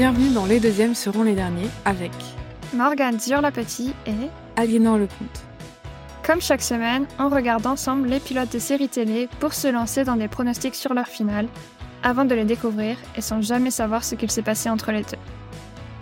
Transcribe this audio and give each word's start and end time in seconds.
Bienvenue 0.00 0.30
dans 0.30 0.46
Les 0.46 0.60
Deuxièmes 0.60 0.94
seront 0.94 1.24
les 1.24 1.34
derniers 1.34 1.68
avec 1.84 2.12
Morgane 2.72 3.18
Dior-Lapetit 3.18 3.92
et 4.06 4.30
Aliénor 4.56 4.96
Lecomte. 4.96 5.42
Comme 6.24 6.40
chaque 6.40 6.62
semaine, 6.62 7.06
on 7.18 7.28
regarde 7.28 7.66
ensemble 7.66 8.08
les 8.08 8.18
pilotes 8.18 8.50
de 8.50 8.58
séries 8.58 8.88
télé 8.88 9.28
pour 9.40 9.52
se 9.52 9.68
lancer 9.68 10.04
dans 10.04 10.16
des 10.16 10.26
pronostics 10.26 10.74
sur 10.74 10.94
leur 10.94 11.06
finale, 11.06 11.48
avant 12.02 12.24
de 12.24 12.34
les 12.34 12.46
découvrir 12.46 12.96
et 13.14 13.20
sans 13.20 13.42
jamais 13.42 13.70
savoir 13.70 14.02
ce 14.02 14.14
qu'il 14.14 14.30
s'est 14.30 14.40
passé 14.40 14.70
entre 14.70 14.90
les 14.90 15.02
deux. 15.02 15.18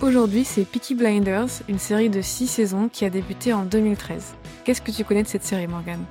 Aujourd'hui, 0.00 0.44
c'est 0.44 0.62
Peaky 0.62 0.94
Blinders, 0.94 1.48
une 1.68 1.80
série 1.80 2.08
de 2.08 2.22
6 2.22 2.46
saisons 2.46 2.88
qui 2.88 3.04
a 3.04 3.10
débuté 3.10 3.52
en 3.52 3.64
2013. 3.64 4.36
Qu'est-ce 4.62 4.80
que 4.80 4.92
tu 4.92 5.02
connais 5.02 5.24
de 5.24 5.28
cette 5.28 5.42
série, 5.42 5.66
Morgane? 5.66 6.04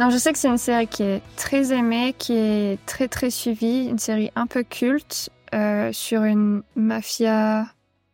Non, 0.00 0.10
je 0.10 0.16
sais 0.16 0.32
que 0.32 0.38
c'est 0.40 0.48
une 0.48 0.58
série 0.58 0.88
qui 0.88 1.04
est 1.04 1.22
très 1.36 1.72
aimée, 1.72 2.12
qui 2.18 2.32
est 2.32 2.84
très 2.86 3.06
très 3.06 3.30
suivie, 3.30 3.86
une 3.86 4.00
série 4.00 4.32
un 4.34 4.48
peu 4.48 4.64
culte 4.64 5.30
euh, 5.54 5.92
sur 5.92 6.22
une 6.24 6.62
mafia 6.76 7.72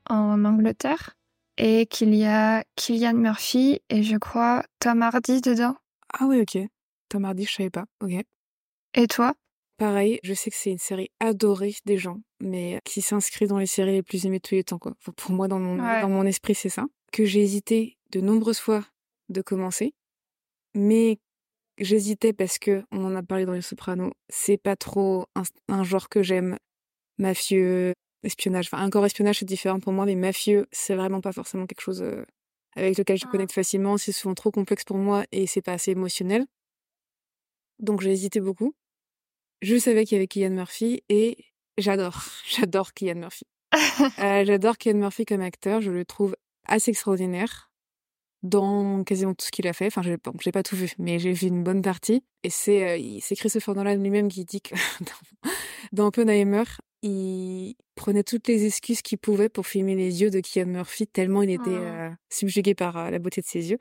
en 0.09 0.45
Angleterre 0.45 1.15
et 1.59 1.87
qu'il 1.87 2.15
y 2.15 2.25
a 2.25 2.65
Killian 2.77 3.15
Murphy 3.15 3.81
et 3.91 4.03
je 4.03 4.17
crois 4.17 4.63
Tom 4.79 5.03
Hardy 5.03 5.41
dedans. 5.41 5.77
Ah 6.19 6.27
oui, 6.27 6.41
ok. 6.41 6.59
Tom 7.09 7.25
Hardy, 7.25 7.45
je 7.45 7.53
savais 7.55 7.71
pas. 7.71 7.85
Ok. 8.03 8.13
Et 8.95 9.07
toi? 9.07 9.35
Pareil, 9.79 10.21
je 10.23 10.33
sais 10.33 10.51
que 10.51 10.57
c'est 10.57 10.71
une 10.71 10.79
série 10.79 11.11
adorée 11.21 11.75
des 11.85 11.99
gens, 11.99 12.21
mais 12.41 12.81
qui 12.85 13.03
s'inscrit 13.03 13.47
dans 13.47 13.59
les 13.59 13.67
séries 13.67 13.93
les 13.93 14.03
plus 14.03 14.25
aimées 14.25 14.39
de 14.39 14.43
tous 14.49 14.55
les 14.55 14.65
temps. 14.65 14.79
Quoi. 14.79 14.95
Enfin, 15.01 15.13
pour 15.15 15.33
moi, 15.33 15.49
dans 15.49 15.59
mon, 15.59 15.79
Ouais. 15.79 16.01
dans 16.01 16.09
mon 16.09 16.25
esprit, 16.25 16.55
c'est 16.55 16.71
ça. 16.71 16.87
Que 17.13 17.27
j'ai 17.27 17.43
hésité 17.43 17.99
de 18.11 18.21
nombreuses 18.21 18.59
fois 18.59 18.85
de 19.29 19.43
commencer, 19.43 19.93
mais 20.75 21.19
j'hésitais 21.79 22.33
parce 22.33 22.59
que 22.59 22.85
on 22.91 23.05
en 23.05 23.15
a 23.15 23.23
parlé 23.23 23.45
dans 23.45 23.53
Les 23.53 23.61
Sopranos. 23.61 24.13
C'est 24.31 24.57
pas 24.57 24.77
trop 24.77 25.27
un, 25.35 25.43
un 25.69 25.85
genre 25.85 26.09
que 26.09 26.23
j'aime. 26.23 26.57
Mafieux, 27.19 27.93
espionnage. 28.23 28.69
Enfin, 28.73 28.85
encore 28.85 29.05
espionnage, 29.07 29.39
c'est 29.41 29.45
différent 29.45 29.81
pour 29.81 29.93
moi, 29.93 30.05
mais 30.07 30.15
mafieux, 30.15 30.67
c'est 30.73 30.95
vraiment 30.95 31.21
pas 31.21 31.33
forcément 31.33 31.67
quelque 31.67 31.81
chose 31.81 32.03
euh, 32.03 32.25
avec 32.75 32.99
lequel 32.99 33.17
je 33.19 33.25
Ah. 33.27 33.31
connecte 33.31 33.53
facilement. 33.53 33.97
C'est 33.99 34.13
souvent 34.13 34.35
trop 34.35 34.51
complexe 34.51 34.85
pour 34.85 34.97
moi 34.99 35.25
et 35.33 35.47
c'est 35.47 35.63
pas 35.63 35.73
assez 35.73 35.93
émotionnel. 35.93 36.47
Donc 37.79 38.01
j'ai 38.01 38.11
hésité 38.13 38.41
beaucoup. 38.41 38.75
Je 39.63 39.77
savais 39.79 40.05
qu'il 40.05 40.17
y 40.17 40.19
avait 40.19 40.27
Killian 40.27 40.51
Murphy 40.51 41.03
et 41.09 41.37
j'adore, 41.79 42.23
j'adore 42.49 42.93
Killian 42.93 43.17
Murphy. 43.17 43.45
Euh, 44.19 44.45
j'adore 44.45 44.77
Killian 44.79 44.99
Murphy 44.99 45.25
comme 45.25 45.41
acteur, 45.41 45.81
je 45.81 45.91
le 45.91 46.05
trouve 46.05 46.37
assez 46.67 46.91
extraordinaire 46.91 47.71
dans 48.43 49.03
quasiment 49.05 49.35
tout 49.35 49.47
ce 49.47 49.51
qu'il 49.51 49.67
a 49.67 49.73
fait. 49.73 49.87
Enfin, 49.87 50.03
j'ai 50.03 50.17
bon, 50.19 50.33
j'ai 50.41 50.53
pas 50.53 50.63
tout 50.63 50.77
vu, 50.77 50.93
mais 50.99 51.19
j'ai 51.19 51.33
vu 51.33 51.47
une 51.49 51.65
bonne 51.65 51.81
partie. 51.83 52.23
Et 52.43 52.51
c'est 52.51 52.87
euh, 52.87 52.97
il- 52.99 53.21
c'est 53.23 53.35
Christopher 53.37 53.75
Nolan 53.75 53.97
lui-même 53.97 54.29
qui 54.29 54.45
dit 54.45 54.61
que 54.61 54.75
dans, 55.01 55.51
dans 55.93 56.07
Oppenheimer, 56.09 56.65
il 57.07 57.75
prenait 57.95 58.23
toutes 58.25 58.49
les 58.49 58.67
excuses 58.67 59.03
qu'il 59.03 59.19
pouvait 59.19 59.49
pour 59.49 59.67
filmer 59.67 59.95
les 59.95 60.21
yeux 60.23 60.31
de 60.31 60.41
Killian 60.41 60.67
Murphy 60.67 61.07
tellement 61.07 61.43
il 61.43 61.51
était 61.51 61.71
Oh. 61.71 61.73
euh, 61.73 62.11
subjugué 62.31 62.75
par 62.75 62.97
euh, 62.97 63.11
la 63.11 63.19
beauté 63.19 63.41
de 63.41 63.47
ses 63.47 63.71
yeux. 63.71 63.79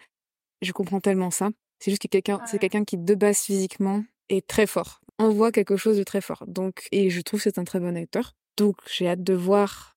Je 0.61 0.71
comprends 0.71 0.99
tellement 1.01 1.31
ça. 1.31 1.49
C'est 1.79 1.91
juste 1.91 2.01
que 2.01 2.07
quelqu'un, 2.07 2.39
c'est 2.45 2.59
quelqu'un 2.59 2.85
qui 2.85 2.97
de 2.97 3.15
base 3.15 3.39
physiquement 3.39 4.03
est 4.29 4.47
très 4.47 4.65
fort, 4.67 5.01
envoie 5.17 5.51
quelque 5.51 5.75
chose 5.75 5.97
de 5.97 6.03
très 6.03 6.21
fort. 6.21 6.43
Donc, 6.47 6.87
et 6.91 7.09
je 7.09 7.21
trouve 7.21 7.39
que 7.39 7.43
c'est 7.49 7.59
un 7.59 7.63
très 7.65 7.79
bon 7.79 7.95
acteur. 7.97 8.33
Donc, 8.57 8.77
j'ai 8.89 9.07
hâte 9.09 9.23
de 9.23 9.33
voir 9.33 9.95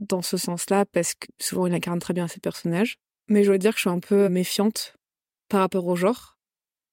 dans 0.00 0.22
ce 0.22 0.36
sens-là 0.36 0.84
parce 0.84 1.14
que 1.14 1.26
souvent 1.40 1.66
il 1.66 1.74
incarne 1.74 1.98
très 1.98 2.12
bien 2.14 2.28
ses 2.28 2.40
personnages. 2.40 2.96
Mais 3.28 3.42
je 3.42 3.48
dois 3.48 3.58
dire 3.58 3.70
que 3.70 3.76
je 3.78 3.82
suis 3.82 3.90
un 3.90 4.00
peu 4.00 4.28
méfiante 4.28 4.94
par 5.48 5.60
rapport 5.60 5.86
au 5.86 5.96
genre 5.96 6.36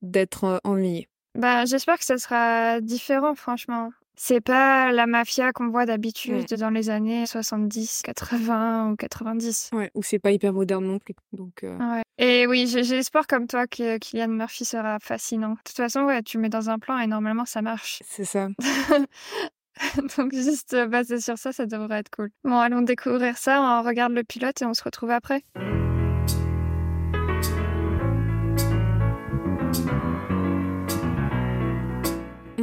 d'être 0.02 0.44
euh, 0.46 0.58
ennuyée. 0.64 1.10
Bah, 1.38 1.66
j'espère 1.66 1.98
que 1.98 2.06
ça 2.06 2.18
sera 2.18 2.80
différent, 2.82 3.36
franchement. 3.36 3.92
C'est 4.24 4.40
pas 4.40 4.92
la 4.92 5.08
mafia 5.08 5.52
qu'on 5.52 5.70
voit 5.70 5.88
d'habitude 5.88 6.46
dans 6.54 6.70
les 6.70 6.92
années 6.92 7.26
70, 7.26 8.04
80 8.04 8.92
ou 8.92 8.96
90. 8.96 9.72
Ouais, 9.74 9.90
ou 9.96 10.04
c'est 10.04 10.20
pas 10.20 10.30
hyper 10.30 10.54
moderne 10.54 10.86
non 10.86 11.00
plus. 11.00 11.16
Donc, 11.34 11.64
euh, 11.64 11.76
Ouais. 11.80 12.04
Et 12.20 12.46
oui, 12.46 12.68
j'ai 12.68 12.84
j'ai 12.84 13.00
espoir 13.00 13.26
comme 13.26 13.48
toi 13.48 13.66
que 13.66 13.98
Kylian 13.98 14.28
Murphy 14.28 14.64
sera 14.64 15.00
fascinant. 15.00 15.54
De 15.54 15.60
toute 15.66 15.76
façon, 15.76 16.02
ouais, 16.02 16.22
tu 16.22 16.38
mets 16.38 16.50
dans 16.50 16.70
un 16.70 16.78
plan 16.78 17.00
et 17.00 17.08
normalement 17.08 17.46
ça 17.46 17.64
marche. 17.64 18.04
c'est 18.06 18.26
ça. 18.26 18.50
Donc 20.18 20.36
juste 20.36 20.76
euh, 20.76 20.86
basé 20.86 21.20
sur 21.20 21.40
ça, 21.40 21.52
ça 21.52 21.66
devrait 21.66 21.98
être 21.98 22.12
cool. 22.16 22.30
Bon, 22.44 22.60
allons 22.60 22.84
découvrir 22.84 23.40
ça, 23.40 23.60
on 23.60 23.82
regarde 23.82 24.14
le 24.14 24.24
pilote 24.24 24.62
et 24.62 24.66
on 24.66 24.76
se 24.76 24.84
retrouve 24.84 25.10
après. 25.10 25.44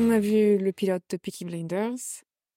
On 0.08 0.10
a 0.10 0.20
vu 0.20 0.56
le 0.56 0.72
pilote 0.72 1.02
de 1.10 1.18
Peaky 1.18 1.44
Blinders. 1.44 1.98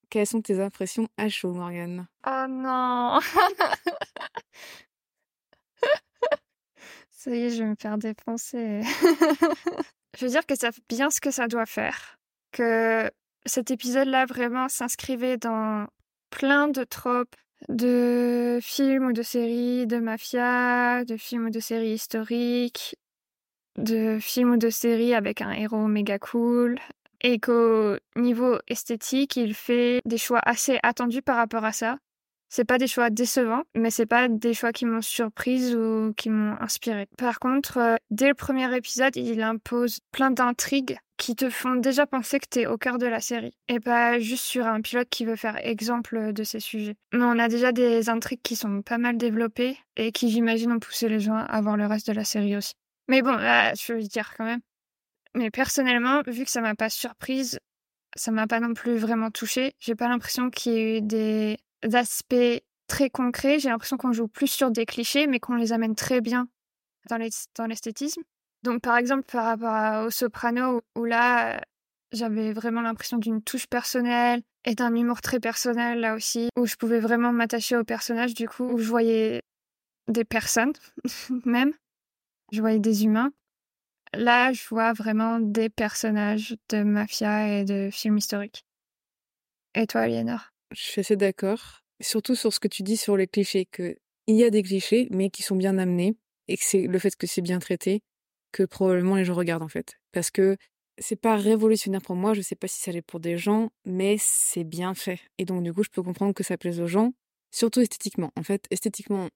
Quelles 0.09 0.25
sont 0.25 0.41
tes 0.41 0.61
impressions 0.61 1.09
à 1.17 1.27
chaud, 1.27 1.51
Morgane? 1.51 2.07
Oh 2.25 2.45
non 2.47 3.19
Ça 7.09 7.35
y 7.35 7.41
est, 7.41 7.49
je 7.49 7.63
vais 7.63 7.69
me 7.71 7.75
faire 7.77 7.97
défoncer. 7.97 8.83
je 10.17 10.25
veux 10.25 10.31
dire 10.31 10.45
que 10.45 10.55
ça 10.55 10.71
fait 10.71 10.81
bien 10.87 11.09
ce 11.09 11.19
que 11.19 11.29
ça 11.29 11.49
doit 11.49 11.65
faire. 11.65 12.17
Que 12.53 13.11
cet 13.45 13.69
épisode-là 13.69 14.25
vraiment 14.27 14.69
s'inscrivait 14.69 15.35
dans 15.35 15.87
plein 16.29 16.69
de 16.69 16.85
tropes 16.85 17.35
de 17.67 18.59
films 18.61 19.07
ou 19.07 19.11
de 19.11 19.23
séries 19.23 19.87
de 19.87 19.97
mafia, 19.97 21.03
de 21.03 21.17
films 21.17 21.47
ou 21.47 21.49
de 21.49 21.59
séries 21.59 21.95
historiques, 21.95 22.95
de 23.77 24.19
films 24.21 24.51
ou 24.51 24.57
de 24.57 24.69
séries 24.69 25.13
avec 25.13 25.41
un 25.41 25.51
héros 25.51 25.87
méga 25.87 26.17
cool. 26.17 26.79
Et 27.23 27.39
qu'au 27.39 27.95
niveau 28.15 28.57
esthétique, 28.67 29.35
il 29.35 29.53
fait 29.53 30.01
des 30.05 30.17
choix 30.17 30.39
assez 30.43 30.79
attendus 30.83 31.21
par 31.21 31.37
rapport 31.37 31.65
à 31.65 31.71
ça. 31.71 31.97
C'est 32.53 32.65
pas 32.65 32.77
des 32.77 32.87
choix 32.87 33.09
décevants, 33.09 33.63
mais 33.75 33.91
c'est 33.91 34.05
pas 34.05 34.27
des 34.27 34.53
choix 34.53 34.73
qui 34.73 34.85
m'ont 34.85 35.01
surprise 35.01 35.73
ou 35.73 36.13
qui 36.17 36.29
m'ont 36.29 36.57
inspiré. 36.59 37.07
Par 37.17 37.39
contre, 37.39 37.77
euh, 37.77 37.95
dès 38.09 38.27
le 38.27 38.33
premier 38.33 38.75
épisode, 38.75 39.15
il 39.15 39.41
impose 39.41 39.99
plein 40.11 40.31
d'intrigues 40.31 40.97
qui 41.15 41.35
te 41.35 41.49
font 41.49 41.75
déjà 41.75 42.05
penser 42.05 42.39
que 42.39 42.47
t'es 42.49 42.65
au 42.65 42.77
cœur 42.77 42.97
de 42.97 43.05
la 43.05 43.21
série 43.21 43.53
et 43.69 43.79
pas 43.79 44.19
juste 44.19 44.43
sur 44.43 44.65
un 44.65 44.81
pilote 44.81 45.07
qui 45.09 45.23
veut 45.23 45.37
faire 45.37 45.55
exemple 45.65 46.33
de 46.33 46.43
ces 46.43 46.59
sujets. 46.59 46.95
Mais 47.13 47.23
on 47.23 47.39
a 47.39 47.47
déjà 47.47 47.71
des 47.71 48.09
intrigues 48.09 48.41
qui 48.41 48.57
sont 48.57 48.81
pas 48.81 48.97
mal 48.97 49.17
développées 49.17 49.77
et 49.95 50.11
qui, 50.11 50.29
j'imagine, 50.29 50.73
ont 50.73 50.79
poussé 50.79 51.07
les 51.07 51.19
gens 51.19 51.37
à 51.37 51.61
voir 51.61 51.77
le 51.77 51.85
reste 51.85 52.07
de 52.07 52.13
la 52.13 52.25
série 52.25 52.57
aussi. 52.57 52.73
Mais 53.07 53.21
bon, 53.21 53.33
là, 53.33 53.73
je 53.75 53.93
veux 53.93 54.01
dire 54.01 54.33
quand 54.35 54.45
même. 54.45 54.61
Mais 55.35 55.49
personnellement, 55.51 56.21
vu 56.27 56.43
que 56.45 56.51
ça 56.51 56.61
m'a 56.61 56.75
pas 56.75 56.89
surprise, 56.89 57.59
ça 58.15 58.31
m'a 58.31 58.47
pas 58.47 58.59
non 58.59 58.73
plus 58.73 58.97
vraiment 58.97 59.31
touchée. 59.31 59.73
J'ai 59.79 59.95
pas 59.95 60.09
l'impression 60.09 60.49
qu'il 60.49 60.73
y 60.73 60.75
ait 60.77 60.97
eu 60.97 61.01
des 61.01 61.57
aspects 61.93 62.61
très 62.87 63.09
concrets. 63.09 63.59
J'ai 63.59 63.69
l'impression 63.69 63.97
qu'on 63.97 64.11
joue 64.11 64.27
plus 64.27 64.47
sur 64.47 64.71
des 64.71 64.85
clichés, 64.85 65.27
mais 65.27 65.39
qu'on 65.39 65.55
les 65.55 65.71
amène 65.71 65.95
très 65.95 66.19
bien 66.21 66.47
dans 67.09 67.17
les- 67.17 67.29
dans 67.55 67.65
l'esthétisme. 67.65 68.21
Donc, 68.63 68.81
par 68.81 68.97
exemple, 68.97 69.23
par 69.31 69.45
rapport 69.45 70.05
au 70.05 70.09
Soprano, 70.11 70.81
où, 70.95 71.05
là, 71.05 71.61
j'avais 72.11 72.51
vraiment 72.51 72.81
l'impression 72.81 73.17
d'une 73.17 73.41
touche 73.41 73.67
personnelle 73.67 74.41
et 74.65 74.75
d'un 74.75 74.93
humour 74.93 75.21
très 75.21 75.39
personnel, 75.39 76.01
là 76.01 76.13
aussi, 76.13 76.49
où 76.57 76.65
je 76.65 76.75
pouvais 76.75 76.99
vraiment 76.99 77.31
m'attacher 77.31 77.77
au 77.77 77.83
personnage, 77.85 78.33
du 78.33 78.47
coup, 78.47 78.65
où 78.65 78.77
je 78.77 78.87
voyais 78.89 79.41
des 80.09 80.25
personnes, 80.25 80.73
même. 81.45 81.73
Je 82.51 82.59
voyais 82.59 82.79
des 82.79 83.05
humains. 83.05 83.31
Là, 84.13 84.51
je 84.51 84.67
vois 84.69 84.93
vraiment 84.93 85.39
des 85.39 85.69
personnages 85.69 86.55
de 86.69 86.83
mafia 86.83 87.59
et 87.59 87.65
de 87.65 87.89
films 87.91 88.17
historiques. 88.17 88.65
Et 89.73 89.87
toi, 89.87 90.01
Aliénor 90.01 90.51
Je 90.71 90.81
suis 90.81 91.01
assez 91.01 91.15
d'accord. 91.15 91.81
Surtout 92.01 92.35
sur 92.35 92.51
ce 92.51 92.59
que 92.59 92.67
tu 92.67 92.83
dis 92.83 92.97
sur 92.97 93.15
les 93.15 93.27
clichés, 93.27 93.65
que 93.65 93.95
il 94.27 94.35
y 94.35 94.43
a 94.43 94.49
des 94.49 94.63
clichés, 94.63 95.07
mais 95.11 95.29
qui 95.29 95.43
sont 95.43 95.55
bien 95.55 95.77
amenés, 95.77 96.15
et 96.47 96.57
que 96.57 96.63
c'est 96.63 96.87
le 96.87 96.99
fait 96.99 97.15
que 97.15 97.27
c'est 97.27 97.41
bien 97.41 97.59
traité, 97.59 98.01
que 98.51 98.63
probablement 98.63 99.15
les 99.15 99.23
gens 99.23 99.33
regardent 99.33 99.63
en 99.63 99.69
fait. 99.69 99.97
Parce 100.11 100.29
que 100.29 100.57
c'est 100.97 101.15
pas 101.15 101.37
révolutionnaire 101.37 102.01
pour 102.01 102.15
moi, 102.15 102.33
je 102.33 102.41
sais 102.41 102.55
pas 102.55 102.67
si 102.67 102.79
ça 102.81 102.91
l'est 102.91 103.01
pour 103.01 103.19
des 103.19 103.37
gens, 103.37 103.71
mais 103.85 104.17
c'est 104.19 104.63
bien 104.63 104.93
fait. 104.93 105.19
Et 105.37 105.45
donc 105.45 105.63
du 105.63 105.73
coup, 105.73 105.83
je 105.83 105.89
peux 105.89 106.03
comprendre 106.03 106.33
que 106.33 106.43
ça 106.43 106.57
plaise 106.57 106.79
aux 106.79 106.87
gens, 106.87 107.13
surtout 107.51 107.79
esthétiquement. 107.79 108.31
En 108.37 108.43
fait, 108.43 108.65
esthétiquement, 108.71 109.29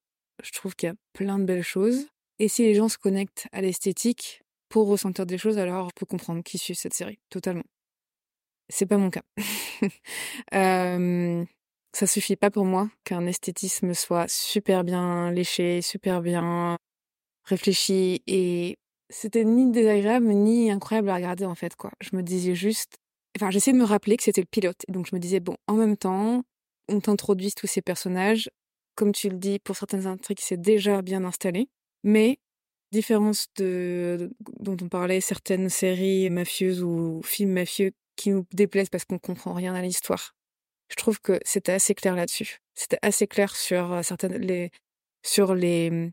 je 0.44 0.52
trouve 0.52 0.76
qu'il 0.76 0.88
y 0.88 0.92
a 0.92 0.96
plein 1.14 1.40
de 1.40 1.46
belles 1.46 1.64
choses. 1.64 2.08
Et 2.40 2.50
si 2.50 2.64
les 2.64 2.76
gens 2.76 2.90
se 2.90 2.98
connectent 2.98 3.48
à 3.54 3.62
l'esthétique 3.62 4.42
ressentir 4.84 5.26
des 5.26 5.38
choses, 5.38 5.58
alors 5.58 5.90
je 5.90 5.94
peux 5.96 6.06
comprendre 6.06 6.44
qu'ils 6.44 6.60
suivent 6.60 6.78
cette 6.78 6.94
série, 6.94 7.20
totalement. 7.30 7.64
C'est 8.70 8.86
pas 8.86 8.98
mon 8.98 9.10
cas. 9.10 9.24
Euh, 10.54 11.46
ça 11.94 12.08
suffit 12.08 12.36
pas 12.36 12.52
pour 12.52 12.66
moi 12.66 12.90
qu'un 13.04 13.26
esthétisme 13.26 13.94
soit 13.94 14.28
super 14.30 14.84
bien 14.84 15.32
léché, 15.32 15.82
super 15.82 16.22
bien 16.22 16.78
réfléchi 17.46 18.22
et 18.28 18.78
c'était 19.10 19.46
ni 19.46 19.72
désagréable 19.72 20.28
ni 20.28 20.72
incroyable 20.72 21.10
à 21.10 21.16
regarder 21.16 21.46
en 21.46 21.56
fait 21.56 21.76
quoi. 21.76 21.92
Je 22.02 22.16
me 22.16 22.24
disais 22.24 22.56
juste 22.56 22.98
enfin 23.38 23.52
j'essayais 23.52 23.74
de 23.78 23.82
me 23.82 23.86
rappeler 23.88 24.18
que 24.18 24.24
c'était 24.24 24.42
le 24.42 24.48
pilote 24.50 24.84
donc 24.90 25.08
je 25.10 25.16
me 25.16 25.20
disais 25.20 25.40
bon 25.40 25.56
en 25.68 25.76
même 25.76 25.98
temps 25.98 26.44
on 26.90 27.00
t'introduit 27.02 27.52
tous 27.54 27.68
ces 27.68 27.82
personnages 27.82 28.50
comme 28.96 29.12
tu 29.12 29.30
le 29.30 29.38
dis 29.38 29.60
pour 29.60 29.76
certaines 29.76 30.08
intrigues 30.08 30.40
c'est 30.42 30.60
déjà 30.62 31.02
bien 31.02 31.24
installé 31.24 31.70
mais 32.04 32.40
différence 32.92 33.48
de 33.58 34.32
dont 34.60 34.78
on 34.82 34.90
parlait 34.90 35.22
certaines 35.22 35.70
séries 35.70 36.30
mafieuses 36.30 36.84
ou 36.84 37.22
films 37.24 37.52
mafieux 37.52 37.92
qui 38.16 38.32
nous 38.32 38.46
déplaisent 38.54 38.90
parce 38.90 39.06
qu'on 39.06 39.20
comprend 39.20 39.54
rien 39.54 39.74
à 39.76 39.82
l'histoire 39.82 40.36
je 40.90 40.96
trouve 40.96 41.20
que 41.20 41.40
c'était 41.44 41.72
assez 41.74 41.96
clair 41.96 42.16
là-dessus. 42.16 42.60
C'était 42.74 43.00
assez 43.02 43.28
clair 43.28 43.56
sur 43.56 43.92
euh, 43.94 44.02
certaines 44.02 44.38
les 44.38 44.72
sur 45.24 45.56
les 45.56 45.90
mmh, 45.90 46.12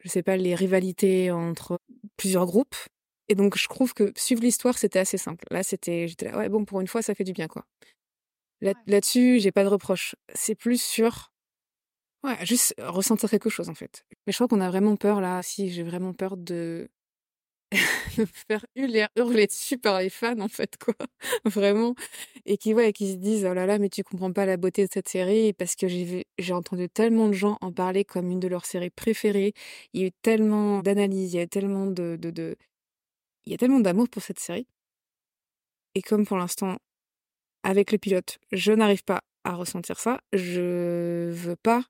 je 0.00 0.08
sais 0.08 0.22
pas 0.22 0.36
les 0.36 0.54
rivalités 0.54 1.30
entre 1.30 1.78
plusieurs 2.16 2.46
groupes. 2.46 2.76
Et 3.28 3.34
donc 3.34 3.56
je 3.56 3.68
trouve 3.68 3.94
que 3.94 4.12
suivre 4.16 4.42
l'histoire 4.42 4.78
c'était 4.78 4.98
assez 4.98 5.18
simple. 5.18 5.44
Là 5.50 5.62
c'était 5.62 6.08
j'étais 6.08 6.26
là 6.26 6.38
ouais 6.38 6.48
bon 6.48 6.64
pour 6.64 6.80
une 6.80 6.88
fois 6.88 7.02
ça 7.02 7.14
fait 7.14 7.24
du 7.24 7.32
bien 7.32 7.48
quoi. 7.48 7.64
Là, 8.60 8.74
là-dessus 8.86 9.40
j'ai 9.40 9.52
pas 9.52 9.64
de 9.64 9.68
reproche. 9.68 10.16
C'est 10.34 10.54
plus 10.54 10.82
sur 10.82 11.32
ouais 12.24 12.44
juste 12.46 12.74
ressentir 12.78 13.30
quelque 13.30 13.50
chose 13.50 13.68
en 13.68 13.74
fait. 13.74 14.04
Mais 14.26 14.32
je 14.32 14.36
crois 14.36 14.48
qu'on 14.48 14.60
a 14.60 14.70
vraiment 14.70 14.96
peur 14.96 15.20
là. 15.20 15.42
Si 15.42 15.70
j'ai 15.70 15.82
vraiment 15.82 16.12
peur 16.14 16.36
de 16.36 16.88
de 18.18 18.24
faire 18.48 18.66
hurler, 18.74 19.06
hurler 19.16 19.46
dessus 19.46 19.78
par 19.78 20.00
les 20.00 20.10
fans 20.10 20.40
en 20.40 20.48
fait 20.48 20.76
quoi 20.76 20.94
vraiment 21.44 21.94
et 22.44 22.56
qui 22.56 22.74
ouais 22.74 22.92
qui 22.92 23.12
se 23.12 23.16
disent 23.16 23.46
oh 23.48 23.54
là 23.54 23.64
là 23.64 23.78
mais 23.78 23.88
tu 23.88 24.02
comprends 24.02 24.32
pas 24.32 24.44
la 24.44 24.56
beauté 24.56 24.84
de 24.86 24.90
cette 24.92 25.08
série 25.08 25.52
parce 25.52 25.76
que 25.76 25.86
j'ai 25.86 26.26
j'ai 26.38 26.52
entendu 26.52 26.88
tellement 26.88 27.28
de 27.28 27.32
gens 27.32 27.58
en 27.60 27.72
parler 27.72 28.04
comme 28.04 28.30
une 28.30 28.40
de 28.40 28.48
leurs 28.48 28.66
séries 28.66 28.90
préférées 28.90 29.52
il 29.92 30.00
y 30.00 30.04
a 30.04 30.06
eu 30.08 30.12
tellement 30.22 30.80
d'analyses 30.80 31.34
il 31.34 31.36
y 31.36 31.40
a 31.40 31.46
tellement 31.46 31.86
de, 31.86 32.16
de, 32.20 32.30
de... 32.30 32.56
il 33.44 33.52
y 33.52 33.54
a 33.54 33.58
tellement 33.58 33.80
d'amour 33.80 34.08
pour 34.08 34.22
cette 34.22 34.40
série 34.40 34.66
et 35.94 36.02
comme 36.02 36.26
pour 36.26 36.38
l'instant 36.38 36.76
avec 37.62 37.92
le 37.92 37.98
pilote 37.98 38.38
je 38.50 38.72
n'arrive 38.72 39.04
pas 39.04 39.20
à 39.44 39.54
ressentir 39.54 40.00
ça 40.00 40.20
je 40.32 41.30
veux 41.30 41.56
pas 41.56 41.84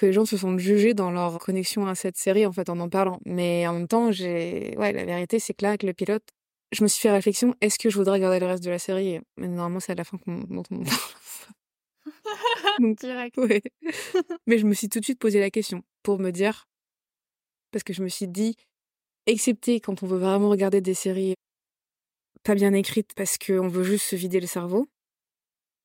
que 0.00 0.06
les 0.06 0.12
gens 0.14 0.24
se 0.24 0.38
sentent 0.38 0.58
jugés 0.58 0.94
dans 0.94 1.10
leur 1.10 1.38
connexion 1.38 1.86
à 1.86 1.94
cette 1.94 2.16
série 2.16 2.46
en 2.46 2.52
fait 2.52 2.70
en 2.70 2.80
en 2.80 2.88
parlant. 2.88 3.20
Mais 3.26 3.66
en 3.66 3.74
même 3.74 3.86
temps, 3.86 4.10
j'ai 4.10 4.74
ouais, 4.78 4.92
la 4.92 5.04
vérité 5.04 5.38
c'est 5.38 5.52
que 5.52 5.62
là 5.62 5.70
avec 5.70 5.82
le 5.82 5.92
pilote, 5.92 6.26
je 6.72 6.82
me 6.82 6.88
suis 6.88 7.02
fait 7.02 7.10
réflexion, 7.10 7.54
est-ce 7.60 7.78
que 7.78 7.90
je 7.90 7.98
voudrais 7.98 8.14
regarder 8.14 8.40
le 8.40 8.46
reste 8.46 8.64
de 8.64 8.70
la 8.70 8.78
série? 8.78 9.20
Mais 9.36 9.46
normalement, 9.46 9.80
c'est 9.80 9.92
à 9.92 9.96
la 9.96 10.04
fin 10.04 10.16
qu'on 10.16 10.38
dont 10.48 10.62
on 10.70 10.82
Donc, 12.80 12.98
Direct. 12.98 13.36
Ouais. 13.36 13.60
Mais 14.46 14.58
je 14.58 14.66
me 14.66 14.72
suis 14.72 14.88
tout 14.88 15.00
de 15.00 15.04
suite 15.04 15.18
posé 15.18 15.38
la 15.38 15.50
question 15.50 15.82
pour 16.02 16.18
me 16.18 16.30
dire 16.30 16.66
parce 17.70 17.84
que 17.84 17.92
je 17.92 18.02
me 18.02 18.08
suis 18.08 18.26
dit 18.26 18.56
excepté 19.26 19.80
quand 19.80 20.02
on 20.02 20.06
veut 20.06 20.18
vraiment 20.18 20.48
regarder 20.48 20.80
des 20.80 20.94
séries 20.94 21.34
pas 22.42 22.54
bien 22.54 22.72
écrites 22.72 23.12
parce 23.14 23.36
qu'on 23.36 23.68
veut 23.68 23.84
juste 23.84 24.06
se 24.06 24.16
vider 24.16 24.40
le 24.40 24.46
cerveau, 24.46 24.88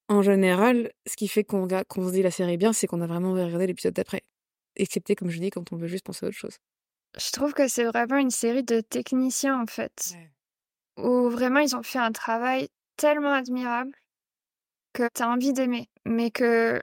en 0.07 0.21
général, 0.21 0.91
ce 1.07 1.15
qui 1.15 1.27
fait 1.27 1.43
qu'on 1.43 1.67
se 1.67 2.11
dit 2.11 2.21
la 2.21 2.31
série 2.31 2.57
bien, 2.57 2.73
c'est 2.73 2.87
qu'on 2.87 3.01
a 3.01 3.07
vraiment 3.07 3.33
regardé 3.33 3.67
l'épisode 3.67 3.93
d'après. 3.93 4.23
Excepté, 4.75 5.15
comme 5.15 5.29
je 5.29 5.39
dis, 5.39 5.49
quand 5.49 5.71
on 5.71 5.77
veut 5.77 5.87
juste 5.87 6.05
penser 6.05 6.25
à 6.25 6.29
autre 6.29 6.37
chose. 6.37 6.57
Je 7.17 7.31
trouve 7.31 7.53
que 7.53 7.67
c'est 7.67 7.85
vraiment 7.85 8.17
une 8.17 8.29
série 8.29 8.63
de 8.63 8.81
techniciens, 8.81 9.59
en 9.59 9.65
fait. 9.65 10.13
Où 10.97 11.29
vraiment, 11.29 11.59
ils 11.59 11.75
ont 11.75 11.83
fait 11.83 11.99
un 11.99 12.11
travail 12.11 12.67
tellement 12.97 13.31
admirable 13.31 13.91
que 14.93 15.07
t'as 15.13 15.27
envie 15.27 15.53
d'aimer. 15.53 15.89
Mais 16.05 16.29
que 16.29 16.81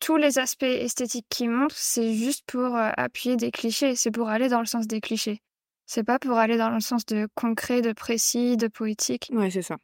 tous 0.00 0.16
les 0.16 0.38
aspects 0.38 0.62
esthétiques 0.62 1.26
qu'ils 1.28 1.50
montrent, 1.50 1.76
c'est 1.76 2.14
juste 2.14 2.44
pour 2.46 2.76
euh, 2.76 2.90
appuyer 2.96 3.36
des 3.36 3.50
clichés. 3.50 3.96
C'est 3.96 4.10
pour 4.10 4.28
aller 4.28 4.48
dans 4.48 4.60
le 4.60 4.66
sens 4.66 4.86
des 4.86 5.00
clichés. 5.00 5.40
C'est 5.86 6.04
pas 6.04 6.18
pour 6.18 6.38
aller 6.38 6.56
dans 6.56 6.70
le 6.70 6.80
sens 6.80 7.04
de 7.06 7.28
concret, 7.34 7.82
de 7.82 7.92
précis, 7.92 8.56
de 8.56 8.68
poétique. 8.68 9.28
Ouais, 9.32 9.50
c'est 9.50 9.62
ça. 9.62 9.76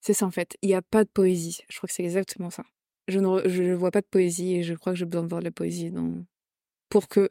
C'est 0.00 0.14
ça 0.14 0.26
en 0.26 0.30
fait. 0.30 0.56
Il 0.62 0.68
n'y 0.68 0.74
a 0.74 0.82
pas 0.82 1.04
de 1.04 1.08
poésie. 1.08 1.60
Je 1.68 1.76
crois 1.76 1.88
que 1.88 1.94
c'est 1.94 2.04
exactement 2.04 2.50
ça. 2.50 2.64
Je 3.08 3.18
ne 3.18 3.48
je 3.48 3.72
vois 3.72 3.90
pas 3.90 4.00
de 4.00 4.06
poésie 4.06 4.56
et 4.56 4.62
je 4.62 4.74
crois 4.74 4.92
que 4.92 4.98
j'ai 4.98 5.06
besoin 5.06 5.22
de 5.22 5.28
voir 5.28 5.40
de 5.40 5.46
la 5.46 5.50
poésie 5.50 5.90
dans... 5.90 6.24
pour 6.90 7.08
que 7.08 7.28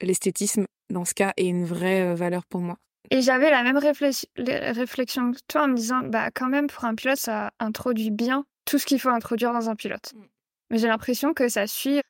l'esthétisme, 0.00 0.66
dans 0.90 1.04
ce 1.04 1.14
cas, 1.14 1.32
ait 1.36 1.46
une 1.46 1.64
vraie 1.64 2.08
euh, 2.08 2.14
valeur 2.14 2.44
pour 2.46 2.60
moi. 2.60 2.78
Et 3.10 3.22
j'avais 3.22 3.50
la 3.50 3.62
même 3.62 3.78
réflexion 3.78 5.32
que 5.32 5.38
toi 5.48 5.64
en 5.64 5.68
me 5.68 5.76
disant, 5.76 6.02
bah 6.04 6.30
quand 6.30 6.48
même 6.48 6.66
pour 6.66 6.84
un 6.84 6.94
pilote, 6.94 7.18
ça 7.18 7.52
introduit 7.58 8.10
bien 8.10 8.44
tout 8.66 8.78
ce 8.78 8.84
qu'il 8.84 9.00
faut 9.00 9.08
introduire 9.08 9.52
dans 9.52 9.70
un 9.70 9.76
pilote. 9.76 10.12
Mm. 10.14 10.22
Mais 10.70 10.78
j'ai 10.78 10.88
l'impression 10.88 11.32
que 11.32 11.48
ça 11.48 11.66
suit 11.66 12.02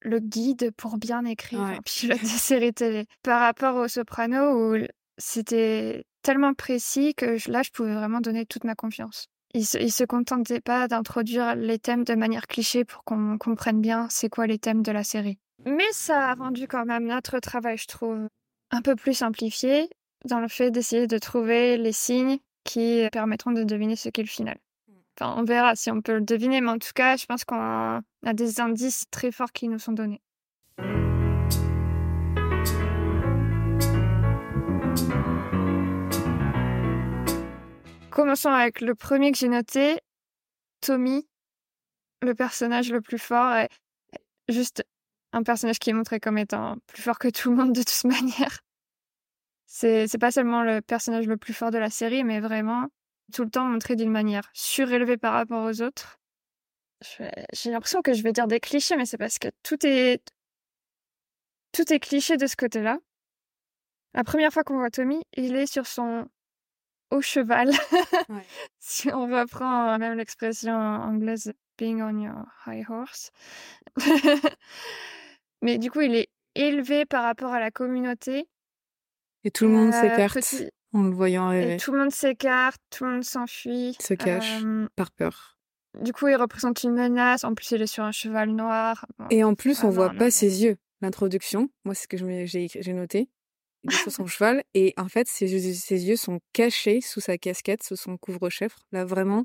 le 0.00 0.20
guide 0.20 0.70
pour 0.76 0.96
bien 0.96 1.24
écrire 1.24 1.60
un 1.60 1.82
pilote 1.82 2.20
de 2.22 2.26
série 2.26 2.72
télé. 2.72 3.04
Par 3.22 3.40
rapport 3.40 3.76
au 3.76 3.88
Soprano, 3.88 4.74
où 4.74 4.86
c'était 5.18 6.04
tellement 6.22 6.54
précis 6.54 7.14
que 7.14 7.36
là, 7.50 7.62
je 7.62 7.70
pouvais 7.70 7.94
vraiment 7.94 8.20
donner 8.20 8.46
toute 8.46 8.64
ma 8.64 8.74
confiance. 8.74 9.26
Il 9.54 9.64
se, 9.64 9.86
se 9.88 10.04
contentait 10.04 10.60
pas 10.60 10.88
d'introduire 10.88 11.54
les 11.54 11.78
thèmes 11.78 12.04
de 12.04 12.14
manière 12.14 12.46
cliché 12.46 12.84
pour 12.84 13.04
qu'on 13.04 13.38
comprenne 13.38 13.80
bien 13.80 14.06
c'est 14.10 14.28
quoi 14.28 14.46
les 14.46 14.58
thèmes 14.58 14.82
de 14.82 14.92
la 14.92 15.04
série. 15.04 15.38
Mais 15.64 15.90
ça 15.92 16.30
a 16.30 16.34
rendu 16.34 16.68
quand 16.68 16.84
même 16.84 17.06
notre 17.06 17.40
travail, 17.40 17.78
je 17.78 17.86
trouve, 17.86 18.28
un 18.70 18.82
peu 18.82 18.94
plus 18.94 19.14
simplifié 19.14 19.88
dans 20.24 20.40
le 20.40 20.48
fait 20.48 20.70
d'essayer 20.70 21.06
de 21.06 21.18
trouver 21.18 21.76
les 21.76 21.92
signes 21.92 22.38
qui 22.64 23.08
permettront 23.12 23.52
de 23.52 23.64
deviner 23.64 23.96
ce 23.96 24.08
qu'est 24.08 24.22
le 24.22 24.28
final. 24.28 24.58
Enfin, 25.18 25.34
on 25.36 25.44
verra 25.44 25.74
si 25.74 25.90
on 25.90 26.00
peut 26.00 26.14
le 26.14 26.20
deviner, 26.20 26.60
mais 26.60 26.70
en 26.70 26.78
tout 26.78 26.92
cas, 26.94 27.16
je 27.16 27.26
pense 27.26 27.44
qu'on 27.44 27.56
a 27.56 28.02
des 28.34 28.60
indices 28.60 29.04
très 29.10 29.32
forts 29.32 29.52
qui 29.52 29.68
nous 29.68 29.78
sont 29.78 29.92
donnés. 29.92 30.20
Commençons 38.18 38.50
avec 38.50 38.80
le 38.80 38.96
premier 38.96 39.30
que 39.30 39.38
j'ai 39.38 39.46
noté, 39.46 40.00
Tommy, 40.80 41.28
le 42.20 42.34
personnage 42.34 42.90
le 42.90 43.00
plus 43.00 43.16
fort, 43.16 43.64
juste 44.48 44.84
un 45.30 45.44
personnage 45.44 45.78
qui 45.78 45.90
est 45.90 45.92
montré 45.92 46.18
comme 46.18 46.36
étant 46.36 46.78
plus 46.88 47.00
fort 47.00 47.20
que 47.20 47.28
tout 47.28 47.50
le 47.50 47.54
monde 47.54 47.72
de 47.72 47.80
toute 47.84 48.04
manière. 48.10 48.58
C'est, 49.66 50.08
c'est 50.08 50.18
pas 50.18 50.32
seulement 50.32 50.64
le 50.64 50.80
personnage 50.80 51.28
le 51.28 51.36
plus 51.36 51.54
fort 51.54 51.70
de 51.70 51.78
la 51.78 51.90
série, 51.90 52.24
mais 52.24 52.40
vraiment 52.40 52.88
tout 53.32 53.44
le 53.44 53.50
temps 53.50 53.66
montré 53.66 53.94
d'une 53.94 54.10
manière 54.10 54.50
surélevée 54.52 55.16
par 55.16 55.34
rapport 55.34 55.62
aux 55.62 55.80
autres. 55.80 56.18
J'ai 57.52 57.70
l'impression 57.70 58.02
que 58.02 58.14
je 58.14 58.24
vais 58.24 58.32
dire 58.32 58.48
des 58.48 58.58
clichés, 58.58 58.96
mais 58.96 59.06
c'est 59.06 59.16
parce 59.16 59.38
que 59.38 59.46
tout 59.62 59.86
est 59.86 60.20
tout 61.70 61.92
est 61.92 62.00
cliché 62.00 62.36
de 62.36 62.48
ce 62.48 62.56
côté-là. 62.56 62.98
La 64.12 64.24
première 64.24 64.52
fois 64.52 64.64
qu'on 64.64 64.78
voit 64.78 64.90
Tommy, 64.90 65.22
il 65.36 65.54
est 65.54 65.72
sur 65.72 65.86
son 65.86 66.28
au 67.10 67.20
cheval. 67.20 67.70
si 68.78 69.12
on 69.12 69.26
reprend 69.26 69.98
même 69.98 70.16
l'expression 70.16 70.74
anglaise 70.74 71.52
being 71.78 72.02
on 72.02 72.18
your 72.18 72.44
high 72.66 72.84
horse. 72.88 73.30
Mais 75.62 75.78
du 75.78 75.90
coup, 75.90 76.00
il 76.00 76.14
est 76.14 76.28
élevé 76.54 77.06
par 77.06 77.22
rapport 77.22 77.52
à 77.52 77.60
la 77.60 77.70
communauté. 77.70 78.48
Et 79.44 79.50
tout 79.50 79.64
le 79.64 79.70
monde 79.70 79.94
euh, 79.94 80.00
s'écarte 80.00 80.38
en 80.92 81.02
le 81.02 81.10
voyant 81.10 81.52
Et 81.52 81.76
tout 81.76 81.92
le 81.92 81.98
monde 81.98 82.10
s'écarte, 82.10 82.80
tout 82.90 83.04
le 83.04 83.10
monde 83.12 83.24
s'enfuit. 83.24 83.96
Se 84.00 84.14
cache 84.14 84.62
euh, 84.64 84.88
par 84.96 85.10
peur. 85.10 85.58
Du 86.00 86.12
coup, 86.12 86.28
il 86.28 86.36
représente 86.36 86.82
une 86.82 86.92
menace. 86.92 87.44
En 87.44 87.54
plus, 87.54 87.70
il 87.72 87.82
est 87.82 87.86
sur 87.86 88.04
un 88.04 88.12
cheval 88.12 88.50
noir. 88.50 89.06
Et 89.30 89.42
en 89.42 89.54
plus, 89.54 89.84
on 89.84 89.90
voit 89.90 90.10
pas 90.10 90.30
ses 90.30 90.62
yeux. 90.64 90.76
L'introduction, 91.00 91.68
moi, 91.84 91.94
c'est 91.94 92.04
ce 92.04 92.08
que 92.08 92.80
j'ai 92.80 92.92
noté 92.92 93.28
sur 93.88 94.10
son 94.12 94.26
cheval 94.26 94.62
et 94.74 94.94
en 94.96 95.08
fait 95.08 95.28
ses, 95.28 95.46
ses, 95.74 96.04
yeux 96.08 96.16
sont 96.16 96.40
cachés 96.52 97.00
sous 97.00 97.20
sa 97.20 97.38
casquette, 97.38 97.82
sous 97.82 97.96
son 97.96 98.16
couvre-chef. 98.16 98.76
Là 98.92 99.04
vraiment 99.04 99.44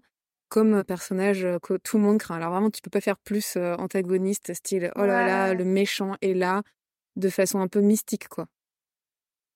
comme 0.50 0.84
personnage 0.84 1.48
que 1.62 1.78
tout 1.78 1.98
le 1.98 2.04
monde 2.04 2.20
craint. 2.20 2.36
Alors 2.36 2.52
vraiment 2.52 2.70
tu 2.70 2.82
peux 2.82 2.90
pas 2.90 3.02
faire 3.02 3.18
plus 3.18 3.58
antagoniste 3.58 4.54
style 4.54 4.92
oh 4.96 5.06
là 5.06 5.26
là 5.26 5.54
le 5.54 5.66
méchant 5.66 6.16
est 6.22 6.34
là 6.34 6.64
de 7.16 7.30
façon 7.30 7.60
un 7.60 7.68
peu 7.68 7.82
mystique 7.82 8.28
quoi. 8.28 8.48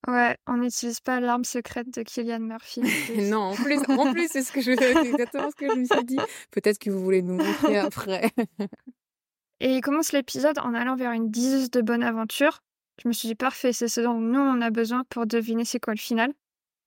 Ouais, 0.08 0.38
on 0.48 0.58
n'utilise 0.58 1.02
pas 1.02 1.20
l'arme 1.20 1.44
secrète 1.44 1.94
de 1.94 2.04
Killian 2.04 2.40
Murphy. 2.40 2.82
non, 3.30 3.40
en 3.40 3.56
plus, 3.56 3.80
en 3.90 4.14
plus, 4.14 4.28
c'est 4.32 4.44
ce 4.44 4.52
que 4.52 4.62
je, 4.62 4.72
exactement 4.72 5.50
ce 5.50 5.56
que 5.56 5.70
je 5.70 5.80
me 5.80 5.86
suis 5.86 6.06
dit. 6.06 6.20
Peut-être 6.52 6.80
que 6.80 6.90
vous 6.90 7.04
voulez 7.04 7.22
nous 7.22 7.36
montrer 7.36 7.78
après. 7.78 8.32
Et 9.60 9.76
il 9.76 9.82
commence 9.82 10.14
l'épisode 10.14 10.60
en 10.60 10.74
allant 10.76 10.96
vers 10.96 11.12
une 11.12 11.30
diseuse 11.30 11.72
de 11.72 11.82
bonne 11.82 12.04
aventure. 12.04 12.62
Je 13.01 13.08
me 13.08 13.13
suis 13.13 13.27
dit, 13.27 13.36
parfait, 13.36 13.74
c'est 13.74 13.88
ce 13.88 14.01
dont 14.01 14.20
nous, 14.20 14.39
on 14.39 14.62
a 14.62 14.70
besoin 14.70 15.04
pour 15.10 15.27
deviner 15.27 15.66
c'est 15.66 15.80
quoi 15.80 15.94
le 15.94 16.00
final. 16.00 16.34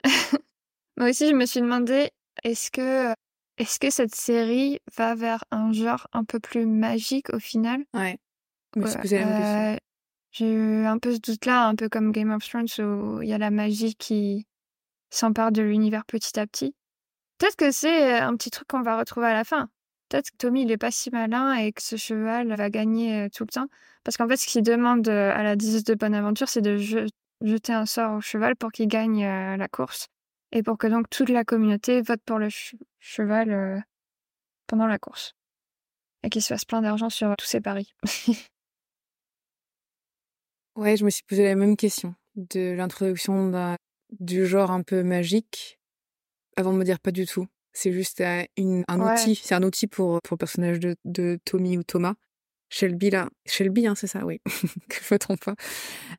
Moi 0.96 1.10
aussi, 1.10 1.28
je 1.28 1.34
me 1.34 1.46
suis 1.46 1.60
demandé, 1.60 2.10
est-ce 2.42 2.70
que, 2.70 3.14
est-ce 3.58 3.78
que 3.78 3.90
cette 3.90 4.14
série 4.14 4.80
va 4.96 5.14
vers 5.14 5.44
un 5.50 5.72
genre 5.72 6.08
un 6.12 6.24
peu 6.24 6.40
plus 6.40 6.66
magique 6.66 7.32
au 7.32 7.38
final? 7.38 7.84
Ouais. 7.94 8.18
Euh, 8.76 9.76
j'ai 10.32 10.52
eu 10.52 10.86
un 10.86 10.98
peu 10.98 11.12
ce 11.12 11.18
doute-là, 11.18 11.66
un 11.66 11.74
peu 11.74 11.88
comme 11.88 12.12
Game 12.12 12.30
of 12.30 12.48
Thrones 12.48 12.68
où 12.78 13.22
il 13.22 13.28
y 13.28 13.32
a 13.32 13.38
la 13.38 13.50
magie 13.50 13.94
qui 13.96 14.46
s'empare 15.10 15.50
de 15.50 15.62
l'univers 15.62 16.04
petit 16.06 16.38
à 16.38 16.46
petit. 16.46 16.74
Peut-être 17.38 17.56
que 17.56 17.70
c'est 17.70 18.18
un 18.18 18.36
petit 18.36 18.50
truc 18.50 18.68
qu'on 18.68 18.82
va 18.82 18.98
retrouver 18.98 19.26
à 19.26 19.34
la 19.34 19.44
fin 19.44 19.68
peut-être 20.10 20.30
que 20.32 20.36
Tommy, 20.36 20.62
il 20.62 20.70
est 20.70 20.76
pas 20.76 20.90
si 20.90 21.10
malin 21.10 21.54
et 21.54 21.72
que 21.72 21.80
ce 21.80 21.96
cheval 21.96 22.54
va 22.54 22.68
gagner 22.68 23.30
tout 23.30 23.44
le 23.44 23.52
temps. 23.52 23.68
Parce 24.04 24.16
qu'en 24.16 24.28
fait, 24.28 24.36
ce 24.36 24.46
qu'il 24.46 24.62
demande 24.62 25.08
à 25.08 25.42
la 25.42 25.56
diseuse 25.56 25.84
de 25.84 25.94
bonne 25.94 26.14
aventure, 26.14 26.48
c'est 26.48 26.60
de 26.60 26.76
jeter 26.76 27.72
un 27.72 27.86
sort 27.86 28.16
au 28.16 28.20
cheval 28.20 28.56
pour 28.56 28.72
qu'il 28.72 28.88
gagne 28.88 29.24
la 29.24 29.68
course. 29.68 30.08
Et 30.52 30.62
pour 30.62 30.78
que 30.78 30.88
donc 30.88 31.08
toute 31.08 31.28
la 31.28 31.44
communauté 31.44 32.02
vote 32.02 32.20
pour 32.26 32.38
le 32.38 32.48
cheval 32.98 33.84
pendant 34.66 34.86
la 34.86 34.98
course. 34.98 35.34
Et 36.22 36.28
qu'il 36.28 36.42
se 36.42 36.48
fasse 36.48 36.64
plein 36.64 36.82
d'argent 36.82 37.08
sur 37.08 37.34
tous 37.36 37.46
ses 37.46 37.60
paris. 37.60 37.94
ouais, 40.76 40.96
je 40.96 41.04
me 41.04 41.10
suis 41.10 41.22
posé 41.22 41.44
la 41.44 41.54
même 41.54 41.76
question 41.76 42.14
de 42.34 42.72
l'introduction 42.72 43.76
du 44.18 44.46
genre 44.46 44.70
un 44.70 44.82
peu 44.82 45.02
magique 45.02 45.78
avant 46.56 46.72
de 46.72 46.78
me 46.78 46.84
dire 46.84 47.00
pas 47.00 47.12
du 47.12 47.26
tout. 47.26 47.46
C'est 47.72 47.92
juste 47.92 48.20
un 48.20 48.46
outil. 49.00 49.34
C'est 49.36 49.54
un 49.54 49.62
outil 49.62 49.86
pour, 49.86 50.20
pour 50.22 50.34
le 50.34 50.38
personnage 50.38 50.80
de, 50.80 50.96
de 51.04 51.38
Tommy 51.44 51.78
ou 51.78 51.82
Thomas. 51.82 52.14
Shelby, 52.70 53.10
là. 53.10 53.28
Shelby, 53.46 53.86
hein, 53.86 53.94
c'est 53.96 54.06
ça, 54.06 54.24
oui. 54.24 54.40
que 54.88 54.96
je 55.02 55.14
me 55.14 55.18
trompe 55.18 55.44
pas. 55.44 55.54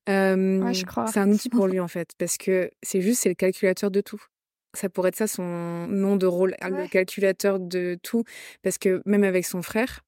ouais, 0.07 0.73
je 0.73 0.85
crois. 0.85 1.07
C'est 1.07 1.19
un 1.19 1.31
outil 1.31 1.49
pour 1.49 1.67
lui, 1.67 1.79
en 1.79 1.87
fait, 1.87 2.09
parce 2.17 2.37
que 2.37 2.69
c'est 2.83 3.01
juste, 3.01 3.21
c'est 3.21 3.29
le 3.29 3.35
calculateur 3.35 3.89
de 3.89 4.01
tout. 4.01 4.21
Ça 4.73 4.89
pourrait 4.89 5.09
être 5.09 5.17
ça 5.17 5.27
son 5.27 5.87
nom 5.87 6.15
de 6.15 6.25
rôle, 6.25 6.55
le 6.61 6.87
calculateur 6.87 7.59
de 7.59 7.97
tout. 8.03 8.23
Parce 8.61 8.77
que 8.77 9.01
même 9.05 9.23
avec 9.23 9.45
son 9.45 9.61
frère, 9.61 10.01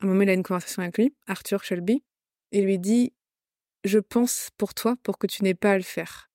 à 0.00 0.04
un 0.04 0.08
moment, 0.08 0.22
il 0.22 0.30
a 0.30 0.34
une 0.34 0.42
conversation 0.42 0.82
avec 0.82 0.98
lui, 0.98 1.14
Arthur 1.26 1.62
Shelby, 1.64 2.02
et 2.50 2.62
lui 2.62 2.78
dit 2.78 3.12
Je 3.84 3.98
pense 3.98 4.50
pour 4.58 4.74
toi 4.74 4.96
pour 5.02 5.18
que 5.18 5.26
tu 5.26 5.44
n'aies 5.44 5.54
pas 5.54 5.72
à 5.72 5.76
le 5.76 5.82
faire. 5.82 6.30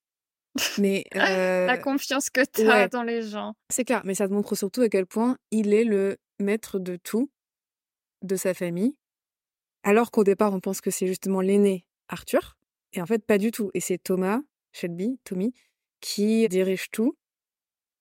Mais 0.80 1.04
la 1.14 1.74
euh, 1.74 1.78
confiance 1.78 2.30
que 2.30 2.42
tu 2.46 2.70
as 2.70 2.88
dans 2.88 3.04
les 3.04 3.22
gens. 3.22 3.54
C'est 3.70 3.86
clair, 3.86 4.02
mais 4.06 4.16
ça 4.16 4.28
te 4.28 4.34
montre 4.34 4.56
surtout 4.56 4.82
à 4.82 4.90
quel 4.90 5.06
point 5.06 5.38
il 5.52 5.74
est 5.74 5.84
le 5.84 6.18
maître 6.40 6.80
de 6.80 6.98
tout, 6.98 7.30
de 8.24 8.36
sa 8.36 8.54
famille, 8.54 8.96
alors 9.84 10.12
qu'au 10.12 10.24
départ 10.24 10.54
on 10.54 10.60
pense 10.60 10.82
que 10.82 10.92
c'est 10.92 11.08
justement 11.08 11.42
l'aîné 11.42 11.86
Arthur, 12.10 12.58
et 12.94 13.02
en 13.02 13.06
fait 13.06 13.26
pas 13.26 13.38
du 13.38 13.52
tout. 13.52 13.72
Et 13.74 13.80
c'est 13.80 13.98
Thomas, 13.98 14.40
Shelby, 14.72 15.20
Tommy, 15.24 15.54
qui 16.02 16.48
dirige 16.48 16.90
tout, 16.92 17.18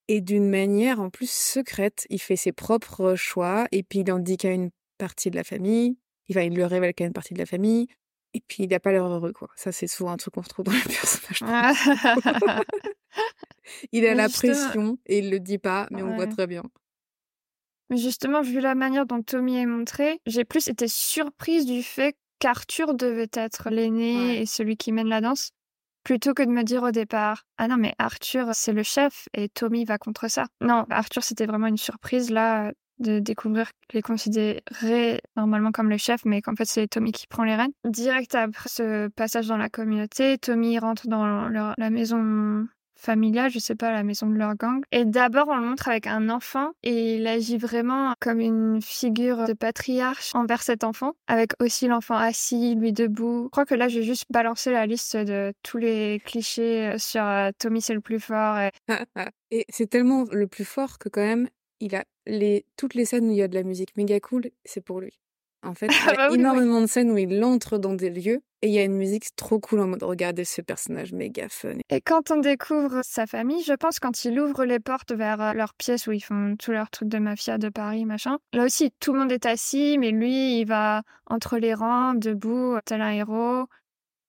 et 0.08 0.20
d'une 0.20 0.48
manière 0.48 1.00
en 1.00 1.10
plus 1.10 1.30
secrète. 1.30 2.06
Il 2.10 2.20
fait 2.20 2.36
ses 2.36 2.52
propres 2.52 3.14
choix, 3.14 3.66
et 3.72 3.82
puis 3.82 4.00
il 4.00 4.12
en 4.12 4.18
dit 4.18 4.36
qu'à 4.36 4.52
une 4.52 4.70
partie 4.98 5.30
de 5.30 5.36
la 5.36 5.44
famille, 5.44 5.98
il 6.28 6.34
va, 6.34 6.44
il 6.44 6.54
le 6.54 6.66
révèle 6.66 6.94
qu'à 6.94 7.04
une 7.04 7.12
partie 7.12 7.34
de 7.34 7.38
la 7.38 7.46
famille, 7.46 7.86
et 8.36 8.42
puis 8.46 8.64
il 8.64 8.68
n'a 8.68 8.80
pas 8.80 8.92
l'air 8.92 9.06
heureux, 9.06 9.32
quoi. 9.32 9.48
Ça, 9.56 9.72
c'est 9.72 9.86
souvent 9.86 10.10
un 10.10 10.18
truc 10.18 10.34
qu'on 10.34 10.42
retrouve 10.42 10.66
dans 10.66 10.72
le 10.72 10.78
personnage. 10.84 11.78
il 13.92 14.04
a 14.06 14.14
la 14.14 14.28
pression 14.28 14.98
et 15.06 15.20
il 15.20 15.30
le 15.30 15.40
dit 15.40 15.58
pas, 15.58 15.86
mais 15.90 16.02
on 16.02 16.14
voit 16.14 16.26
très 16.26 16.46
bien. 16.46 16.62
Mais 17.88 17.96
justement, 17.96 18.42
vu 18.42 18.60
la 18.60 18.74
manière 18.74 19.06
dont 19.06 19.22
Tommy 19.22 19.56
est 19.56 19.66
montré, 19.66 20.20
j'ai 20.26 20.44
plus 20.44 20.68
été 20.68 20.86
surprise 20.86 21.64
du 21.64 21.82
fait 21.82 22.14
qu'Arthur 22.38 22.94
devait 22.94 23.30
être 23.32 23.70
l'aîné 23.70 24.40
et 24.40 24.46
celui 24.46 24.76
qui 24.76 24.92
mène 24.92 25.08
la 25.08 25.22
danse, 25.22 25.52
plutôt 26.04 26.34
que 26.34 26.42
de 26.42 26.50
me 26.50 26.62
dire 26.62 26.82
au 26.82 26.90
départ 26.90 27.46
Ah 27.56 27.68
non, 27.68 27.78
mais 27.78 27.94
Arthur, 27.98 28.50
c'est 28.52 28.72
le 28.72 28.82
chef 28.82 29.28
et 29.32 29.48
Tommy 29.48 29.86
va 29.86 29.96
contre 29.96 30.28
ça. 30.28 30.44
Non, 30.60 30.84
Arthur, 30.90 31.22
c'était 31.24 31.46
vraiment 31.46 31.68
une 31.68 31.78
surprise 31.78 32.30
là 32.30 32.72
de 32.98 33.18
découvrir 33.18 33.70
qu'il 33.88 33.98
est 33.98 34.02
considéré 34.02 35.20
normalement 35.36 35.72
comme 35.72 35.90
le 35.90 35.98
chef, 35.98 36.24
mais 36.24 36.42
qu'en 36.42 36.54
fait 36.54 36.64
c'est 36.64 36.88
Tommy 36.88 37.12
qui 37.12 37.26
prend 37.26 37.44
les 37.44 37.54
rênes. 37.54 37.72
Direct 37.84 38.34
après 38.34 38.68
ce 38.68 39.08
passage 39.08 39.48
dans 39.48 39.56
la 39.56 39.68
communauté, 39.68 40.38
Tommy 40.38 40.78
rentre 40.78 41.08
dans 41.08 41.48
la 41.48 41.90
maison 41.90 42.66
familiale, 42.96 43.50
je 43.50 43.58
sais 43.58 43.74
pas, 43.74 43.92
la 43.92 44.02
maison 44.02 44.28
de 44.28 44.34
leur 44.34 44.54
gang. 44.56 44.82
Et 44.90 45.04
d'abord, 45.04 45.46
on 45.48 45.56
le 45.56 45.66
montre 45.66 45.88
avec 45.88 46.06
un 46.06 46.28
enfant 46.28 46.72
et 46.82 47.16
il 47.16 47.26
agit 47.26 47.58
vraiment 47.58 48.14
comme 48.20 48.40
une 48.40 48.80
figure 48.82 49.46
de 49.46 49.52
patriarche 49.52 50.34
envers 50.34 50.62
cet 50.62 50.82
enfant, 50.82 51.12
avec 51.26 51.52
aussi 51.60 51.86
l'enfant 51.86 52.16
assis, 52.16 52.74
lui 52.74 52.92
debout. 52.92 53.44
Je 53.44 53.50
crois 53.50 53.66
que 53.66 53.74
là, 53.74 53.88
je 53.88 54.00
vais 54.00 54.04
juste 54.04 54.24
balancer 54.30 54.72
la 54.72 54.86
liste 54.86 55.16
de 55.16 55.52
tous 55.62 55.78
les 55.78 56.20
clichés 56.24 56.88
euh, 56.88 56.98
sur 56.98 57.22
euh, 57.22 57.50
Tommy, 57.58 57.80
c'est 57.80 57.94
le 57.94 58.00
plus 58.00 58.20
fort. 58.20 58.58
Et, 58.58 58.72
c'est 59.68 59.88
tellement 59.88 60.24
le 60.32 60.46
plus 60.46 60.64
fort 60.64 60.98
que 60.98 61.08
quand 61.08 61.20
même, 61.20 61.48
il 61.80 61.94
a 61.94 62.04
les, 62.26 62.64
toutes 62.76 62.94
les 62.94 63.04
scènes 63.04 63.28
où 63.28 63.32
il 63.32 63.36
y 63.36 63.42
a 63.42 63.48
de 63.48 63.54
la 63.54 63.62
musique 63.62 63.96
méga 63.96 64.18
cool, 64.20 64.50
c'est 64.64 64.80
pour 64.80 65.00
lui. 65.00 65.18
En 65.62 65.74
fait, 65.74 65.86
il 65.86 66.06
y 66.06 66.10
a 66.10 66.28
bah 66.28 66.28
énormément 66.32 66.80
de 66.80 66.86
scènes 66.86 67.10
où 67.10 67.18
il 67.18 67.42
entre 67.42 67.78
dans 67.78 67.94
des 67.94 68.10
lieux 68.10 68.40
et 68.62 68.68
il 68.68 68.72
y 68.72 68.78
a 68.78 68.84
une 68.84 68.96
musique 68.96 69.34
trop 69.36 69.58
cool 69.58 69.80
en 69.80 69.88
mode 69.88 70.02
regardez 70.02 70.44
ce 70.44 70.60
personnage 70.60 71.12
méga 71.12 71.48
fun. 71.48 71.78
Et 71.90 72.00
quand 72.00 72.30
on 72.30 72.38
découvre 72.38 73.00
sa 73.02 73.26
famille, 73.26 73.62
je 73.64 73.72
pense 73.72 73.98
quand 73.98 74.24
il 74.24 74.38
ouvre 74.38 74.64
les 74.64 74.78
portes 74.78 75.12
vers 75.12 75.40
euh, 75.40 75.52
leur 75.54 75.74
pièce 75.74 76.06
où 76.06 76.12
ils 76.12 76.20
font 76.20 76.54
tous 76.58 76.70
leurs 76.70 76.90
trucs 76.90 77.08
de 77.08 77.18
mafia 77.18 77.58
de 77.58 77.68
Paris, 77.68 78.04
machin, 78.04 78.38
là 78.52 78.64
aussi 78.64 78.92
tout 79.00 79.12
le 79.12 79.18
monde 79.18 79.32
est 79.32 79.46
assis, 79.46 79.98
mais 79.98 80.10
lui 80.10 80.60
il 80.60 80.66
va 80.66 81.02
entre 81.26 81.58
les 81.58 81.74
rangs, 81.74 82.14
debout, 82.14 82.78
tel 82.84 83.00
un 83.00 83.10
héros 83.10 83.66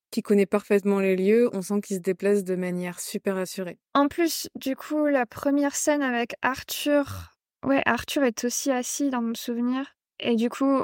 qui 0.10 0.22
connaît 0.22 0.46
parfaitement 0.46 1.00
les 1.00 1.16
lieux, 1.16 1.50
on 1.54 1.62
sent 1.62 1.82
qu'il 1.82 1.98
se 1.98 2.02
déplace 2.02 2.44
de 2.44 2.56
manière 2.56 3.00
super 3.00 3.38
assurée. 3.38 3.78
En 3.94 4.08
plus, 4.08 4.48
du 4.56 4.76
coup, 4.76 5.06
la 5.06 5.26
première 5.26 5.76
scène 5.76 6.02
avec 6.02 6.36
Arthur, 6.42 7.37
ouais, 7.66 7.82
Arthur 7.86 8.24
est 8.24 8.44
aussi 8.44 8.72
assis 8.72 9.10
dans 9.10 9.22
mon 9.22 9.36
souvenir. 9.36 9.86
Et 10.20 10.36
du 10.36 10.50
coup, 10.50 10.82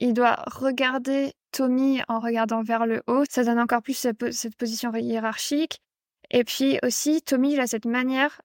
il 0.00 0.14
doit 0.14 0.42
regarder 0.46 1.32
Tommy 1.52 2.00
en 2.08 2.18
regardant 2.18 2.62
vers 2.62 2.86
le 2.86 3.02
haut. 3.06 3.24
Ça 3.28 3.44
donne 3.44 3.60
encore 3.60 3.82
plus 3.82 3.94
cette, 3.96 4.56
position 4.56 4.92
hiérarchique. 4.94 5.78
Et 6.30 6.44
puis 6.44 6.78
aussi, 6.82 7.22
Tommy, 7.22 7.52
il 7.52 7.60
a 7.60 7.66
cette 7.66 7.84
manière 7.84 8.40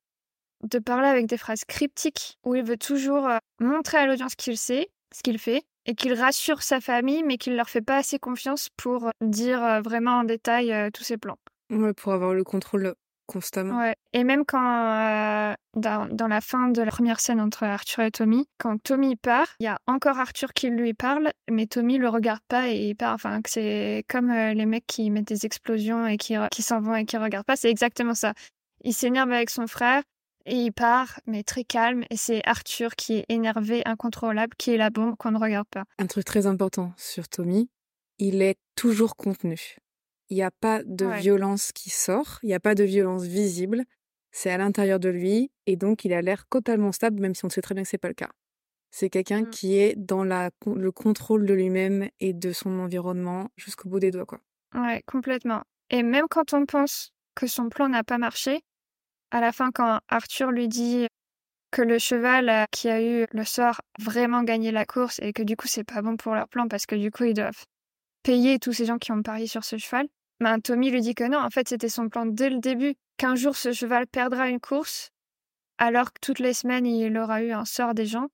de 0.64 0.80
parler 0.80 1.08
avec 1.08 1.28
des 1.28 1.38
phrases 1.38 1.66
cryptiques 1.66 2.38
où 2.44 2.56
il 2.56 2.64
veut 2.64 2.78
toujours 2.78 3.28
euh, 3.28 3.38
montrer 3.60 3.98
à 3.98 4.08
l'audience 4.08 4.36
qu'il 4.36 4.58
sait, 4.58 4.90
ce 5.16 5.22
qu'il 5.22 5.40
fait, 5.40 5.64
et 5.86 5.96
qu'il 5.96 6.14
rassure 6.14 6.64
sa 6.64 6.82
famille, 6.82 7.24
mais 7.24 7.38
qu'il 7.38 7.56
leur 7.56 7.70
fait 7.70 7.82
pas 7.82 7.98
assez 7.98 8.20
confiance 8.20 8.70
pour 8.76 9.10
dire 9.22 9.64
euh, 9.64 9.82
vraiment 9.82 10.20
en 10.20 10.24
détail 10.24 10.74
euh, 10.74 10.90
tous 10.92 11.04
ses 11.04 11.18
plans. 11.18 11.38
Ouais, 11.70 11.94
pour 11.94 12.14
avoir 12.14 12.34
le 12.34 12.44
contrôle 12.44 12.96
constamment. 13.28 13.80
Ouais. 13.80 13.96
Et 14.14 14.24
même 14.24 14.46
quand, 14.46 14.60
euh, 14.60 15.54
dans, 15.76 16.08
dans, 16.08 16.28
la 16.28 16.42
fin 16.42 16.70
de 16.70 16.82
la 16.82 16.92
première 16.92 17.20
scène 17.20 17.40
entre 17.40 17.64
Arthur 17.64 18.04
et 18.04 18.12
Tommy, 18.12 18.48
quand 18.58 18.82
Tommy 18.82 19.16
part, 19.16 19.48
il 19.60 19.66
y 19.66 19.68
a 19.68 19.78
encore 19.86 20.18
Arthur 20.18 20.54
qui 20.54 20.70
lui 20.70 20.94
parle, 20.94 21.32
mais 21.52 21.68
Tommy 21.68 21.98
le 21.98 22.10
regarde 22.10 22.42
pas 22.48 22.70
et 22.70 22.90
il 22.90 22.96
part. 22.96 23.14
Enfin, 23.14 23.40
c'est 23.46 24.04
comme 24.10 24.32
euh, 24.32 24.54
les 24.54 24.66
mecs 24.66 24.88
qui 24.88 25.12
mettent 25.12 25.28
des 25.28 25.46
explosions 25.46 26.08
et 26.08 26.18
qui, 26.18 26.36
qui 26.52 26.64
s'en 26.64 26.82
vont 26.82 26.96
et 26.96 27.06
qui 27.06 27.18
regardent 27.18 27.46
pas. 27.46 27.56
C'est 27.56 27.70
exactement 27.70 28.16
ça. 28.16 28.34
Il 28.84 28.94
s'énerve 28.94 29.32
avec 29.32 29.50
son 29.50 29.68
frère 29.68 30.02
et 30.48 30.56
il 30.56 30.72
part, 30.72 31.20
mais 31.28 31.44
très 31.44 31.64
calme. 31.64 32.04
Et 32.10 32.18
c'est 32.18 32.42
Arthur 32.46 32.96
qui 32.96 33.18
est 33.18 33.26
énervé, 33.30 33.82
incontrôlable, 33.86 34.56
qui 34.58 34.72
est 34.72 34.78
la 34.78 34.90
bombe 34.90 35.16
qu'on 35.18 35.32
ne 35.32 35.38
regarde 35.38 35.68
pas. 35.68 35.84
Un 36.00 36.08
truc 36.08 36.26
très 36.26 36.48
important 36.48 36.94
sur 36.98 37.28
Tommy, 37.28 37.70
il 38.18 38.42
est 38.42 38.58
toujours 38.76 39.16
contenu. 39.16 39.78
Il 40.30 40.36
n'y 40.36 40.44
a 40.44 40.52
pas 40.52 40.84
de 40.84 41.06
violence 41.06 41.72
qui 41.72 41.90
sort, 41.90 42.40
il 42.44 42.48
n'y 42.48 42.54
a 42.54 42.60
pas 42.60 42.76
de 42.76 42.84
violence 42.84 43.24
visible. 43.24 43.84
C'est 44.32 44.52
à 44.52 44.58
l'intérieur 44.58 45.00
de 45.00 45.10
lui 45.10 45.52
et 45.66 45.78
donc 45.78 46.06
il 46.06 46.14
a 46.14 46.22
l'air 46.22 46.46
totalement 46.48 46.92
stable, 46.92 47.22
même 47.22 47.34
si 47.34 47.46
on 47.46 47.50
sait 47.50 47.62
très 47.62 47.74
bien 47.74 47.84
que 47.84 47.90
c'est 47.90 47.98
pas 47.98 48.10
le 48.10 48.14
cas. 48.14 48.30
C'est 48.92 49.10
quelqu'un 49.10 49.42
mmh. 49.42 49.50
qui 49.50 49.78
est 49.78 49.96
dans 49.96 50.24
la, 50.24 50.50
le 50.66 50.92
contrôle 50.92 51.46
de 51.46 51.54
lui-même 51.54 52.10
et 52.20 52.34
de 52.34 52.52
son 52.52 52.80
environnement 52.80 53.50
jusqu'au 53.56 53.90
bout 53.90 54.00
des 54.00 54.12
doigts, 54.12 54.26
quoi. 54.26 54.40
Ouais, 54.76 55.02
complètement. 55.06 55.64
Et 55.90 56.04
même 56.04 56.26
quand 56.30 56.54
on 56.54 56.66
pense 56.66 57.12
que 57.36 57.48
son 57.48 57.70
plan 57.70 57.90
n'a 57.90 58.04
pas 58.04 58.18
marché, 58.18 58.62
à 59.32 59.42
la 59.42 59.52
fin, 59.52 59.72
quand 59.72 60.00
Arthur 60.08 60.52
lui 60.52 60.68
dit 60.68 61.08
que 61.72 61.82
le 61.82 62.00
cheval 62.00 62.50
euh, 62.50 62.66
qui 62.72 62.90
a 62.90 63.02
eu 63.02 63.26
le 63.32 63.44
sort 63.44 63.82
vraiment 64.00 64.44
gagné 64.44 64.72
la 64.72 64.86
course 64.86 65.20
et 65.20 65.34
que 65.34 65.44
du 65.44 65.56
coup 65.56 65.68
c'est 65.68 65.84
pas 65.84 66.02
bon 66.02 66.16
pour 66.16 66.34
leur 66.34 66.48
plan 66.48 66.68
parce 66.68 66.86
que 66.86 66.96
du 66.96 67.12
coup 67.12 67.26
ils 67.26 67.34
doivent 67.34 67.66
payer 68.24 68.58
tous 68.58 68.74
ces 68.74 68.86
gens 68.86 68.98
qui 68.98 69.12
ont 69.12 69.22
parié 69.22 69.48
sur 69.48 69.64
ce 69.64 69.78
cheval, 69.78 70.08
ben, 70.40 70.60
Tommy 70.60 70.92
lui 70.92 71.02
dit 71.02 71.16
que 71.16 71.24
non, 71.24 71.40
en 71.40 71.50
fait, 71.50 71.68
c'était 71.70 71.90
son 71.90 72.10
plan 72.10 72.26
dès 72.26 72.50
le 72.50 72.60
début, 72.60 72.96
qu'un 73.18 73.36
jour 73.36 73.56
ce 73.56 73.72
cheval 73.72 74.08
perdra 74.08 74.50
une 74.50 74.60
course, 74.60 75.12
alors 75.78 76.14
que 76.14 76.20
toutes 76.22 76.40
les 76.40 76.54
semaines 76.54 76.86
il 76.86 77.18
aura 77.18 77.42
eu 77.42 77.52
un 77.52 77.66
sort 77.66 77.94
des 77.94 78.06
gens, 78.06 78.28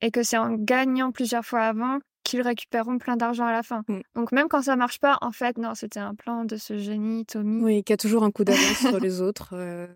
et 0.00 0.10
que 0.10 0.22
c'est 0.22 0.38
en 0.38 0.52
gagnant 0.54 1.12
plusieurs 1.12 1.44
fois 1.44 1.62
avant 1.62 1.98
qu'ils 2.24 2.42
récupéreront 2.42 2.98
plein 2.98 3.16
d'argent 3.16 3.46
à 3.46 3.52
la 3.52 3.62
fin. 3.62 3.82
Mm. 3.88 4.00
Donc 4.14 4.32
même 4.32 4.48
quand 4.48 4.62
ça 4.62 4.76
marche 4.76 4.98
pas, 4.98 5.18
en 5.20 5.30
fait, 5.30 5.58
non, 5.58 5.74
c'était 5.74 6.00
un 6.00 6.14
plan 6.14 6.44
de 6.44 6.56
ce 6.56 6.76
génie, 6.76 7.24
Tommy. 7.24 7.62
Oui, 7.62 7.84
qui 7.84 7.92
a 7.92 7.96
toujours 7.96 8.24
un 8.24 8.30
coup 8.30 8.44
d'avance 8.44 8.60
sur 8.80 8.98
les 8.98 9.20
autres, 9.20 9.50
euh, 9.52 9.86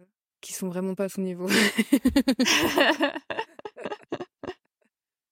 qui 0.41 0.53
sont 0.53 0.69
vraiment 0.69 0.95
pas 0.95 1.05
à 1.05 1.09
son 1.09 1.23
niveau. 1.23 1.49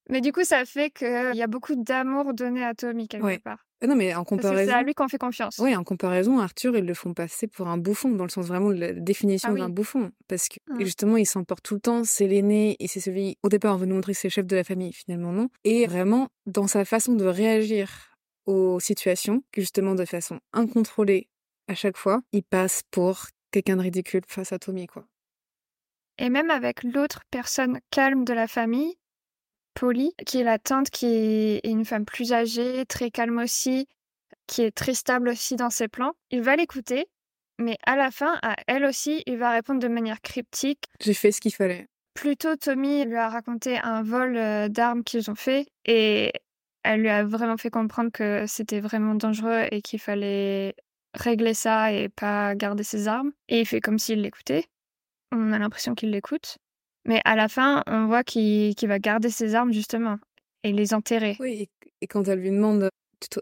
Mais 0.08 0.20
du 0.20 0.32
coup, 0.32 0.44
ça 0.44 0.64
fait 0.64 0.90
qu'il 0.90 1.34
y 1.34 1.42
a 1.42 1.46
beaucoup 1.46 1.74
d'amour 1.76 2.32
donné 2.32 2.64
à 2.64 2.74
Tommy 2.74 3.08
quelque 3.08 3.42
part. 3.42 3.64
Euh, 3.82 3.86
non, 3.86 3.94
mais 3.94 4.14
en 4.14 4.24
comparaison. 4.24 4.70
C'est 4.70 4.76
à 4.76 4.82
lui 4.82 4.94
qu'on 4.94 5.08
fait 5.08 5.18
confiance. 5.18 5.58
Oui, 5.58 5.76
en 5.76 5.84
comparaison, 5.84 6.38
Arthur, 6.38 6.76
ils 6.76 6.84
le 6.84 6.94
font 6.94 7.14
passer 7.14 7.46
pour 7.46 7.68
un 7.68 7.78
bouffon, 7.78 8.10
dans 8.10 8.24
le 8.24 8.30
sens 8.30 8.46
vraiment 8.46 8.70
de 8.70 8.76
la 8.76 8.92
définition 8.92 9.50
ah 9.52 9.58
d'un 9.58 9.68
bouffon. 9.68 10.10
Parce 10.26 10.48
que 10.48 10.56
mmh. 10.68 10.80
justement, 10.80 11.16
il 11.16 11.26
s'emporte 11.26 11.62
tout 11.62 11.74
le 11.74 11.80
temps, 11.80 12.04
c'est 12.04 12.26
l'aîné, 12.26 12.76
et 12.80 12.88
c'est 12.88 13.00
celui, 13.00 13.36
au 13.42 13.48
départ, 13.48 13.74
on 13.74 13.78
veut 13.78 13.86
nous 13.86 13.94
montrer 13.94 14.12
que 14.12 14.18
c'est 14.18 14.28
le 14.28 14.32
chef 14.32 14.46
de 14.46 14.56
la 14.56 14.64
famille, 14.64 14.92
finalement, 14.92 15.32
non. 15.32 15.48
Et 15.64 15.86
vraiment, 15.86 16.28
dans 16.46 16.66
sa 16.66 16.84
façon 16.84 17.14
de 17.14 17.24
réagir 17.24 18.16
aux 18.46 18.80
situations, 18.80 19.42
justement 19.54 19.94
de 19.94 20.04
façon 20.04 20.40
incontrôlée 20.52 21.28
à 21.68 21.74
chaque 21.74 21.98
fois, 21.98 22.22
il 22.32 22.42
passe 22.42 22.82
pour 22.90 23.26
quelqu'un 23.50 23.76
de 23.76 23.82
ridicule 23.82 24.22
face 24.26 24.52
à 24.52 24.58
Tommy, 24.58 24.86
quoi. 24.86 25.04
Et 26.18 26.30
même 26.30 26.50
avec 26.50 26.82
l'autre 26.82 27.20
personne 27.30 27.78
calme 27.90 28.24
de 28.24 28.32
la 28.32 28.48
famille, 28.48 28.96
Polly, 29.78 30.12
qui 30.26 30.40
est 30.40 30.44
la 30.44 30.58
tante, 30.58 30.90
qui 30.90 31.06
est 31.06 31.60
une 31.64 31.84
femme 31.84 32.04
plus 32.04 32.32
âgée, 32.32 32.84
très 32.86 33.12
calme 33.12 33.38
aussi, 33.38 33.86
qui 34.48 34.62
est 34.62 34.72
très 34.72 34.92
stable 34.92 35.28
aussi 35.28 35.54
dans 35.54 35.70
ses 35.70 35.86
plans. 35.86 36.14
Il 36.32 36.42
va 36.42 36.56
l'écouter, 36.56 37.06
mais 37.60 37.76
à 37.86 37.94
la 37.94 38.10
fin, 38.10 38.40
à 38.42 38.56
elle 38.66 38.84
aussi, 38.84 39.22
il 39.26 39.36
va 39.36 39.52
répondre 39.52 39.78
de 39.78 39.86
manière 39.86 40.20
cryptique. 40.20 40.82
J'ai 41.00 41.14
fait 41.14 41.30
ce 41.30 41.40
qu'il 41.40 41.54
fallait. 41.54 41.86
Plutôt, 42.14 42.56
Tommy 42.56 43.04
lui 43.04 43.14
a 43.14 43.28
raconté 43.28 43.78
un 43.78 44.02
vol 44.02 44.36
euh, 44.36 44.68
d'armes 44.68 45.04
qu'ils 45.04 45.30
ont 45.30 45.36
fait 45.36 45.68
et 45.84 46.32
elle 46.82 47.02
lui 47.02 47.08
a 47.08 47.22
vraiment 47.22 47.56
fait 47.56 47.70
comprendre 47.70 48.10
que 48.10 48.46
c'était 48.48 48.80
vraiment 48.80 49.14
dangereux 49.14 49.66
et 49.70 49.80
qu'il 49.80 50.00
fallait 50.00 50.74
régler 51.14 51.54
ça 51.54 51.92
et 51.92 52.08
pas 52.08 52.56
garder 52.56 52.82
ses 52.82 53.06
armes. 53.06 53.30
Et 53.48 53.60
il 53.60 53.66
fait 53.66 53.80
comme 53.80 54.00
s'il 54.00 54.22
l'écoutait. 54.22 54.64
On 55.30 55.52
a 55.52 55.58
l'impression 55.60 55.94
qu'il 55.94 56.10
l'écoute. 56.10 56.58
Mais 57.08 57.22
à 57.24 57.36
la 57.36 57.48
fin, 57.48 57.82
on 57.86 58.06
voit 58.06 58.22
qu'il 58.22 58.74
va 58.82 58.98
garder 58.98 59.30
ses 59.30 59.54
armes, 59.54 59.72
justement, 59.72 60.18
et 60.62 60.72
les 60.72 60.92
enterrer. 60.92 61.36
Oui, 61.40 61.68
et, 62.02 62.06
quand 62.06 62.28
elle 62.28 62.40
lui 62.40 62.50
demande 62.50 62.90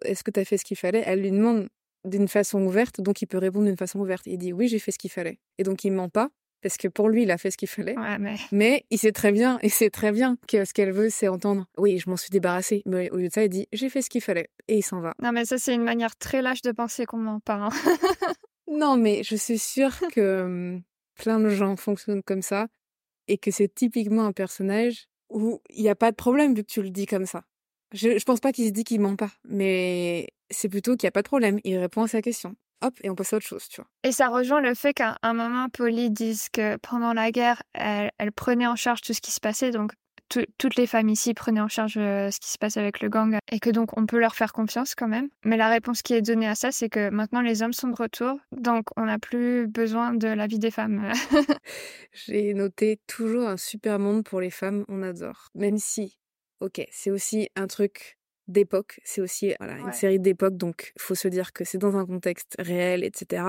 est-ce 0.03 0.25
que 0.25 0.31
tu 0.31 0.41
as 0.41 0.45
fait 0.45 0.57
ce 0.57 0.65
qu'il 0.65 0.77
fallait, 0.77 1.03
elle 1.05 1.21
lui 1.21 1.33
demande 1.33 1.69
d'une 2.05 2.29
façon 2.29 2.63
ouverte, 2.63 3.01
donc 3.01 3.21
il 3.21 3.27
peut 3.27 3.39
répondre 3.39 3.67
d'une 3.67 3.77
façon 3.77 3.99
ouverte. 3.99 4.23
Il 4.27 4.39
dit 4.39 4.53
oui, 4.53 4.69
j'ai 4.69 4.79
fait 4.79 4.93
ce 4.93 4.99
qu'il 4.99 5.11
fallait. 5.11 5.39
Et 5.59 5.65
donc 5.65 5.83
il 5.83 5.91
ment 5.91 6.09
pas, 6.09 6.31
parce 6.63 6.77
que 6.77 6.87
pour 6.87 7.09
lui, 7.09 7.25
il 7.25 7.31
a 7.33 7.39
fait 7.39 7.51
ce 7.51 7.57
qu'il 7.57 7.69
fallait. 7.69 7.97
mais... 8.53 8.85
il 8.91 8.99
sait 8.99 9.13
très 9.13 9.33
bien, 9.33 9.59
et 9.63 9.69
c'est 9.69 9.91
très 9.91 10.13
bien 10.13 10.39
que 10.47 10.65
ce 10.65 10.73
qu'elle 10.73 10.93
veut, 10.93 11.11
c'est 11.11 11.29
entendre 11.29 11.67
oui, 11.77 11.99
je 11.99 12.09
m'en 12.09 12.17
suis 12.17 12.31
débarrassée. 12.31 12.83
Mais 12.87 13.11
au 13.11 13.17
lieu 13.17 13.29
de 13.29 13.33
ça, 13.33 13.43
il 13.43 13.49
dit 13.49 13.67
j'ai 13.73 13.89
fait 13.89 14.01
ce 14.01 14.09
qu'il 14.09 14.23
fallait. 14.23 14.49
Et 14.69 14.79
il 14.79 14.83
s'en 14.83 15.01
va. 15.01 15.15
Non, 15.21 15.33
mais 15.33 15.45
ça, 15.45 15.59
c'est 15.59 15.75
une 15.75 15.85
manière 15.85 16.17
très 16.17 16.41
lâche 16.41 16.63
de 16.63 16.71
penser 16.71 17.05
qu'on 17.05 17.19
ment 17.19 17.41
pas. 17.41 17.55
Hein. 17.55 17.69
non, 18.71 18.97
mais 18.97 19.25
je 19.25 19.35
suis 19.35 19.59
sûre 19.59 19.99
que 20.13 20.43
hum, 20.45 20.83
plein 21.17 21.41
de 21.41 21.49
gens 21.49 21.77
fonctionnent 21.77 22.23
comme 22.23 22.43
ça, 22.43 22.69
et 23.29 23.39
que 23.39 23.51
c'est 23.51 23.73
typiquement 23.75 24.25
un 24.25 24.33
personnage 24.33 25.09
où 25.31 25.61
il 25.71 25.83
n'y 25.83 25.89
a 25.89 25.95
pas 25.95 26.11
de 26.11 26.17
problème 26.17 26.55
vu 26.55 26.63
que 26.63 26.71
tu 26.71 26.83
le 26.83 26.91
dis 26.91 27.07
comme 27.07 27.27
ça. 27.27 27.43
Je, 27.93 28.19
je 28.19 28.25
pense 28.25 28.41
pas 28.41 28.53
qu'il 28.53 28.67
se 28.67 28.71
dit 28.71 28.85
qu'il 28.85 29.01
ment 29.01 29.17
pas, 29.17 29.31
mais 29.45 30.29
c'est 30.51 30.69
plutôt 30.69 30.97
qu'il 30.97 31.07
n'y 31.07 31.09
a 31.09 31.13
pas 31.13 31.23
de 31.23 31.29
problème. 31.29 31.59
Il 31.65 31.77
répond 31.79 32.03
à 32.03 32.09
sa 32.09 32.23
question. 32.23 32.57
Hop, 32.83 32.95
et 33.03 33.09
on 33.09 33.15
passe 33.15 33.33
à 33.33 33.37
autre 33.37 33.47
chose, 33.47 33.69
tu 33.69 33.81
vois. 33.81 33.89
Et 34.05 34.13
ça 34.13 34.29
rejoint 34.29 34.61
le 34.61 34.75
fait 34.75 34.93
qu'à 34.93 35.17
un 35.23 35.33
moment, 35.33 35.69
Polly 35.71 36.11
dise 36.11 36.49
que 36.51 36.77
pendant 36.77 37.15
la 37.15 37.31
guerre, 37.31 37.63
elle, 37.73 38.11
elle, 38.19 38.33
prenait 38.33 38.67
en 38.67 38.77
charge 38.77 39.01
tout 39.01 39.15
ce 39.15 39.21
qui 39.23 39.31
se 39.31 39.41
passait. 39.41 39.71
Donc, 39.71 39.93
toutes 40.29 40.77
les 40.77 40.87
femmes 40.87 41.09
ici 41.09 41.35
prenaient 41.35 41.61
en 41.61 41.69
charge 41.69 41.97
euh, 41.97 42.31
ce 42.31 42.41
qui 42.41 42.51
se 42.51 42.59
passe 42.59 42.77
avec 42.77 43.01
le 43.01 43.09
gang 43.09 43.39
et 43.51 43.61
que 43.61 43.71
donc 43.71 43.97
on 43.97 44.07
peut 44.07 44.19
leur 44.19 44.35
faire 44.35 44.53
confiance 44.53 44.95
quand 44.95 45.09
même. 45.09 45.29
Mais 45.45 45.57
la 45.57 45.69
réponse 45.69 46.03
qui 46.03 46.15
est 46.15 46.23
donnée 46.23 46.49
à 46.49 46.55
ça, 46.55 46.73
c'est 46.73 46.89
que 46.89 47.11
maintenant 47.11 47.41
les 47.41 47.63
hommes 47.63 47.73
sont 47.73 47.89
de 47.89 47.97
retour, 47.97 48.39
donc 48.53 48.87
on 48.97 49.05
n'a 49.05 49.19
plus 49.19 49.67
besoin 49.67 50.15
de 50.15 50.29
la 50.29 50.47
vie 50.47 50.59
des 50.59 50.71
femmes. 50.71 51.11
J'ai 52.13 52.55
noté 52.55 53.01
toujours 53.07 53.49
un 53.49 53.57
super 53.57 53.99
monde 53.99 54.25
pour 54.25 54.41
les 54.41 54.51
femmes, 54.51 54.85
on 54.89 55.03
adore. 55.03 55.49
Même 55.55 55.79
si, 55.79 56.19
ok, 56.61 56.83
c'est 56.91 57.11
aussi 57.11 57.49
un 57.57 57.67
truc 57.67 58.19
d'époque, 58.49 59.01
c'est 59.05 59.21
aussi 59.21 59.55
voilà, 59.59 59.79
une 59.79 59.93
série 59.93 60.21
d'époque, 60.21 60.57
donc 60.57 60.93
il 60.97 61.03
faut 61.03 61.15
se 61.15 61.29
dire 61.29 61.53
que 61.53 61.65
c'est 61.65 61.79
dans 61.79 61.97
un 61.97 62.07
contexte 62.07 62.57
réel, 62.59 63.03
etc. 63.05 63.43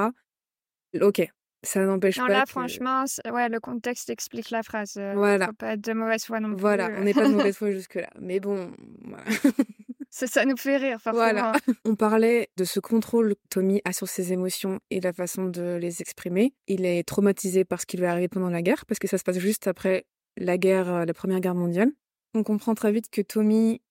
Ok, 1.01 1.21
ça 1.63 1.85
n'empêche 1.85 2.17
pas. 2.17 2.27
Là, 2.27 2.45
franchement, 2.47 3.05
ouais, 3.31 3.49
le 3.49 3.59
contexte 3.59 4.09
explique 4.09 4.49
la 4.49 4.63
phrase. 4.63 4.99
Voilà. 5.15 5.47
Faut 5.47 5.53
pas 5.53 5.73
être 5.73 5.81
de 5.81 5.93
mauvaise 5.93 6.25
foi 6.25 6.39
non 6.39 6.49
plus. 6.49 6.61
Voilà, 6.61 6.89
on 6.97 7.03
n'est 7.03 7.13
pas 7.13 7.27
de 7.27 7.33
mauvaise 7.33 7.57
foi 7.57 7.71
jusque-là. 7.71 8.09
Mais 8.19 8.39
bon, 8.39 8.71
voilà. 9.03 9.23
ça, 10.09 10.27
ça, 10.27 10.45
nous 10.45 10.57
fait 10.57 10.77
rire, 10.77 10.99
forcément. 11.01 11.23
Voilà. 11.23 11.53
On 11.85 11.95
parlait 11.95 12.49
de 12.57 12.63
ce 12.63 12.79
contrôle 12.79 13.35
que 13.35 13.47
Tommy 13.49 13.81
a 13.85 13.93
sur 13.93 14.07
ses 14.07 14.33
émotions 14.33 14.79
et 14.89 15.01
la 15.01 15.13
façon 15.13 15.45
de 15.45 15.77
les 15.81 16.01
exprimer. 16.01 16.53
Il 16.67 16.85
est 16.85 17.07
traumatisé 17.07 17.65
par 17.65 17.81
ce 17.81 17.85
qui 17.85 17.97
lui 17.97 18.05
est 18.05 18.09
arrivé 18.09 18.27
pendant 18.27 18.49
la 18.49 18.61
guerre, 18.61 18.85
parce 18.85 18.99
que 18.99 19.07
ça 19.07 19.17
se 19.17 19.23
passe 19.23 19.39
juste 19.39 19.67
après 19.67 20.05
la 20.37 20.57
guerre, 20.57 21.05
la 21.05 21.13
Première 21.13 21.39
Guerre 21.39 21.55
mondiale. 21.55 21.91
On 22.33 22.43
comprend 22.43 22.75
très 22.75 22.91
vite 22.91 23.09
que 23.09 23.21
Tommy 23.21 23.81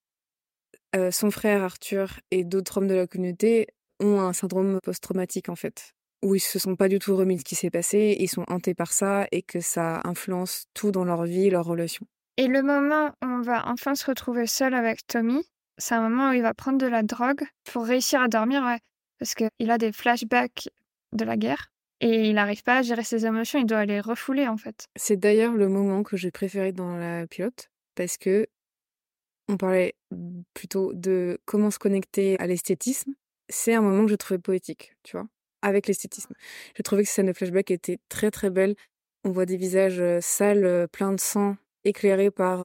euh, 0.94 1.10
son 1.10 1.30
frère 1.30 1.62
Arthur 1.62 2.20
et 2.30 2.44
d'autres 2.44 2.78
hommes 2.78 2.86
de 2.86 2.94
la 2.94 3.06
communauté 3.06 3.66
ont 4.00 4.20
un 4.20 4.32
syndrome 4.32 4.78
post-traumatique 4.82 5.48
en 5.48 5.56
fait, 5.56 5.94
où 6.26 6.34
ils 6.34 6.40
se 6.40 6.58
sont 6.58 6.74
pas 6.74 6.88
du 6.88 6.98
tout 6.98 7.16
remis 7.16 7.36
de 7.36 7.40
ce 7.40 7.44
qui 7.44 7.54
s'est 7.54 7.70
passé, 7.70 8.16
ils 8.18 8.28
sont 8.28 8.44
hantés 8.48 8.74
par 8.74 8.92
ça 8.92 9.28
et 9.30 9.42
que 9.42 9.60
ça 9.60 10.00
influence 10.04 10.66
tout 10.74 10.90
dans 10.90 11.04
leur 11.04 11.24
vie, 11.24 11.50
leurs 11.50 11.64
relations. 11.64 12.06
Et 12.36 12.48
le 12.48 12.62
moment 12.62 13.08
où 13.22 13.26
on 13.26 13.40
va 13.42 13.68
enfin 13.68 13.94
se 13.94 14.04
retrouver 14.06 14.46
seul 14.46 14.74
avec 14.74 15.06
Tommy, 15.06 15.46
c'est 15.78 15.94
un 15.94 16.08
moment 16.08 16.30
où 16.30 16.32
il 16.32 16.42
va 16.42 16.52
prendre 16.52 16.78
de 16.78 16.86
la 16.86 17.02
drogue 17.02 17.44
pour 17.64 17.84
réussir 17.84 18.20
à 18.20 18.28
dormir, 18.28 18.62
ouais, 18.64 18.80
parce 19.18 19.34
qu'il 19.34 19.70
a 19.70 19.78
des 19.78 19.92
flashbacks 19.92 20.68
de 21.12 21.24
la 21.24 21.36
guerre 21.36 21.68
et 22.00 22.28
il 22.28 22.34
n'arrive 22.34 22.62
pas 22.62 22.78
à 22.78 22.82
gérer 22.82 23.04
ses 23.04 23.24
émotions, 23.24 23.60
il 23.60 23.66
doit 23.66 23.84
les 23.84 24.00
refouler 24.00 24.48
en 24.48 24.56
fait. 24.56 24.86
C'est 24.96 25.16
d'ailleurs 25.16 25.54
le 25.54 25.68
moment 25.68 26.02
que 26.02 26.16
j'ai 26.16 26.32
préféré 26.32 26.72
dans 26.72 26.96
la 26.96 27.26
pilote 27.28 27.70
parce 27.94 28.18
que 28.18 28.48
on 29.48 29.56
parlait 29.56 29.94
plutôt 30.54 30.92
de 30.92 31.38
comment 31.44 31.70
se 31.70 31.78
connecter 31.78 32.38
à 32.40 32.48
l'esthétisme. 32.48 33.12
C'est 33.48 33.74
un 33.74 33.80
moment 33.80 34.04
que 34.04 34.10
je 34.10 34.16
trouvais 34.16 34.40
poétique, 34.40 34.96
tu 35.04 35.16
vois, 35.16 35.28
avec 35.66 35.86
l'esthétisme. 35.86 36.34
Je 36.76 36.82
trouvais 36.82 37.02
que 37.02 37.08
cette 37.08 37.16
scène 37.16 37.26
de 37.26 37.32
flashback 37.32 37.70
était 37.70 37.98
très 38.08 38.30
très 38.30 38.50
belle. 38.50 38.74
On 39.24 39.30
voit 39.30 39.46
des 39.46 39.56
visages 39.56 40.00
euh, 40.00 40.20
sales, 40.20 40.64
euh, 40.64 40.86
pleins 40.86 41.12
de 41.12 41.20
sang, 41.20 41.56
éclairés 41.84 42.30
par 42.30 42.64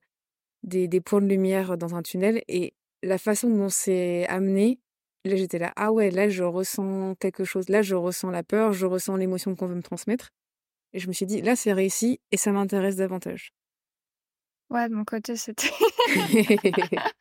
des, 0.64 0.88
des 0.88 1.02
points 1.02 1.22
de 1.22 1.28
lumière 1.28 1.78
dans 1.78 1.96
un 1.96 2.04
tunnel. 2.04 2.44
Et 2.48 2.74
la 3.04 3.18
façon 3.18 3.50
dont 3.50 3.70
c'est 3.70 4.28
amené, 4.28 4.80
là 5.26 5.36
j'étais 5.36 5.58
là, 5.58 5.74
ah 5.76 5.92
ouais, 5.92 6.12
là 6.12 6.30
je 6.30 6.44
ressens 6.44 7.16
quelque 7.16 7.44
chose, 7.44 7.70
là 7.70 7.82
je 7.82 7.96
ressens 7.96 8.30
la 8.30 8.44
peur, 8.44 8.74
je 8.74 8.86
ressens 8.86 9.16
l'émotion 9.16 9.56
qu'on 9.56 9.68
veut 9.68 9.76
me 9.76 9.82
transmettre. 9.82 10.30
Et 10.94 11.00
je 11.00 11.08
me 11.08 11.14
suis 11.14 11.26
dit, 11.26 11.42
là 11.42 11.56
c'est 11.56 11.74
réussi 11.74 12.20
et 12.32 12.38
ça 12.38 12.52
m'intéresse 12.52 12.98
davantage. 12.98 13.54
Ouais, 14.70 14.88
de 14.88 14.94
mon 14.94 15.04
côté, 15.04 15.36
c'était. 15.36 15.68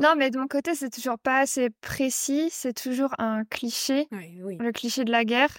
non, 0.00 0.14
mais 0.16 0.30
de 0.30 0.38
mon 0.38 0.46
côté, 0.46 0.74
c'est 0.74 0.90
toujours 0.90 1.18
pas 1.18 1.40
assez 1.40 1.70
précis. 1.80 2.48
C'est 2.50 2.72
toujours 2.72 3.14
un 3.18 3.44
cliché. 3.44 4.08
Le 4.10 4.70
cliché 4.72 5.04
de 5.04 5.10
la 5.10 5.24
guerre. 5.24 5.58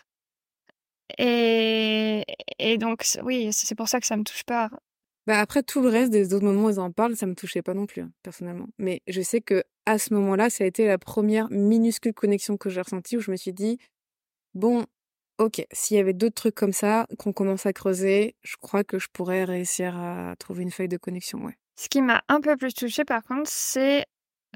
Et, 1.18 2.24
et 2.58 2.78
donc, 2.78 3.06
oui, 3.24 3.50
c'est 3.52 3.76
pour 3.76 3.88
ça 3.88 4.00
que 4.00 4.06
ça 4.06 4.18
me 4.18 4.24
touche 4.24 4.44
pas. 4.44 4.70
Bah 5.28 5.40
après, 5.40 5.62
tout 5.62 5.82
le 5.82 5.90
reste 5.90 6.12
des 6.12 6.34
autres 6.34 6.46
moments 6.46 6.66
où 6.66 6.70
ils 6.72 6.80
en 6.80 6.92
parlent, 6.92 7.16
ça 7.16 7.28
me 7.28 7.36
touchait 7.36 7.62
pas 7.62 7.74
non 7.74 7.86
plus, 7.86 8.02
hein, 8.02 8.12
personnellement. 8.24 8.68
Mais 8.80 9.02
je 9.08 9.22
sais 9.22 9.42
que 9.42 9.64
à 9.86 9.98
ce 9.98 10.14
moment-là, 10.16 10.50
ça 10.50 10.64
a 10.64 10.68
été 10.68 10.88
la 10.88 10.98
première 10.98 11.50
minuscule 11.52 12.14
connexion 12.14 12.58
que 12.58 12.70
j'ai 12.70 12.82
ressentie 12.82 13.18
où 13.18 13.20
je 13.20 13.30
me 13.30 13.36
suis 13.36 13.54
dit, 13.54 13.78
bon, 14.56 14.86
Ok, 15.42 15.66
s'il 15.72 15.98
y 15.98 16.00
avait 16.00 16.14
d'autres 16.14 16.36
trucs 16.36 16.54
comme 16.54 16.72
ça 16.72 17.08
qu'on 17.18 17.34
commence 17.34 17.66
à 17.66 17.74
creuser, 17.74 18.36
je 18.44 18.58
crois 18.58 18.84
que 18.84 19.00
je 19.00 19.08
pourrais 19.12 19.44
réussir 19.44 19.98
à 19.98 20.36
trouver 20.38 20.62
une 20.62 20.70
feuille 20.70 20.88
de 20.88 20.98
connexion, 20.98 21.44
ouais. 21.44 21.58
Ce 21.80 21.90
qui 21.90 22.04
m'a 22.04 22.24
un 22.28 22.42
peu 22.42 22.56
plus 22.58 22.76
touchée 22.76 23.06
par 23.06 23.24
contre, 23.24 23.50
c'est 23.50 24.06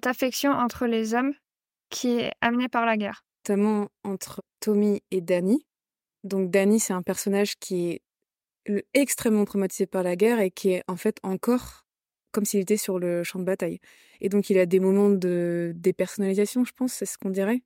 l'affection 0.03 0.51
entre 0.51 0.85
les 0.85 1.13
hommes 1.13 1.33
qui 1.89 2.19
est 2.19 2.31
amenée 2.41 2.69
par 2.69 2.85
la 2.85 2.97
guerre. 2.97 3.23
Notamment 3.47 3.89
entre 4.03 4.41
Tommy 4.59 5.01
et 5.11 5.21
Danny. 5.21 5.65
Donc 6.23 6.49
Danny, 6.49 6.79
c'est 6.79 6.93
un 6.93 7.03
personnage 7.03 7.57
qui 7.59 7.89
est 8.65 8.85
extrêmement 8.93 9.45
traumatisé 9.45 9.85
par 9.85 10.03
la 10.03 10.15
guerre 10.15 10.39
et 10.39 10.49
qui 10.49 10.71
est 10.71 10.83
en 10.87 10.95
fait 10.95 11.17
encore 11.23 11.85
comme 12.31 12.43
s'il 12.43 12.59
était 12.59 12.75
sur 12.75 12.99
le 12.99 13.23
champ 13.23 13.39
de 13.39 13.45
bataille. 13.45 13.79
Et 14.19 14.27
donc 14.27 14.49
il 14.49 14.57
a 14.57 14.65
des 14.65 14.81
moments 14.81 15.09
de 15.09 15.71
dépersonnalisation, 15.75 16.65
je 16.65 16.73
pense, 16.73 16.91
c'est 16.91 17.05
ce 17.05 17.17
qu'on 17.17 17.29
dirait 17.29 17.61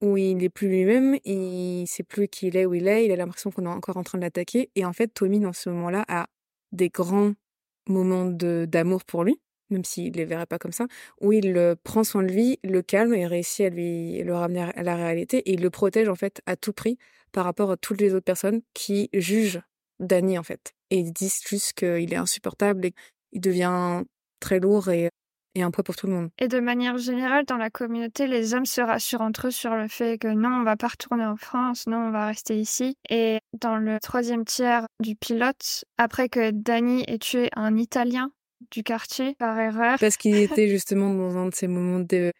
où 0.00 0.16
il 0.16 0.36
n'est 0.36 0.48
plus 0.48 0.68
lui-même, 0.68 1.18
il 1.24 1.86
sait 1.86 2.02
plus 2.02 2.28
qui 2.28 2.48
il 2.48 2.56
est, 2.56 2.66
où 2.66 2.74
il 2.74 2.88
est, 2.88 3.04
il 3.04 3.12
a 3.12 3.16
l'impression 3.16 3.50
qu'on 3.50 3.66
est 3.66 3.68
encore 3.68 3.96
en 3.96 4.02
train 4.02 4.18
de 4.18 4.22
l'attaquer. 4.22 4.70
Et 4.74 4.84
en 4.84 4.92
fait, 4.92 5.08
Tommy, 5.08 5.40
dans 5.40 5.52
ce 5.52 5.68
moment-là, 5.70 6.04
a 6.08 6.26
des 6.72 6.88
grands 6.88 7.34
moments 7.86 8.24
d'amour 8.24 9.04
pour 9.04 9.24
lui, 9.24 9.40
même 9.70 9.84
s'il 9.84 10.12
ne 10.12 10.16
les 10.16 10.24
verrait 10.24 10.46
pas 10.46 10.58
comme 10.58 10.72
ça, 10.72 10.86
où 11.20 11.32
il 11.32 11.52
le 11.52 11.76
prend 11.76 12.04
soin 12.04 12.22
de 12.22 12.32
lui, 12.32 12.58
le 12.64 12.82
calme 12.82 13.14
et 13.14 13.26
réussit 13.26 13.66
à 13.66 13.68
lui 13.70 14.22
le 14.22 14.34
ramener 14.34 14.70
à 14.74 14.82
la 14.82 14.96
réalité. 14.96 15.38
Et 15.38 15.54
il 15.54 15.62
le 15.62 15.70
protège, 15.70 16.08
en 16.08 16.14
fait, 16.14 16.40
à 16.46 16.56
tout 16.56 16.72
prix 16.72 16.98
par 17.32 17.44
rapport 17.44 17.70
à 17.70 17.76
toutes 17.76 18.00
les 18.00 18.14
autres 18.14 18.24
personnes 18.24 18.60
qui 18.74 19.08
jugent 19.12 19.60
Danny, 20.00 20.38
en 20.38 20.42
fait. 20.42 20.74
Et 20.90 20.98
ils 20.98 21.12
disent 21.12 21.40
juste 21.46 21.74
qu'il 21.74 22.12
est 22.12 22.16
insupportable 22.16 22.86
et 22.86 22.94
il 23.32 23.40
devient 23.40 24.02
très 24.40 24.58
lourd 24.58 24.88
et 24.88 25.10
et 25.54 25.62
un 25.62 25.70
poids 25.70 25.84
pour 25.84 25.96
tout 25.96 26.06
le 26.06 26.12
monde. 26.12 26.30
Et 26.38 26.48
de 26.48 26.60
manière 26.60 26.96
générale, 26.98 27.44
dans 27.44 27.56
la 27.56 27.70
communauté, 27.70 28.26
les 28.26 28.54
hommes 28.54 28.66
se 28.66 28.80
rassurent 28.80 29.20
entre 29.20 29.48
eux 29.48 29.50
sur 29.50 29.74
le 29.74 29.88
fait 29.88 30.18
que 30.18 30.28
non, 30.28 30.60
on 30.60 30.62
va 30.62 30.76
pas 30.76 30.88
retourner 30.88 31.24
en 31.24 31.36
France, 31.36 31.86
non, 31.86 32.08
on 32.08 32.10
va 32.10 32.26
rester 32.26 32.58
ici. 32.58 32.96
Et 33.08 33.38
dans 33.60 33.76
le 33.76 33.98
troisième 34.00 34.44
tiers 34.44 34.86
du 35.00 35.16
pilote, 35.16 35.84
après 35.98 36.28
que 36.28 36.50
Danny 36.50 37.04
ait 37.08 37.18
tué 37.18 37.50
un 37.56 37.76
Italien 37.76 38.30
du 38.70 38.82
quartier 38.82 39.34
par 39.36 39.58
erreur. 39.58 39.98
Parce 39.98 40.16
qu'il 40.16 40.36
était 40.36 40.68
justement 40.68 41.14
dans 41.14 41.36
un 41.36 41.46
de 41.46 41.54
ces 41.54 41.68
moments 41.68 42.00
de 42.00 42.32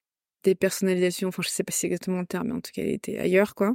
dépersonnalisation, 0.42 1.28
enfin 1.28 1.42
je 1.42 1.48
sais 1.48 1.64
pas 1.64 1.72
si 1.72 1.80
c'est 1.80 1.86
exactement 1.88 2.20
le 2.20 2.26
terme, 2.26 2.48
mais 2.48 2.54
en 2.54 2.60
tout 2.60 2.70
cas 2.74 2.82
il 2.82 2.90
était 2.90 3.18
ailleurs 3.18 3.54
quoi. 3.54 3.74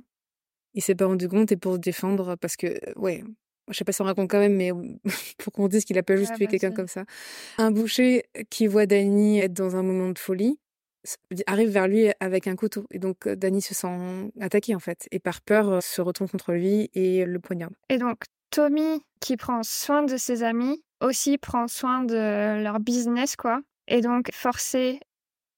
Il 0.74 0.82
s'est 0.82 0.96
pas 0.96 1.06
rendu 1.06 1.30
compte 1.30 1.52
et 1.52 1.58
pour 1.58 1.74
se 1.74 1.80
défendre 1.80 2.36
parce 2.36 2.58
que 2.58 2.80
ouais, 3.00 3.24
je 3.70 3.78
sais 3.78 3.84
pas 3.84 3.92
si 3.92 4.02
on 4.02 4.06
raconte 4.06 4.30
quand 4.30 4.40
même, 4.40 4.56
mais 4.56 4.72
pour 5.38 5.54
qu'on 5.54 5.68
dise 5.68 5.86
qu'il 5.86 5.98
a 5.98 6.04
pas 6.04 6.16
juste 6.16 6.36
tué 6.36 6.48
quelqu'un 6.48 6.72
comme 6.72 6.88
ça. 6.88 7.06
Un 7.58 7.72
boucher 7.72 8.24
qui 8.50 8.68
voit 8.68 8.86
Danny 8.86 9.40
être 9.40 9.54
dans 9.54 9.76
un 9.76 9.84
moment 9.84 10.10
de 10.10 10.20
folie 10.20 10.60
arrive 11.48 11.70
vers 11.70 11.88
lui 11.88 12.08
avec 12.20 12.48
un 12.48 12.56
couteau. 12.56 12.86
Et 12.92 13.00
donc 13.00 13.28
euh, 13.28 13.36
Danny 13.36 13.62
se 13.62 13.74
sent 13.74 14.32
attaqué 14.40 14.76
en 14.76 14.80
fait. 14.80 15.08
Et 15.12 15.20
par 15.20 15.42
peur 15.42 15.70
euh, 15.70 15.80
se 15.82 16.02
retourne 16.02 16.30
contre 16.30 16.54
lui 16.54 16.90
et 16.94 17.26
le 17.26 17.40
poignarde. 17.40 17.74
Et 17.90 17.98
donc 17.98 18.24
Tommy, 18.50 19.02
qui 19.20 19.38
prend 19.38 19.64
soin 19.64 20.04
de 20.04 20.18
ses 20.18 20.44
amis, 20.44 20.84
aussi 21.02 21.38
prend 21.38 21.68
soin 21.68 22.04
de 22.04 22.62
leur 22.62 22.80
business, 22.80 23.36
quoi. 23.36 23.62
Et 23.88 24.02
donc 24.02 24.32
forcé 24.34 25.00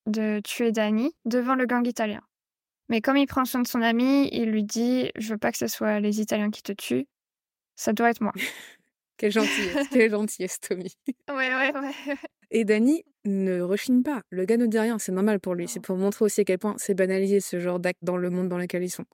de 0.05 0.39
tuer 0.43 0.71
Danny 0.71 1.15
devant 1.25 1.55
le 1.55 1.65
gang 1.65 1.85
italien. 1.85 2.21
Mais 2.89 3.01
comme 3.01 3.17
il 3.17 3.27
prend 3.27 3.45
soin 3.45 3.61
de 3.61 3.67
son 3.67 3.81
ami, 3.81 4.29
il 4.31 4.49
lui 4.49 4.63
dit 4.63 5.11
Je 5.15 5.29
veux 5.29 5.37
pas 5.37 5.51
que 5.51 5.57
ce 5.57 5.67
soit 5.67 5.99
les 5.99 6.21
Italiens 6.21 6.51
qui 6.51 6.63
te 6.63 6.71
tuent, 6.71 7.07
ça 7.75 7.93
doit 7.93 8.09
être 8.09 8.21
moi. 8.21 8.33
quelle 9.17 9.31
gentillesse, 9.31 9.87
quelle 9.91 10.11
gentillesse, 10.11 10.59
Tommy. 10.59 10.93
Ouais, 11.29 11.53
ouais, 11.53 11.73
ouais. 11.77 12.15
Et 12.51 12.63
Danny 12.63 13.03
ne 13.25 13.61
rechigne 13.61 14.03
pas. 14.03 14.21
Le 14.29 14.45
gars 14.45 14.57
ne 14.57 14.65
dit 14.65 14.79
rien, 14.79 14.99
c'est 14.99 15.11
normal 15.11 15.39
pour 15.39 15.55
lui. 15.55 15.67
C'est 15.67 15.81
pour 15.81 15.97
montrer 15.97 16.23
aussi 16.23 16.41
à 16.41 16.43
quel 16.45 16.59
point 16.59 16.75
c'est 16.77 16.93
banalisé 16.93 17.41
ce 17.41 17.59
genre 17.59 17.79
d'acte 17.79 17.99
dans 18.01 18.17
le 18.17 18.29
monde 18.29 18.47
dans 18.47 18.57
lequel 18.57 18.83
ils 18.83 18.89
sont. 18.89 19.05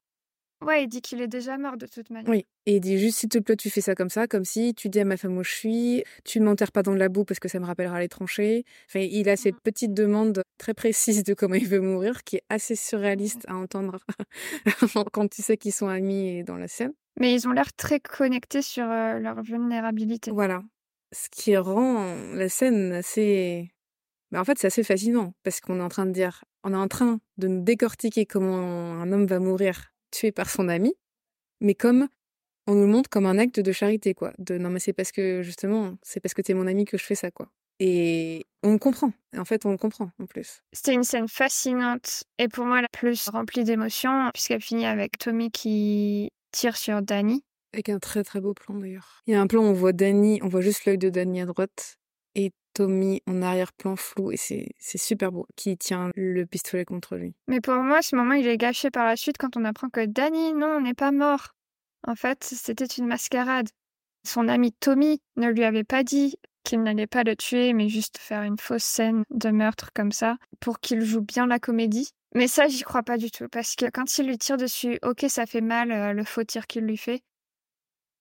Ouais, 0.65 0.83
il 0.83 0.87
dit 0.87 1.01
qu'il 1.01 1.21
est 1.21 1.27
déjà 1.27 1.57
mort 1.57 1.77
de 1.77 1.85
toute 1.85 2.09
manière. 2.09 2.29
Oui, 2.29 2.45
et 2.65 2.75
il 2.75 2.79
dit 2.79 2.97
juste 2.99 3.19
s'il 3.19 3.29
te 3.29 3.37
plaît, 3.39 3.55
tu 3.55 3.69
fais 3.69 3.81
ça 3.81 3.95
comme 3.95 4.09
ça, 4.09 4.27
comme 4.27 4.45
si 4.45 4.73
tu 4.73 4.89
dis 4.89 4.99
à 4.99 5.05
ma 5.05 5.17
femme 5.17 5.37
où 5.37 5.43
je 5.43 5.51
suis, 5.51 6.03
tu 6.23 6.39
ne 6.39 6.45
m'enterres 6.45 6.71
pas 6.71 6.83
dans 6.83 6.93
de 6.93 6.99
la 6.99 7.09
boue 7.09 7.25
parce 7.25 7.39
que 7.39 7.47
ça 7.47 7.59
me 7.59 7.65
rappellera 7.65 7.99
les 7.99 8.09
tranchées. 8.09 8.65
Enfin, 8.87 8.99
il 8.99 9.29
a 9.29 9.35
cette 9.35 9.55
Mmh. 9.55 9.59
petite 9.63 9.93
demande 9.93 10.41
très 10.57 10.73
précise 10.73 11.23
de 11.23 11.33
comment 11.33 11.55
il 11.55 11.67
veut 11.67 11.79
mourir, 11.79 12.23
qui 12.23 12.37
est 12.37 12.43
assez 12.49 12.75
surréaliste 12.75 13.45
à 13.47 13.55
entendre 13.55 13.99
quand 15.13 15.27
tu 15.29 15.41
sais 15.41 15.57
qu'ils 15.57 15.73
sont 15.73 15.87
amis 15.87 16.43
dans 16.43 16.57
la 16.57 16.67
scène. 16.67 16.93
Mais 17.19 17.33
ils 17.33 17.47
ont 17.47 17.51
l'air 17.51 17.73
très 17.73 17.99
connectés 17.99 18.61
sur 18.61 18.85
leur 18.85 19.41
vulnérabilité. 19.43 20.31
Voilà. 20.31 20.63
Ce 21.11 21.29
qui 21.29 21.55
rend 21.57 22.15
la 22.33 22.49
scène 22.49 22.91
assez. 22.93 23.71
Bah, 24.31 24.41
en 24.41 24.45
fait, 24.45 24.57
c'est 24.57 24.67
assez 24.67 24.83
fascinant 24.83 25.33
parce 25.43 25.61
qu'on 25.61 25.79
est 25.79 25.83
en 25.83 25.89
train 25.89 26.07
de 26.07 26.11
dire, 26.11 26.43
on 26.63 26.73
est 26.73 26.77
en 26.77 26.87
train 26.87 27.19
de 27.37 27.47
nous 27.47 27.61
décortiquer 27.61 28.25
comment 28.25 28.99
un 28.99 29.11
homme 29.11 29.27
va 29.27 29.39
mourir 29.39 29.92
tué 30.13 30.31
par 30.31 30.49
son 30.49 30.69
ami, 30.69 30.93
mais 31.59 31.75
comme 31.75 32.07
on 32.67 32.75
nous 32.75 32.85
le 32.85 32.87
montre 32.87 33.09
comme 33.09 33.25
un 33.25 33.37
acte 33.37 33.59
de 33.59 33.71
charité, 33.71 34.13
quoi. 34.13 34.31
De 34.39 34.57
non, 34.57 34.69
mais 34.69 34.79
c'est 34.79 34.93
parce 34.93 35.11
que 35.11 35.41
justement, 35.41 35.95
c'est 36.01 36.19
parce 36.19 36.33
que 36.33 36.41
t'es 36.41 36.53
mon 36.53 36.67
ami 36.67 36.85
que 36.85 36.97
je 36.97 37.03
fais 37.03 37.15
ça, 37.15 37.31
quoi. 37.31 37.49
Et 37.79 38.45
on 38.61 38.77
comprend. 38.77 39.11
En 39.35 39.45
fait, 39.45 39.65
on 39.65 39.75
comprend 39.77 40.11
en 40.19 40.25
plus. 40.25 40.61
C'était 40.71 40.93
une 40.93 41.03
scène 41.03 41.27
fascinante 41.27 42.23
et 42.37 42.47
pour 42.47 42.65
moi 42.65 42.81
la 42.81 42.87
plus 42.87 43.27
remplie 43.29 43.63
d'émotions 43.63 44.29
puisqu'elle 44.33 44.61
finit 44.61 44.85
avec 44.85 45.17
Tommy 45.17 45.51
qui 45.51 46.29
tire 46.51 46.77
sur 46.77 47.01
Danny. 47.01 47.43
Avec 47.73 47.89
un 47.89 47.99
très 47.99 48.23
très 48.23 48.39
beau 48.39 48.53
plan 48.53 48.75
d'ailleurs. 48.75 49.23
Il 49.25 49.33
y 49.33 49.35
a 49.35 49.41
un 49.41 49.47
plan 49.47 49.63
où 49.63 49.65
on 49.65 49.73
voit 49.73 49.91
Danny, 49.91 50.39
on 50.43 50.47
voit 50.47 50.61
juste 50.61 50.85
l'œil 50.85 50.99
de 50.99 51.09
Danny 51.09 51.41
à 51.41 51.45
droite 51.45 51.97
et 52.35 52.51
Tommy 52.73 53.21
en 53.27 53.41
arrière-plan 53.41 53.95
flou 53.95 54.31
et 54.31 54.37
c'est 54.37 54.97
super 54.97 55.31
beau 55.31 55.47
qui 55.55 55.77
tient 55.77 56.11
le 56.15 56.45
pistolet 56.45 56.85
contre 56.85 57.15
lui. 57.15 57.33
Mais 57.47 57.61
pour 57.61 57.75
moi, 57.75 58.01
ce 58.01 58.15
moment, 58.15 58.33
il 58.33 58.47
est 58.47 58.57
gâché 58.57 58.89
par 58.89 59.05
la 59.05 59.15
suite 59.15 59.37
quand 59.37 59.57
on 59.57 59.65
apprend 59.65 59.89
que 59.89 60.05
Danny, 60.05 60.53
non, 60.53 60.81
n'est 60.81 60.93
pas 60.93 61.11
mort. 61.11 61.55
En 62.05 62.15
fait, 62.15 62.43
c'était 62.43 62.85
une 62.85 63.07
mascarade. 63.07 63.69
Son 64.25 64.47
ami 64.47 64.71
Tommy 64.73 65.21
ne 65.37 65.49
lui 65.49 65.63
avait 65.63 65.83
pas 65.83 66.03
dit 66.03 66.35
qu'il 66.63 66.81
n'allait 66.81 67.07
pas 67.07 67.23
le 67.23 67.35
tuer, 67.35 67.73
mais 67.73 67.89
juste 67.89 68.17
faire 68.17 68.43
une 68.43 68.57
fausse 68.57 68.83
scène 68.83 69.23
de 69.29 69.49
meurtre 69.49 69.91
comme 69.93 70.11
ça 70.11 70.37
pour 70.59 70.79
qu'il 70.79 71.01
joue 71.01 71.21
bien 71.21 71.45
la 71.45 71.59
comédie. 71.59 72.09
Mais 72.35 72.47
ça, 72.47 72.67
j'y 72.67 72.81
crois 72.83 73.03
pas 73.03 73.17
du 73.17 73.29
tout, 73.29 73.47
parce 73.51 73.75
que 73.75 73.85
quand 73.91 74.17
il 74.17 74.27
lui 74.27 74.37
tire 74.37 74.57
dessus, 74.57 74.97
ok, 75.03 75.25
ça 75.27 75.45
fait 75.45 75.61
mal 75.61 75.91
euh, 75.91 76.13
le 76.13 76.23
faux 76.23 76.43
tir 76.43 76.65
qu'il 76.65 76.85
lui 76.85 76.97
fait. 76.97 77.21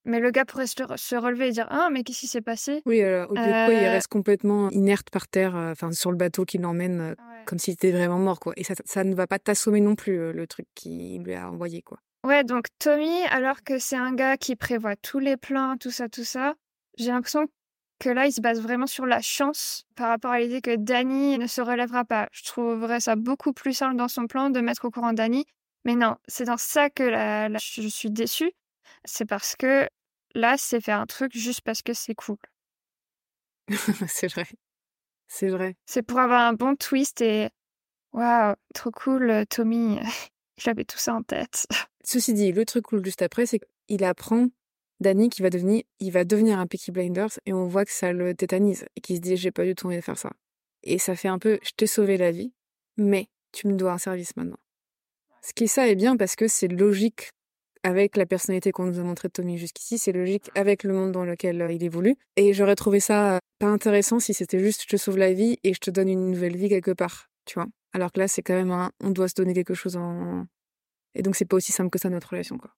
Mais 0.05 0.19
le 0.21 0.31
gars 0.31 0.45
pourrait 0.45 0.67
se, 0.67 0.75
se 0.97 1.17
relever 1.17 1.49
et 1.49 1.51
dire 1.53 1.67
Ah, 1.71 1.89
mais 1.93 2.03
qu'est-ce 2.03 2.21
qui 2.21 2.27
s'est 2.27 2.41
passé? 2.41 2.83
Oui, 2.87 3.01
alors, 3.03 3.31
au 3.31 3.35
lieu 3.35 3.41
de 3.41 3.65
quoi, 3.65 3.73
il 3.73 3.85
Euh, 3.85 3.91
reste 3.91 4.09
complètement 4.09 4.69
inerte 4.71 5.11
par 5.11 5.29
terre, 5.29 5.55
euh, 5.57 5.73
enfin 5.73 5.93
sur 5.93 6.11
le 6.11 6.17
bateau 6.17 6.45
qui 6.45 6.59
l'emmène 6.59 7.01
euh, 7.01 7.11
Ouais. 7.11 7.45
comme 7.47 7.59
s'il 7.59 7.75
était 7.75 7.93
vraiment 7.93 8.19
mort, 8.19 8.41
quoi. 8.41 8.53
Et 8.57 8.65
ça, 8.65 8.75
ça 8.85 9.05
ne 9.05 9.15
va 9.15 9.27
pas 9.27 9.39
t'assommer 9.39 9.81
non 9.81 9.95
plus, 9.95 10.19
euh, 10.19 10.33
le 10.33 10.47
truc 10.47 10.67
qu'il 10.75 11.23
lui 11.23 11.35
a 11.35 11.49
envoyé, 11.51 11.83
quoi. 11.83 11.99
Ouais, 12.27 12.45
donc 12.45 12.67
Tommy, 12.79 13.25
alors 13.31 13.63
que 13.65 13.79
c'est 13.79 13.97
un 13.97 14.13
gars 14.15 14.37
qui 14.37 14.55
prévoit 14.57 14.97
tous 14.97 15.19
les 15.19 15.37
plans, 15.37 15.77
tout 15.77 15.91
ça, 15.91 16.09
tout 16.09 16.25
ça, 16.25 16.55
j'ai 16.99 17.09
l'impression 17.11 17.47
que 17.99 18.09
là, 18.11 18.27
il 18.27 18.33
se 18.33 18.41
base 18.41 18.61
vraiment 18.61 18.87
sur 18.89 19.07
la 19.07 19.21
chance 19.21 19.85
par 19.95 20.09
rapport 20.09 20.33
à 20.33 20.41
l'idée 20.41 20.61
que 20.61 20.75
Danny 20.77 21.39
ne 21.39 21.47
se 21.47 21.61
relèvera 21.61 22.05
pas. 22.05 22.29
Je 22.33 22.43
trouverais 22.45 22.99
ça 23.01 23.15
beaucoup 23.17 23.53
plus 23.53 23.73
simple 23.73 23.97
dans 23.97 24.09
son 24.09 24.27
plan 24.27 24.51
de 24.51 24.61
mettre 24.61 24.85
au 24.85 24.91
courant 24.91 25.13
Danny. 25.13 25.45
Mais 25.85 25.95
non, 25.97 26.17
c'est 26.29 26.45
dans 26.45 26.57
ça 26.57 26.91
que 26.91 27.03
la- 27.05 27.49
la- 27.49 27.59
je 27.61 27.87
suis 27.89 28.11
déçue. 28.11 28.51
C'est 29.05 29.27
parce 29.27 29.57
que 29.57 29.89
là, 30.35 30.57
c'est 30.59 30.81
faire 30.81 31.01
un 31.01 31.07
truc 31.07 31.33
juste 31.33 31.63
parce 31.63 31.83
que 31.83 31.93
c'est 31.93 32.15
cool. 32.15 32.39
c'est 34.09 34.29
vrai. 34.29 34.47
C'est 35.29 35.49
vrai. 35.49 35.77
C'est 35.87 36.03
pour 36.03 36.19
avoir 36.19 36.43
un 36.43 36.53
bon 36.53 36.77
twist 36.77 37.21
et 37.21 37.49
waouh, 38.13 38.55
trop 38.75 38.91
cool, 38.91 39.31
euh, 39.31 39.45
Tommy. 39.49 39.99
Il 40.65 40.69
avait 40.69 40.85
tout 40.85 40.99
ça 40.99 41.15
en 41.15 41.23
tête. 41.23 41.67
Ceci 42.05 42.35
dit, 42.35 42.53
le 42.53 42.65
truc 42.65 42.87
cool 42.87 43.05
juste 43.05 43.23
après, 43.23 43.47
c'est 43.47 43.61
qu'il 43.89 44.05
apprend 44.05 44.49
Danny 45.01 45.29
qui 45.29 45.43
va 45.43 45.51
devenir, 45.51 45.83
il 45.99 46.13
va 46.13 46.25
devenir 46.25 46.59
un 46.59 46.67
Peaky 46.67 46.93
Blinders 46.93 47.39
et 47.47 47.53
on 47.53 47.67
voit 47.67 47.85
que 47.85 47.93
ça 47.93 48.13
le 48.13 48.35
tétanise 48.35 48.87
et 48.97 49.01
qu'il 49.01 49.17
se 49.17 49.21
dit 49.21 49.37
j'ai 49.37 49.51
pas 49.51 49.65
du 49.65 49.75
tout 49.75 49.87
envie 49.87 49.97
de 49.97 50.01
faire 50.01 50.19
ça. 50.19 50.31
Et 50.83 50.99
ça 50.99 51.17
fait 51.17 51.29
un 51.29 51.39
peu 51.39 51.59
je 51.63 51.71
t'ai 51.77 51.87
sauvé 51.87 52.17
la 52.17 52.31
vie, 52.31 52.53
mais 52.97 53.29
tu 53.53 53.69
me 53.69 53.77
dois 53.77 53.93
un 53.93 53.99
service 53.99 54.37
maintenant. 54.37 54.59
Ce 55.43 55.53
qui 55.53 55.69
ça 55.69 55.89
est 55.89 55.97
bien 55.97 56.17
parce 56.17 56.37
que 56.37 56.47
c'est 56.47 56.69
logique 56.69 57.31
avec 57.83 58.17
la 58.17 58.27
personnalité 58.27 58.73
qu'on 58.73 58.85
nous 58.85 58.99
a 58.99 59.03
montré 59.03 59.29
de 59.29 59.33
Tommy 59.33 59.59
jusqu'ici, 59.59 59.99
c'est 59.99 60.13
logique 60.13 60.51
avec 60.55 60.85
le 60.85 60.93
monde 60.95 61.13
dans 61.13 61.25
lequel 61.25 61.61
euh, 61.63 61.73
il 61.73 61.83
évolue. 61.83 62.17
Et 62.37 62.53
j'aurais 62.53 62.77
trouvé 62.77 63.01
ça 63.01 63.37
euh, 63.37 63.39
pas 63.59 63.67
intéressant 63.67 64.21
si 64.21 64.35
c'était 64.35 64.59
juste 64.59 64.83
je 64.83 64.89
te 64.89 64.97
sauve 64.97 65.19
la 65.19 65.33
vie 65.33 65.59
et 65.65 65.75
je 65.75 65.81
te 65.81 65.91
donne 65.91 66.09
une 66.09 66.31
nouvelle 66.31 66.57
vie 66.57 66.69
quelque 66.69 66.93
part, 66.93 67.29
tu 67.45 67.55
vois. 67.55 67.67
Alors 67.93 68.13
que 68.13 68.21
là, 68.21 68.29
c'est 68.29 68.43
quand 68.43 68.55
même 68.55 68.71
un 68.71 68.91
on 69.03 69.11
doit 69.11 69.29
se 69.29 69.35
donner 69.35 69.55
quelque 69.55 69.75
chose 69.75 69.97
en. 69.97 70.47
Et 71.15 71.23
donc, 71.23 71.37
c'est 71.37 71.45
pas 71.45 71.57
aussi 71.57 71.73
simple 71.73 71.91
que 71.91 71.99
ça 71.99 72.09
notre 72.09 72.31
relation, 72.31 72.57
quoi. 72.57 72.71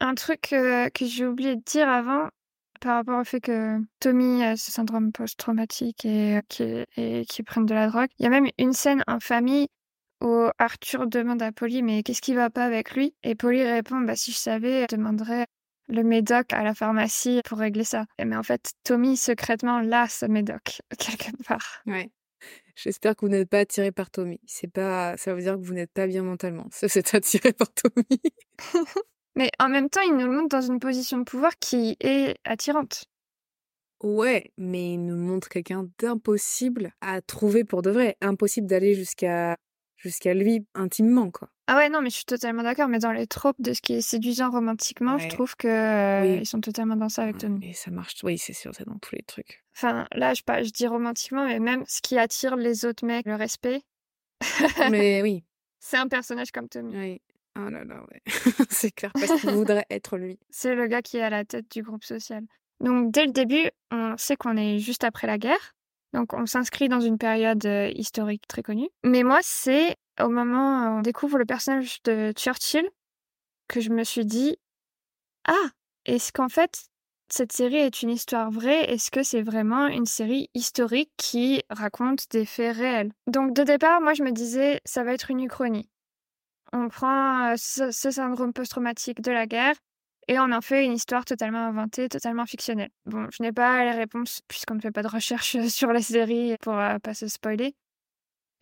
Un 0.00 0.14
truc 0.14 0.52
euh, 0.52 0.88
que 0.90 1.06
j'ai 1.06 1.26
oublié 1.26 1.56
de 1.56 1.62
dire 1.64 1.88
avant, 1.88 2.28
par 2.80 2.96
rapport 2.96 3.20
au 3.20 3.24
fait 3.24 3.40
que 3.40 3.78
Tommy 4.00 4.44
a 4.44 4.56
ce 4.56 4.70
syndrome 4.70 5.12
post-traumatique 5.12 6.04
et, 6.04 6.36
euh, 6.36 6.40
qui, 6.48 6.62
et 6.96 7.44
prenne 7.44 7.66
de 7.66 7.74
la 7.74 7.88
drogue, 7.88 8.08
il 8.18 8.24
y 8.24 8.26
a 8.26 8.30
même 8.30 8.48
une 8.58 8.72
scène 8.72 9.02
en 9.06 9.20
famille 9.20 9.68
où 10.26 10.50
Arthur 10.58 11.06
demande 11.06 11.42
à 11.42 11.52
Polly 11.52 11.82
mais 11.82 12.02
qu'est-ce 12.02 12.20
qui 12.20 12.34
va 12.34 12.50
pas 12.50 12.64
avec 12.64 12.92
lui? 12.92 13.14
Et 13.22 13.34
Polly 13.34 13.62
répond 13.62 14.00
bah 14.00 14.16
si 14.16 14.32
je 14.32 14.36
savais, 14.36 14.86
je 14.90 14.96
demanderais 14.96 15.46
le 15.88 16.02
médoc 16.02 16.52
à 16.52 16.64
la 16.64 16.74
pharmacie 16.74 17.40
pour 17.44 17.58
régler 17.58 17.84
ça. 17.84 18.06
Mais 18.22 18.36
en 18.36 18.42
fait, 18.42 18.72
Tommy 18.82 19.16
secrètement 19.16 19.80
l'a 19.80 20.08
ce 20.08 20.26
médoc 20.26 20.80
quelque 20.98 21.30
part. 21.44 21.82
Ouais. 21.86 22.10
J'espère 22.74 23.16
que 23.16 23.24
vous 23.24 23.30
n'êtes 23.30 23.48
pas 23.48 23.60
attiré 23.60 23.92
par 23.92 24.10
Tommy. 24.10 24.40
C'est 24.46 24.70
pas, 24.70 25.16
ça 25.16 25.32
veut 25.32 25.40
dire 25.40 25.54
que 25.54 25.64
vous 25.64 25.72
n'êtes 25.72 25.92
pas 25.92 26.06
bien 26.06 26.22
mentalement. 26.22 26.66
Ça, 26.70 26.88
c'est 26.88 27.14
attiré 27.14 27.52
par 27.52 27.68
Tommy. 27.72 28.20
Mais 29.36 29.50
en 29.58 29.68
même 29.68 29.88
temps, 29.88 30.02
il 30.02 30.16
nous 30.16 30.30
montre 30.30 30.48
dans 30.48 30.60
une 30.60 30.80
position 30.80 31.18
de 31.18 31.24
pouvoir 31.24 31.52
qui 31.58 31.96
est 32.00 32.36
attirante. 32.44 33.04
Ouais, 34.02 34.52
mais 34.58 34.92
il 34.92 35.04
nous 35.04 35.16
montre 35.16 35.48
quelqu'un 35.48 35.88
d'impossible 35.98 36.92
à 37.00 37.22
trouver 37.22 37.64
pour 37.64 37.80
de 37.80 37.90
vrai. 37.90 38.16
Impossible 38.20 38.66
d'aller 38.66 38.94
jusqu'à 38.94 39.56
jusqu'à 39.96 40.34
lui 40.34 40.66
intimement, 40.74 41.30
quoi. 41.30 41.48
Ah 41.68 41.76
ouais, 41.76 41.88
non, 41.88 42.00
mais 42.00 42.10
je 42.10 42.16
suis 42.16 42.24
totalement 42.24 42.62
d'accord. 42.62 42.88
Mais 42.88 42.98
dans 43.00 43.10
les 43.12 43.26
tropes 43.26 43.60
de 43.60 43.72
ce 43.72 43.80
qui 43.80 43.94
est 43.94 44.00
séduisant 44.00 44.50
romantiquement, 44.50 45.18
je 45.18 45.28
trouve 45.28 45.56
que 45.56 45.66
euh, 45.66 46.22
Oui. 46.22 46.38
ils 46.42 46.46
sont 46.46 46.60
totalement 46.60 46.94
dans 46.96 47.08
ça 47.08 47.22
avec 47.24 47.38
Tommy. 47.38 47.58
Mais 47.58 47.72
ça 47.72 47.90
marche. 47.90 48.14
Oui, 48.22 48.38
c'est 48.38 48.52
sûr, 48.52 48.72
c'est 48.74 48.86
dans 48.86 48.98
tous 48.98 49.16
les 49.16 49.22
trucs. 49.22 49.64
Enfin, 49.74 50.06
là, 50.12 50.32
je, 50.34 50.42
pas, 50.42 50.62
je 50.62 50.70
dis 50.70 50.86
romantiquement, 50.86 51.44
mais 51.46 51.58
même 51.58 51.82
ce 51.88 52.00
qui 52.02 52.18
attire 52.18 52.54
les 52.56 52.84
autres 52.84 53.04
mecs, 53.04 53.26
le 53.26 53.34
respect, 53.34 53.82
mais 54.90 55.22
oui, 55.22 55.44
c'est 55.80 55.96
un 55.96 56.08
personnage 56.08 56.50
comme 56.52 56.68
Tommy. 56.68 56.96
oui. 56.96 57.20
Oh 57.58 57.70
là 57.70 57.84
là, 57.84 58.02
ouais. 58.12 58.20
c'est 58.68 58.90
clair, 58.90 59.10
parce 59.14 59.40
qu'il 59.40 59.48
voudrait 59.50 59.86
être 59.88 60.18
lui. 60.18 60.38
C'est 60.50 60.74
le 60.74 60.86
gars 60.88 61.00
qui 61.00 61.16
est 61.16 61.22
à 61.22 61.30
la 61.30 61.44
tête 61.46 61.64
du 61.70 61.82
groupe 61.82 62.04
social. 62.04 62.44
Donc, 62.80 63.10
dès 63.10 63.24
le 63.24 63.32
début, 63.32 63.70
on 63.90 64.14
sait 64.18 64.36
qu'on 64.36 64.58
est 64.58 64.78
juste 64.78 65.04
après 65.04 65.26
la 65.26 65.38
guerre. 65.38 65.74
Donc, 66.16 66.32
on 66.32 66.46
s'inscrit 66.46 66.88
dans 66.88 67.00
une 67.00 67.18
période 67.18 67.66
euh, 67.66 67.92
historique 67.94 68.48
très 68.48 68.62
connue. 68.62 68.88
Mais 69.04 69.22
moi, 69.22 69.40
c'est 69.42 69.96
au 70.18 70.30
moment 70.30 70.86
où 70.86 70.98
on 70.98 71.02
découvre 71.02 71.36
le 71.36 71.44
personnage 71.44 72.02
de 72.04 72.32
Churchill 72.32 72.88
que 73.68 73.82
je 73.82 73.90
me 73.90 74.02
suis 74.02 74.24
dit 74.24 74.56
Ah, 75.46 75.68
est-ce 76.06 76.32
qu'en 76.32 76.48
fait, 76.48 76.86
cette 77.28 77.52
série 77.52 77.76
est 77.76 78.00
une 78.00 78.08
histoire 78.08 78.50
vraie? 78.50 78.90
Est-ce 78.90 79.10
que 79.10 79.22
c'est 79.22 79.42
vraiment 79.42 79.88
une 79.88 80.06
série 80.06 80.48
historique 80.54 81.10
qui 81.18 81.62
raconte 81.68 82.30
des 82.30 82.46
faits 82.46 82.78
réels 82.78 83.12
Donc, 83.26 83.52
de 83.52 83.62
départ, 83.62 84.00
moi, 84.00 84.14
je 84.14 84.22
me 84.22 84.32
disais 84.32 84.80
Ça 84.86 85.04
va 85.04 85.12
être 85.12 85.30
une 85.30 85.44
uchronie. 85.44 85.90
On 86.72 86.88
prend 86.88 87.50
euh, 87.50 87.54
ce, 87.58 87.90
ce 87.90 88.10
syndrome 88.10 88.54
post-traumatique 88.54 89.20
de 89.20 89.32
la 89.32 89.46
guerre 89.46 89.76
et 90.28 90.38
on 90.38 90.50
en 90.52 90.60
fait 90.60 90.84
une 90.84 90.92
histoire 90.92 91.24
totalement 91.24 91.66
inventée, 91.66 92.08
totalement 92.08 92.46
fictionnelle. 92.46 92.90
Bon, 93.04 93.26
je 93.30 93.42
n'ai 93.42 93.52
pas 93.52 93.84
les 93.84 93.92
réponses 93.92 94.40
puisqu'on 94.48 94.74
ne 94.74 94.80
fait 94.80 94.90
pas 94.90 95.02
de 95.02 95.08
recherche 95.08 95.56
sur 95.68 95.92
la 95.92 96.02
série 96.02 96.56
pour 96.60 96.74
euh, 96.74 96.98
pas 96.98 97.14
se 97.14 97.28
spoiler. 97.28 97.74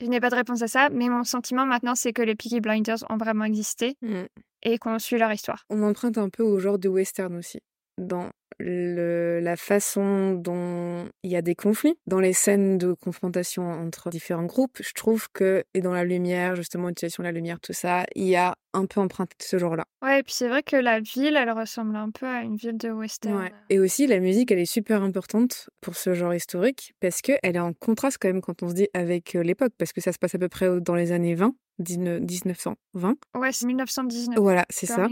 Je 0.00 0.06
n'ai 0.06 0.20
pas 0.20 0.30
de 0.30 0.34
réponse 0.34 0.60
à 0.62 0.68
ça, 0.68 0.88
mais 0.90 1.08
mon 1.08 1.22
sentiment 1.24 1.66
maintenant, 1.66 1.94
c'est 1.94 2.12
que 2.12 2.22
les 2.22 2.34
Peaky 2.34 2.60
Blinders 2.60 3.04
ont 3.10 3.16
vraiment 3.16 3.44
existé 3.44 3.96
Mm. 4.02 4.24
et 4.64 4.78
qu'on 4.78 4.98
suit 4.98 5.18
leur 5.18 5.32
histoire. 5.32 5.64
On 5.70 5.82
emprunte 5.82 6.18
un 6.18 6.28
peu 6.28 6.42
au 6.42 6.58
genre 6.58 6.78
de 6.78 6.88
western 6.88 7.36
aussi, 7.36 7.60
dans 7.96 8.28
le, 8.58 9.40
la 9.40 9.56
façon 9.56 10.32
dont 10.32 11.08
il 11.22 11.30
y 11.30 11.36
a 11.36 11.42
des 11.42 11.54
conflits, 11.54 11.94
dans 12.06 12.20
les 12.20 12.32
scènes 12.32 12.78
de 12.78 12.92
confrontation 12.92 13.70
entre 13.70 14.10
différents 14.10 14.44
groupes. 14.44 14.78
Je 14.82 14.92
trouve 14.92 15.28
que, 15.32 15.64
et 15.74 15.80
dans 15.80 15.92
la 15.92 16.04
lumière, 16.04 16.56
justement, 16.56 16.88
l'utilisation 16.88 17.22
de 17.22 17.28
la 17.28 17.32
lumière, 17.32 17.60
tout 17.60 17.72
ça, 17.72 18.04
il 18.14 18.24
y 18.24 18.36
a 18.36 18.54
un 18.72 18.86
peu 18.86 19.00
emprunté 19.00 19.36
de 19.38 19.44
ce 19.44 19.58
genre-là. 19.58 19.84
Ouais, 20.02 20.20
et 20.20 20.22
puis 20.22 20.34
c'est 20.34 20.48
vrai 20.48 20.62
que 20.62 20.76
la 20.76 21.00
ville, 21.00 21.36
elle 21.36 21.50
ressemble 21.50 21.96
un 21.96 22.10
peu 22.10 22.26
à 22.26 22.42
une 22.42 22.56
ville 22.56 22.76
de 22.76 22.90
western. 22.90 23.36
Ouais. 23.36 23.52
Et 23.70 23.78
aussi, 23.78 24.06
la 24.06 24.20
musique, 24.20 24.50
elle 24.50 24.58
est 24.58 24.64
super 24.64 25.02
importante 25.02 25.70
pour 25.80 25.96
ce 25.96 26.14
genre 26.14 26.34
historique, 26.34 26.94
parce 27.00 27.22
qu'elle 27.22 27.38
est 27.42 27.58
en 27.58 27.72
contraste 27.72 28.18
quand 28.20 28.28
même 28.28 28.40
quand 28.40 28.62
on 28.62 28.68
se 28.68 28.74
dit 28.74 28.88
avec 28.94 29.34
euh, 29.34 29.42
l'époque, 29.42 29.72
parce 29.78 29.92
que 29.92 30.00
ça 30.00 30.12
se 30.12 30.18
passe 30.18 30.34
à 30.34 30.38
peu 30.38 30.48
près 30.48 30.80
dans 30.80 30.94
les 30.94 31.12
années 31.12 31.34
20, 31.34 31.54
19 31.78 32.20
1920. 32.20 33.16
Ouais, 33.36 33.52
c'est 33.52 33.66
1919. 33.66 34.38
Voilà, 34.38 34.64
c'est 34.70 34.86
ça. 34.86 35.06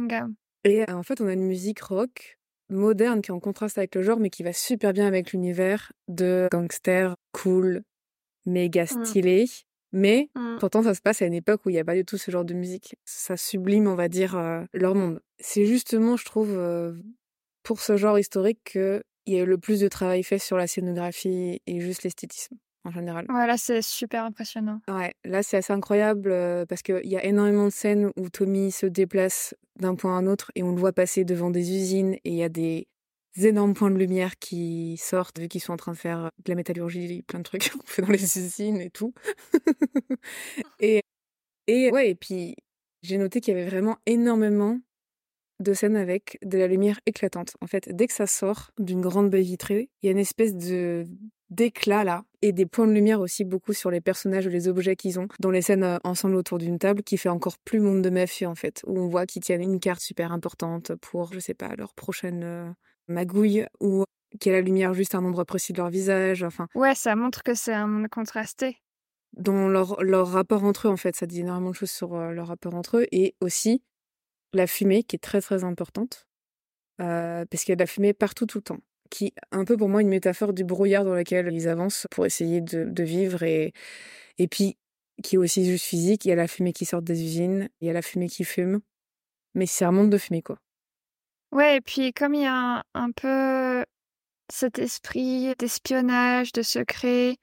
Et 0.64 0.82
euh, 0.82 0.94
en 0.94 1.02
fait, 1.02 1.20
on 1.20 1.26
a 1.26 1.32
une 1.32 1.46
musique 1.46 1.80
rock 1.80 2.38
moderne 2.72 3.22
qui 3.22 3.30
est 3.30 3.34
en 3.34 3.40
contraste 3.40 3.78
avec 3.78 3.94
le 3.94 4.02
genre, 4.02 4.18
mais 4.18 4.30
qui 4.30 4.42
va 4.42 4.52
super 4.52 4.92
bien 4.92 5.06
avec 5.06 5.32
l'univers 5.32 5.92
de 6.08 6.48
gangster 6.50 7.14
cool, 7.32 7.82
méga 8.46 8.84
Mm. 8.84 9.04
stylé. 9.04 9.44
Mais 9.94 10.30
Mmh. 10.34 10.56
pourtant, 10.58 10.82
ça 10.82 10.94
se 10.94 11.02
passe 11.02 11.20
à 11.22 11.26
une 11.26 11.34
époque 11.34 11.66
où 11.66 11.70
il 11.70 11.74
n'y 11.74 11.78
a 11.78 11.84
pas 11.84 11.94
du 11.94 12.04
tout 12.04 12.16
ce 12.16 12.30
genre 12.30 12.44
de 12.46 12.54
musique. 12.54 12.96
Ça 13.04 13.36
sublime, 13.36 13.86
on 13.86 13.94
va 13.94 14.08
dire, 14.08 14.36
euh, 14.36 14.62
leur 14.72 14.94
monde. 14.94 15.20
C'est 15.38 15.66
justement, 15.66 16.16
je 16.16 16.24
trouve, 16.24 16.50
euh, 16.52 16.94
pour 17.62 17.80
ce 17.80 17.96
genre 17.98 18.18
historique 18.18 18.60
qu'il 18.64 19.02
y 19.26 19.36
a 19.36 19.42
eu 19.42 19.46
le 19.46 19.58
plus 19.58 19.80
de 19.80 19.88
travail 19.88 20.22
fait 20.22 20.38
sur 20.38 20.56
la 20.56 20.66
scénographie 20.66 21.60
et 21.66 21.80
juste 21.80 22.04
l'esthétisme 22.04 22.56
en 22.84 22.90
général. 22.90 23.26
Ouais, 23.28 23.46
là, 23.46 23.56
c'est 23.56 23.82
super 23.82 24.24
impressionnant. 24.24 24.80
Ouais, 24.88 25.14
là 25.24 25.42
c'est 25.42 25.56
assez 25.56 25.72
incroyable 25.72 26.30
euh, 26.30 26.66
parce 26.66 26.82
qu'il 26.82 27.06
y 27.06 27.16
a 27.16 27.24
énormément 27.24 27.64
de 27.64 27.70
scènes 27.70 28.10
où 28.16 28.28
Tommy 28.28 28.70
se 28.72 28.86
déplace 28.86 29.54
d'un 29.78 29.94
point 29.94 30.16
à 30.16 30.18
un 30.18 30.26
autre 30.26 30.50
et 30.54 30.62
on 30.62 30.72
le 30.72 30.78
voit 30.78 30.92
passer 30.92 31.24
devant 31.24 31.50
des 31.50 31.74
usines 31.74 32.14
et 32.14 32.30
il 32.30 32.34
y 32.34 32.42
a 32.42 32.48
des 32.48 32.88
énormes 33.40 33.74
points 33.74 33.90
de 33.90 33.96
lumière 33.96 34.36
qui 34.38 34.96
sortent 34.98 35.38
vu 35.38 35.48
qu'ils 35.48 35.60
sont 35.60 35.72
en 35.72 35.76
train 35.76 35.92
de 35.92 35.96
faire 35.96 36.30
de 36.44 36.50
la 36.50 36.54
métallurgie, 36.54 37.22
plein 37.22 37.38
de 37.38 37.44
trucs 37.44 37.70
qu'on 37.72 37.86
fait 37.86 38.02
dans 38.02 38.12
les 38.12 38.38
usines 38.38 38.80
et 38.80 38.90
tout. 38.90 39.14
et, 40.80 41.02
et 41.66 41.90
ouais, 41.90 42.10
et 42.10 42.14
puis 42.14 42.56
j'ai 43.02 43.18
noté 43.18 43.40
qu'il 43.40 43.54
y 43.54 43.56
avait 43.56 43.68
vraiment 43.68 43.98
énormément 44.06 44.78
de 45.60 45.72
scènes 45.74 45.96
avec 45.96 46.38
de 46.44 46.58
la 46.58 46.66
lumière 46.66 47.00
éclatante. 47.06 47.54
En 47.60 47.66
fait, 47.66 47.88
dès 47.94 48.06
que 48.06 48.12
ça 48.12 48.26
sort 48.26 48.70
d'une 48.78 49.00
grande 49.00 49.30
baie 49.30 49.42
vitrée, 49.42 49.90
il 50.02 50.06
y 50.06 50.08
a 50.08 50.12
une 50.12 50.18
espèce 50.18 50.54
de 50.54 51.06
d'éclat 51.52 52.04
là 52.04 52.24
et 52.42 52.52
des 52.52 52.66
points 52.66 52.86
de 52.86 52.92
lumière 52.92 53.20
aussi 53.20 53.44
beaucoup 53.44 53.72
sur 53.72 53.90
les 53.90 54.00
personnages 54.00 54.46
ou 54.46 54.50
les 54.50 54.68
objets 54.68 54.96
qu'ils 54.96 55.20
ont 55.20 55.28
dans 55.38 55.50
les 55.50 55.62
scènes 55.62 55.84
euh, 55.84 55.98
ensemble 56.04 56.34
autour 56.36 56.58
d'une 56.58 56.78
table 56.78 57.02
qui 57.02 57.16
fait 57.18 57.28
encore 57.28 57.58
plus 57.58 57.80
monde 57.80 58.02
de 58.02 58.10
mafieux 58.10 58.48
en 58.48 58.54
fait 58.54 58.82
où 58.86 58.98
on 58.98 59.08
voit 59.08 59.26
qu'ils 59.26 59.42
tiennent 59.42 59.62
une 59.62 59.80
carte 59.80 60.00
super 60.00 60.32
importante 60.32 60.94
pour 60.96 61.32
je 61.32 61.38
sais 61.38 61.54
pas 61.54 61.74
leur 61.76 61.94
prochaine 61.94 62.42
euh, 62.44 62.70
magouille 63.08 63.66
ou 63.80 64.04
qu'il 64.40 64.50
y 64.50 64.54
a 64.54 64.58
la 64.58 64.64
lumière 64.64 64.94
juste 64.94 65.14
à 65.14 65.18
un 65.18 65.24
endroit 65.24 65.44
précis 65.44 65.72
de 65.72 65.78
leur 65.78 65.90
visage 65.90 66.42
enfin 66.42 66.66
Ouais, 66.74 66.94
ça 66.94 67.14
montre 67.16 67.42
que 67.42 67.54
c'est 67.54 67.74
un 67.74 67.86
monde 67.86 68.08
contrasté. 68.08 68.78
dans 69.36 69.68
leur, 69.68 70.02
leur 70.02 70.28
rapport 70.28 70.64
entre 70.64 70.88
eux, 70.88 70.90
en 70.90 70.96
fait. 70.96 71.14
Ça 71.16 71.26
dit 71.26 71.40
énormément 71.40 71.70
de 71.70 71.74
choses 71.76 71.90
sur 71.90 72.14
euh, 72.14 72.32
leur 72.32 72.46
rapport 72.48 72.74
entre 72.74 72.98
eux. 72.98 73.06
Et 73.12 73.34
aussi 73.40 73.82
la 74.54 74.66
fumée, 74.66 75.02
qui 75.04 75.16
est 75.16 75.18
très, 75.18 75.40
très 75.42 75.64
importante. 75.64 76.26
Euh, 77.00 77.44
parce 77.50 77.64
qu'il 77.64 77.72
y 77.72 77.74
a 77.74 77.76
de 77.76 77.82
la 77.82 77.86
fumée 77.86 78.12
partout, 78.14 78.46
tout 78.46 78.58
le 78.58 78.62
temps. 78.62 78.78
Qui 79.12 79.26
est 79.26 79.34
un 79.50 79.66
peu 79.66 79.76
pour 79.76 79.90
moi 79.90 80.00
une 80.00 80.08
métaphore 80.08 80.54
du 80.54 80.64
brouillard 80.64 81.04
dans 81.04 81.14
lequel 81.14 81.52
ils 81.52 81.68
avancent 81.68 82.06
pour 82.10 82.24
essayer 82.24 82.62
de, 82.62 82.84
de 82.84 83.02
vivre. 83.02 83.42
Et, 83.42 83.74
et 84.38 84.48
puis, 84.48 84.78
qui 85.22 85.34
est 85.34 85.38
aussi 85.38 85.66
juste 85.66 85.84
physique. 85.84 86.24
Il 86.24 86.28
y 86.28 86.32
a 86.32 86.36
la 86.36 86.48
fumée 86.48 86.72
qui 86.72 86.86
sort 86.86 87.02
des 87.02 87.22
usines, 87.22 87.68
il 87.82 87.88
y 87.88 87.90
a 87.90 87.92
la 87.92 88.00
fumée 88.00 88.28
qui 88.28 88.44
fume. 88.44 88.80
Mais 89.54 89.66
c'est 89.66 89.84
un 89.84 89.92
monde 89.92 90.08
de 90.08 90.16
fumée, 90.16 90.40
quoi. 90.40 90.56
Ouais, 91.52 91.76
et 91.76 91.80
puis 91.82 92.14
comme 92.14 92.32
il 92.32 92.44
y 92.44 92.46
a 92.46 92.78
un, 92.78 92.82
un 92.94 93.10
peu 93.10 93.84
cet 94.50 94.78
esprit 94.78 95.54
d'espionnage, 95.58 96.52
de 96.52 96.62
secret, 96.62 97.36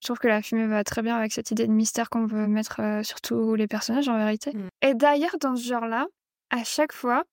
je 0.00 0.06
trouve 0.06 0.18
que 0.18 0.28
la 0.28 0.40
fumée 0.40 0.66
va 0.66 0.82
très 0.82 1.02
bien 1.02 1.16
avec 1.16 1.32
cette 1.32 1.50
idée 1.50 1.66
de 1.66 1.72
mystère 1.72 2.08
qu'on 2.08 2.26
veut 2.26 2.46
mettre 2.46 2.80
euh, 2.80 3.02
sur 3.02 3.20
tous 3.20 3.54
les 3.54 3.66
personnages 3.66 4.08
en 4.08 4.16
vérité. 4.16 4.52
Mm. 4.54 4.68
Et 4.80 4.94
d'ailleurs, 4.94 5.36
dans 5.38 5.54
ce 5.54 5.68
genre-là, 5.68 6.06
à 6.48 6.64
chaque 6.64 6.94
fois, 6.94 7.24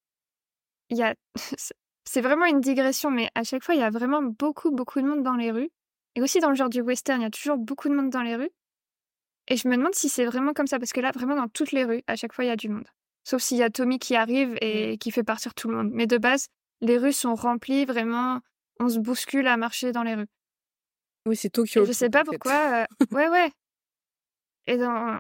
il 0.90 0.98
y 0.98 1.04
a. 1.04 1.16
C'est 2.10 2.22
vraiment 2.22 2.46
une 2.46 2.62
digression, 2.62 3.12
mais 3.12 3.30
à 3.36 3.44
chaque 3.44 3.64
fois, 3.64 3.76
il 3.76 3.82
y 3.82 3.84
a 3.84 3.90
vraiment 3.90 4.22
beaucoup, 4.22 4.72
beaucoup 4.72 5.02
de 5.02 5.06
monde 5.08 5.24
dans 5.24 5.36
les 5.36 5.52
rues. 5.52 5.70
Et 6.16 6.22
aussi 6.22 6.40
dans 6.40 6.50
le 6.50 6.56
genre 6.56 6.70
du 6.70 6.82
western, 6.82 7.20
il 7.22 7.24
y 7.24 7.28
a 7.28 7.30
toujours 7.30 7.58
beaucoup 7.58 7.90
de 7.90 7.94
monde 7.94 8.10
dans 8.10 8.22
les 8.22 8.36
rues. 8.36 8.50
Et 9.50 9.58
je 9.58 9.68
me 9.68 9.76
demande 9.76 9.94
si 9.94 10.10
c'est 10.10 10.26
vraiment 10.26 10.54
comme 10.54 10.68
ça, 10.68 10.80
parce 10.80 10.94
que 10.94 11.02
là, 11.02 11.12
vraiment, 11.12 11.36
dans 11.36 11.48
toutes 11.50 11.72
les 11.72 11.84
rues, 11.84 12.04
à 12.08 12.16
chaque 12.16 12.34
fois, 12.34 12.46
il 12.46 12.48
y 12.48 12.52
a 12.52 12.56
du 12.56 12.70
monde. 12.70 12.88
Sauf 13.24 13.42
s'il 13.42 13.58
y 13.58 13.64
a 13.64 13.70
Tommy 13.70 14.00
qui 14.00 14.16
arrive 14.16 14.58
et 14.62 14.98
qui 14.98 15.12
fait 15.12 15.24
partir 15.24 15.54
tout 15.54 15.70
le 15.70 15.76
monde. 15.76 15.90
Mais 15.92 16.08
de 16.08 16.18
base, 16.18 16.48
les 16.82 16.98
rues 16.98 17.14
sont 17.14 17.36
remplies, 17.36 17.86
vraiment, 17.86 18.40
on 18.80 18.88
se 18.88 19.00
bouscule 19.00 19.48
à 19.48 19.58
marcher 19.58 19.92
dans 19.92 20.04
les 20.04 20.16
rues. 20.16 20.28
Oui, 21.26 21.36
c'est 21.36 21.48
Et 21.50 21.52
Tokyo. 21.52 21.86
je 21.86 21.92
sais 21.92 22.10
pas 22.10 22.24
pourquoi. 22.24 22.84
euh, 22.84 22.86
Ouais, 23.12 23.28
ouais. 23.28 23.52
Et 24.68 24.78
dans 24.78 25.20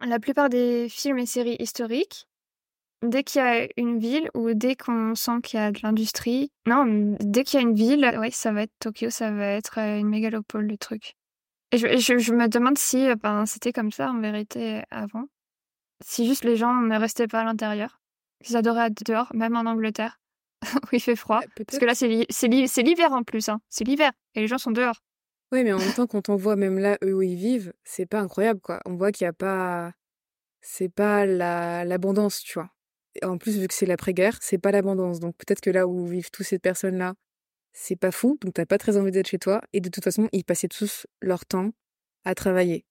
la 0.00 0.18
plupart 0.20 0.48
des 0.48 0.88
films 0.88 1.18
et 1.18 1.26
séries 1.26 1.56
historiques, 1.58 2.26
dès 3.02 3.22
qu'il 3.24 3.40
y 3.40 3.44
a 3.44 3.66
une 3.76 3.98
ville 3.98 4.28
ou 4.34 4.52
dès 4.54 4.76
qu'on 4.76 5.14
sent 5.14 5.40
qu'il 5.42 5.58
y 5.58 5.62
a 5.62 5.72
de 5.72 5.80
l'industrie, 5.82 6.50
non, 6.66 7.16
dès 7.20 7.44
qu'il 7.44 7.60
y 7.60 7.62
a 7.62 7.66
une 7.66 7.74
ville, 7.74 8.04
ouais, 8.18 8.30
ça 8.30 8.52
va 8.52 8.62
être 8.62 8.72
Tokyo, 8.78 9.10
ça 9.10 9.30
va 9.32 9.46
être 9.46 9.78
euh, 9.78 9.98
une 9.98 10.08
mégalopole, 10.08 10.66
le 10.66 10.76
truc. 10.76 11.14
Et 11.72 11.78
je, 11.78 11.96
je, 11.98 12.18
je 12.18 12.34
me 12.34 12.48
demande 12.48 12.78
si 12.78 13.06
euh, 13.08 13.14
ben, 13.16 13.46
c'était 13.46 13.72
comme 13.72 13.92
ça 13.92 14.10
en 14.10 14.20
vérité 14.20 14.82
avant. 14.90 15.24
Si 16.04 16.26
juste 16.26 16.44
les 16.44 16.56
gens 16.56 16.74
ne 16.74 16.98
restaient 16.98 17.28
pas 17.28 17.40
à 17.40 17.44
l'intérieur. 17.44 18.00
Ils 18.48 18.56
adoraient 18.56 18.86
être 18.86 19.04
dehors, 19.04 19.30
même 19.34 19.54
en 19.56 19.60
Angleterre, 19.66 20.18
où 20.74 20.86
il 20.92 21.00
fait 21.00 21.16
froid. 21.16 21.40
Ouais, 21.40 21.64
Parce 21.66 21.78
que 21.78 21.84
là, 21.84 21.94
c'est 21.94 22.08
l'hi- 22.08 22.26
c'est 22.30 22.48
l'hi- 22.48 22.68
c'est 22.68 22.82
l'hiver 22.82 23.12
en 23.12 23.22
plus. 23.22 23.48
Hein. 23.50 23.60
C'est 23.68 23.84
l'hiver. 23.84 24.10
Et 24.34 24.40
les 24.40 24.46
gens 24.46 24.58
sont 24.58 24.70
dehors. 24.70 25.00
Oui, 25.52 25.62
mais 25.64 25.72
en 25.72 25.78
même 25.78 25.92
temps, 25.92 26.06
quand 26.06 26.28
on 26.28 26.36
voit 26.36 26.56
même 26.56 26.78
là, 26.78 26.96
eux 27.04 27.14
où 27.14 27.22
ils 27.22 27.34
vivent, 27.36 27.72
c'est 27.84 28.06
pas 28.06 28.20
incroyable, 28.20 28.60
quoi. 28.60 28.80
On 28.86 28.94
voit 28.96 29.12
qu'il 29.12 29.24
y 29.24 29.28
a 29.28 29.32
pas. 29.32 29.92
C'est 30.62 30.88
pas 30.88 31.26
la... 31.26 31.84
l'abondance, 31.84 32.40
tu 32.42 32.54
vois. 32.58 32.70
En 33.22 33.38
plus, 33.38 33.58
vu 33.58 33.66
que 33.66 33.74
c'est 33.74 33.86
l'après-guerre, 33.86 34.38
c'est 34.40 34.58
pas 34.58 34.70
l'abondance. 34.70 35.20
Donc 35.20 35.36
peut-être 35.36 35.60
que 35.60 35.70
là 35.70 35.86
où 35.86 36.06
vivent 36.06 36.30
toutes 36.30 36.46
ces 36.46 36.58
personnes-là, 36.58 37.14
c'est 37.72 37.96
pas 37.96 38.10
fou. 38.10 38.38
Donc 38.40 38.54
t'as 38.54 38.66
pas 38.66 38.78
très 38.78 38.96
envie 38.96 39.10
d'être 39.10 39.28
chez 39.28 39.38
toi. 39.38 39.60
Et 39.72 39.80
de 39.80 39.88
toute 39.88 40.04
façon, 40.04 40.28
ils 40.32 40.44
passaient 40.44 40.68
tous 40.68 41.06
leur 41.20 41.44
temps 41.46 41.70
à 42.24 42.34
travailler. 42.34 42.84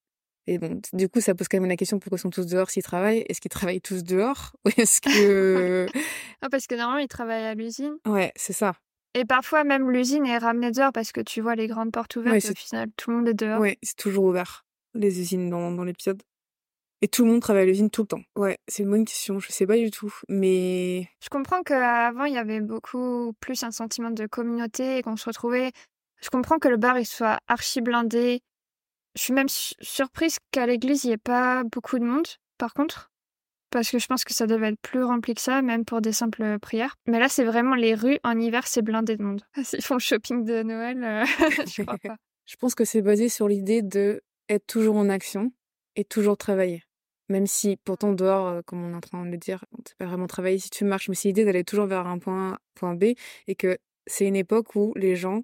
Et 0.48 0.58
bon, 0.58 0.82
du 0.94 1.08
coup, 1.10 1.22
ça 1.22 1.36
pose 1.36 1.48
quand 1.48 1.60
même 1.60 1.70
la 1.70 1.76
question 1.76 2.00
pourquoi 2.00 2.18
ils 2.18 2.22
sont 2.22 2.32
tous 2.32 2.48
dehors 2.48 2.72
s'ils 2.72 2.82
travaillent? 2.82 3.24
Est-ce 3.30 3.40
qu'ils 3.40 3.50
travaillent 3.50 3.82
tous 3.82 4.04
dehors? 4.04 4.56
Ou 4.66 4.70
est-ce 4.78 5.00
que. 5.00 5.86
Ah, 6.42 6.50
parce 6.50 6.66
que 6.66 6.76
normalement, 6.76 7.04
ils 7.04 7.08
travaillent 7.08 7.46
à 7.46 7.54
l'usine. 7.54 7.98
ouais, 8.08 8.32
c'est 8.36 8.54
ça. 8.54 8.76
Et 9.16 9.26
parfois, 9.26 9.64
même 9.64 9.90
l'usine 9.90 10.26
est 10.26 10.38
ramenée 10.38 10.72
dehors 10.72 10.92
parce 10.92 11.12
que 11.12 11.22
tu 11.22 11.42
vois 11.42 11.56
les 11.56 11.68
grandes 11.68 11.92
portes 11.92 12.16
ouvertes. 12.16 12.34
Ouais, 12.34 12.48
et 12.48 12.52
au 12.52 12.56
final, 12.56 12.90
tout 12.96 13.10
le 13.12 13.18
monde 13.18 13.28
est 13.28 13.34
dehors. 13.34 13.60
Ouais, 13.60 13.78
c'est 13.82 13.96
toujours 13.96 14.26
ouvert, 14.26 14.66
les 14.94 15.20
usines 15.20 15.50
dans, 15.50 15.72
dans 15.72 15.84
l'épisode. 15.84 16.22
Et 17.02 17.08
tout 17.08 17.24
le 17.24 17.32
monde 17.32 17.42
travaille 17.42 17.64
à 17.64 17.66
l'usine 17.66 17.90
tout 17.90 18.02
le 18.02 18.08
temps. 18.08 18.22
Ouais, 18.36 18.58
c'est 18.68 18.84
une 18.84 18.90
bonne 18.90 19.06
question, 19.06 19.40
je 19.40 19.52
sais 19.52 19.66
pas 19.66 19.78
du 19.78 19.90
tout. 19.90 20.14
Mais 20.28 21.08
Je 21.24 21.30
comprends 21.30 21.64
qu'avant, 21.64 22.26
il 22.26 22.34
y 22.34 22.38
avait 22.38 22.60
beaucoup 22.60 23.34
plus 23.40 23.64
un 23.64 23.72
sentiment 23.72 24.12
de 24.12 24.28
communauté 24.28 24.98
et 24.98 25.02
qu'on 25.02 25.16
se 25.16 25.26
retrouvait. 25.26 25.72
Je 26.22 26.30
comprends 26.30 26.60
que 26.60 26.68
le 26.68 26.76
bar 26.76 27.00
il 27.00 27.06
soit 27.06 27.40
archi 27.48 27.80
blindé. 27.80 28.42
Je 29.16 29.22
suis 29.22 29.34
même 29.34 29.48
su- 29.48 29.76
surprise 29.80 30.38
qu'à 30.52 30.66
l'église, 30.66 31.06
il 31.06 31.08
n'y 31.08 31.14
ait 31.14 31.18
pas 31.18 31.64
beaucoup 31.64 31.98
de 32.00 32.04
monde, 32.04 32.28
par 32.58 32.74
contre. 32.74 33.12
Parce 33.72 33.90
que 33.92 34.00
je 34.00 34.08
pense 34.08 34.24
que 34.24 34.34
ça 34.34 34.48
devait 34.48 34.70
être 34.70 34.82
plus 34.82 35.04
rempli 35.04 35.36
que 35.36 35.42
ça, 35.42 35.62
même 35.62 35.86
pour 35.86 36.02
des 36.02 36.12
simples 36.12 36.58
prières. 36.60 36.96
Mais 37.08 37.20
là, 37.20 37.30
c'est 37.30 37.44
vraiment 37.46 37.76
les 37.76 37.94
rues, 37.96 38.18
en 38.24 38.38
hiver, 38.38 38.68
c'est 38.68 38.82
blindé 38.82 39.16
de 39.16 39.24
monde. 39.24 39.42
S'ils 39.64 39.84
font 39.84 39.96
le 39.96 40.00
shopping 40.00 40.44
de 40.44 40.64
Noël, 40.64 41.02
euh, 41.04 41.26
je 41.66 41.84
crois 41.84 41.98
pas. 42.00 42.16
je 42.46 42.56
pense 42.58 42.76
que 42.76 42.84
c'est 42.84 43.02
basé 43.02 43.30
sur 43.30 43.48
l'idée 43.48 43.82
de 43.84 44.22
être 44.50 44.66
toujours 44.68 44.98
en 44.98 45.08
action 45.08 45.54
et 45.96 46.04
toujours 46.04 46.36
travailler. 46.38 46.84
Même 47.30 47.46
si 47.48 47.78
pourtant 47.78 48.12
dehors, 48.14 48.48
euh, 48.48 48.62
comme 48.66 48.84
on 48.84 48.92
est 48.92 48.96
en 48.96 49.02
train 49.02 49.24
de 49.26 49.30
le 49.32 49.38
dire, 49.38 49.64
c'est 49.86 49.96
pas 49.98 50.06
vraiment 50.06 50.28
travailler 50.28 50.58
si 50.60 50.70
tu 50.70 50.84
marches, 50.84 51.10
mais 51.10 51.16
c'est 51.16 51.30
l'idée 51.30 51.46
d'aller 51.46 51.64
toujours 51.64 51.86
vers 51.86 52.08
un 52.08 52.18
point, 52.18 52.58
point 52.76 52.96
B 52.96 53.14
et 53.48 53.56
que 53.56 53.78
c'est 54.08 54.26
une 54.28 54.36
époque 54.36 54.76
où 54.76 54.94
les 54.96 55.16
gens 55.16 55.44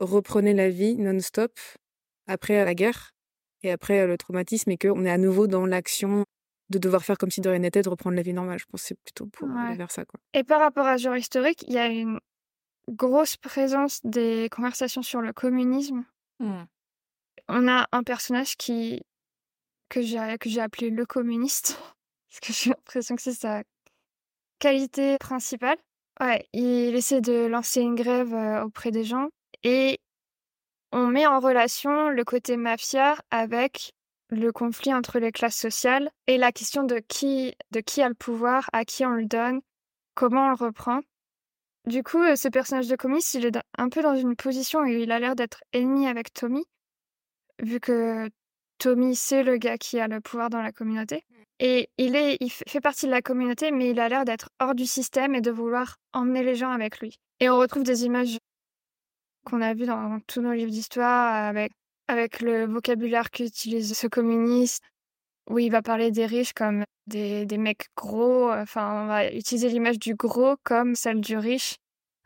reprenaient 0.00 0.54
la 0.54 0.68
vie 0.68 0.96
non-stop 0.96 1.52
après 2.26 2.64
la 2.64 2.74
guerre 2.74 3.12
et 3.62 3.70
après 3.70 4.00
euh, 4.00 4.06
le 4.06 4.18
traumatisme 4.18 4.70
et 4.70 4.76
qu'on 4.76 5.04
est 5.06 5.10
à 5.10 5.18
nouveau 5.18 5.46
dans 5.46 5.64
l'action 5.64 6.24
de 6.70 6.78
devoir 6.78 7.04
faire 7.04 7.16
comme 7.16 7.30
si 7.30 7.40
de 7.40 7.48
rien 7.48 7.58
n'était, 7.60 7.82
de 7.82 7.88
reprendre 7.88 8.16
la 8.16 8.22
vie 8.22 8.32
normale. 8.32 8.58
Je 8.58 8.64
pense 8.66 8.82
que 8.82 8.88
c'est 8.88 8.98
plutôt 9.02 9.26
pour 9.26 9.48
Ouais. 9.48 9.66
aller 9.68 9.76
vers 9.76 9.90
ça, 9.90 10.04
quoi. 10.04 10.20
Et 10.34 10.44
par 10.44 10.60
rapport 10.60 10.86
à 10.86 10.98
ce 10.98 11.04
genre 11.04 11.16
historique, 11.16 11.62
il 11.68 11.74
y 11.74 11.78
a 11.78 11.86
une 11.88 12.18
grosse 12.88 13.36
présence 13.36 14.00
des 14.04 14.48
conversations 14.50 15.02
sur 15.02 15.20
le 15.20 15.32
communisme. 15.32 16.04
On 17.48 17.68
a 17.68 17.86
un 17.92 18.02
personnage 18.02 18.56
qui 18.56 19.02
que 19.88 20.02
j'ai 20.02 20.36
que 20.38 20.48
j'ai 20.48 20.60
appelé 20.60 20.90
le 20.90 21.06
communiste 21.06 21.78
parce 22.28 22.40
que 22.40 22.52
j'ai 22.52 22.70
l'impression 22.70 23.16
que 23.16 23.22
c'est 23.22 23.32
sa 23.32 23.62
qualité 24.58 25.18
principale. 25.18 25.78
Ouais, 26.20 26.46
il 26.52 26.94
essaie 26.94 27.20
de 27.20 27.46
lancer 27.46 27.80
une 27.80 27.96
grève 27.96 28.34
euh, 28.34 28.64
auprès 28.64 28.92
des 28.92 29.04
gens 29.04 29.28
et 29.64 29.98
on 30.92 31.08
met 31.08 31.26
en 31.26 31.40
relation 31.40 32.10
le 32.10 32.24
côté 32.24 32.56
mafia 32.56 33.16
avec 33.30 33.94
le 34.30 34.52
conflit 34.52 34.94
entre 34.94 35.18
les 35.18 35.32
classes 35.32 35.56
sociales 35.56 36.10
et 36.26 36.38
la 36.38 36.52
question 36.52 36.84
de 36.84 37.00
qui 37.08 37.54
de 37.72 37.80
qui 37.80 38.00
a 38.00 38.08
le 38.08 38.14
pouvoir, 38.14 38.70
à 38.72 38.84
qui 38.84 39.04
on 39.04 39.10
le 39.10 39.26
donne, 39.26 39.60
comment 40.14 40.46
on 40.46 40.50
le 40.50 40.54
reprend. 40.54 41.00
Du 41.86 42.02
coup, 42.02 42.22
euh, 42.22 42.36
ce 42.36 42.48
personnage 42.48 42.88
de 42.88 42.96
communiste, 42.96 43.34
il 43.34 43.44
est 43.44 43.58
un 43.76 43.88
peu 43.88 44.02
dans 44.02 44.16
une 44.16 44.36
position 44.36 44.80
où 44.80 44.86
il 44.86 45.12
a 45.12 45.18
l'air 45.18 45.36
d'être 45.36 45.62
ennemi 45.72 46.06
avec 46.06 46.32
Tommy, 46.32 46.64
vu 47.62 47.78
que 47.80 48.30
Tommy, 48.78 49.14
c'est 49.14 49.42
le 49.42 49.56
gars 49.56 49.78
qui 49.78 49.98
a 50.00 50.08
le 50.08 50.20
pouvoir 50.20 50.50
dans 50.50 50.62
la 50.62 50.72
communauté. 50.72 51.24
Et 51.60 51.88
il, 51.98 52.16
est, 52.16 52.36
il 52.40 52.50
fait 52.50 52.80
partie 52.80 53.06
de 53.06 53.10
la 53.10 53.22
communauté, 53.22 53.70
mais 53.70 53.90
il 53.90 54.00
a 54.00 54.08
l'air 54.08 54.24
d'être 54.24 54.48
hors 54.60 54.74
du 54.74 54.86
système 54.86 55.34
et 55.34 55.40
de 55.40 55.50
vouloir 55.50 55.96
emmener 56.12 56.42
les 56.42 56.56
gens 56.56 56.70
avec 56.70 56.98
lui. 57.00 57.16
Et 57.40 57.48
on 57.48 57.58
retrouve 57.58 57.84
des 57.84 58.04
images 58.04 58.38
qu'on 59.44 59.60
a 59.60 59.74
vues 59.74 59.86
dans 59.86 60.18
tous 60.26 60.40
nos 60.40 60.52
livres 60.52 60.70
d'histoire, 60.70 61.48
avec, 61.48 61.72
avec 62.08 62.40
le 62.40 62.66
vocabulaire 62.66 63.30
qu'utilise 63.30 63.96
ce 63.96 64.06
communiste, 64.06 64.82
où 65.48 65.58
il 65.58 65.70
va 65.70 65.82
parler 65.82 66.10
des 66.10 66.26
riches 66.26 66.52
comme 66.52 66.84
des, 67.06 67.46
des 67.46 67.58
mecs 67.58 67.86
gros. 67.96 68.50
Enfin, 68.50 69.04
on 69.04 69.06
va 69.06 69.32
utiliser 69.32 69.68
l'image 69.68 69.98
du 69.98 70.14
gros 70.14 70.56
comme 70.64 70.94
celle 70.94 71.20
du 71.20 71.36
riche. 71.36 71.76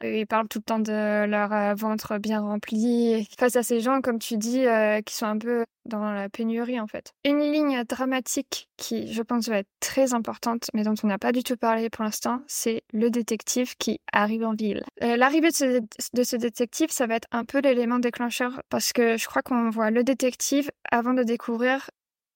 Ils 0.03 0.27
parlent 0.27 0.49
tout 0.49 0.59
le 0.59 0.65
temps 0.65 0.79
de 0.79 1.25
leur 1.27 1.53
euh, 1.53 1.75
ventre 1.75 2.19
bien 2.19 2.41
rempli. 2.41 3.27
Face 3.39 3.57
à 3.57 3.63
ces 3.63 3.81
gens, 3.81 4.01
comme 4.01 4.19
tu 4.19 4.37
dis, 4.37 4.67
euh, 4.67 5.01
qui 5.03 5.15
sont 5.15 5.27
un 5.27 5.39
peu 5.39 5.65
dans 5.85 6.13
la 6.13 6.29
pénurie, 6.29 6.79
en 6.79 6.87
fait. 6.87 7.13
Une 7.25 7.41
ligne 7.41 7.83
dramatique 7.85 8.69
qui, 8.77 9.13
je 9.13 9.23
pense, 9.23 9.49
va 9.49 9.59
être 9.59 9.71
très 9.81 10.15
importante, 10.15 10.67
mais 10.75 10.83
dont 10.83 10.95
on 11.03 11.07
n'a 11.07 11.19
pas 11.19 11.33
du 11.33 11.43
tout 11.43 11.57
parlé 11.57 11.91
pour 11.91 12.05
l'instant, 12.05 12.43
c'est 12.47 12.83
le 12.93 13.11
détective 13.11 13.75
qui 13.77 14.01
arrive 14.13 14.45
en 14.45 14.55
ville. 14.55 14.85
Euh, 15.03 15.17
l'arrivée 15.17 15.49
de 15.49 15.55
ce, 15.55 15.81
de 16.13 16.23
ce 16.23 16.37
détective, 16.37 16.91
ça 16.91 17.07
va 17.07 17.17
être 17.17 17.29
un 17.33 17.45
peu 17.45 17.61
l'élément 17.61 17.99
déclencheur, 17.99 18.61
parce 18.69 18.93
que 18.93 19.17
je 19.17 19.27
crois 19.27 19.43
qu'on 19.43 19.71
voit 19.71 19.91
le 19.91 20.05
détective 20.05 20.71
avant 20.91 21.15
de 21.15 21.23
découvrir 21.23 21.91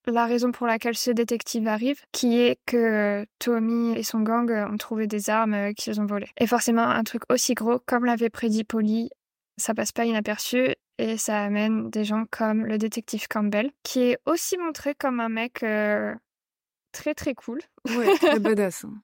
la 0.07 0.27
raison 0.27 0.53
pour 0.53 0.67
laquelle 0.67 0.97
ce 0.97 1.11
détective 1.11 1.69
arrive, 1.69 2.01
qui 2.13 2.39
est 2.39 2.59
que 2.67 3.27
Tommy 3.39 3.97
et 3.97 4.03
son 4.03 4.21
gang 4.21 4.51
ont 4.51 4.77
trouvé 4.77 5.07
des 5.07 5.31
armes 5.31 5.55
euh, 5.55 5.73
qu'ils 5.73 6.01
ont 6.01 6.07
volées. 6.07 6.29
Et 6.39 6.47
forcément, 6.47 6.83
un 6.83 7.05
truc 7.05 7.23
aussi 7.31 7.55
gros, 7.55 7.79
comme 7.87 8.05
l'avait 8.05 8.31
prédit 8.31 8.65
Polly, 8.65 9.11
ça 9.57 9.75
passe 9.75 9.93
pas 9.93 10.05
inaperçu 10.05 10.75
et 10.99 11.17
ça 11.17 11.43
amène 11.43 11.91
des 11.91 12.05
gens 12.05 12.25
comme 12.31 12.65
le 12.67 12.79
détective 12.79 13.29
Campbell, 13.29 13.71
qui 13.83 14.01
est 14.01 14.19
aussi 14.27 14.59
montré 14.59 14.95
comme 14.95 15.21
un 15.21 15.29
mec 15.29 15.63
euh, 15.63 16.15
très 16.93 17.15
très 17.15 17.35
cool. 17.35 17.61
Ouais, 17.89 18.17
très 18.17 18.39
badass. 18.41 18.85
Hein. 18.85 19.03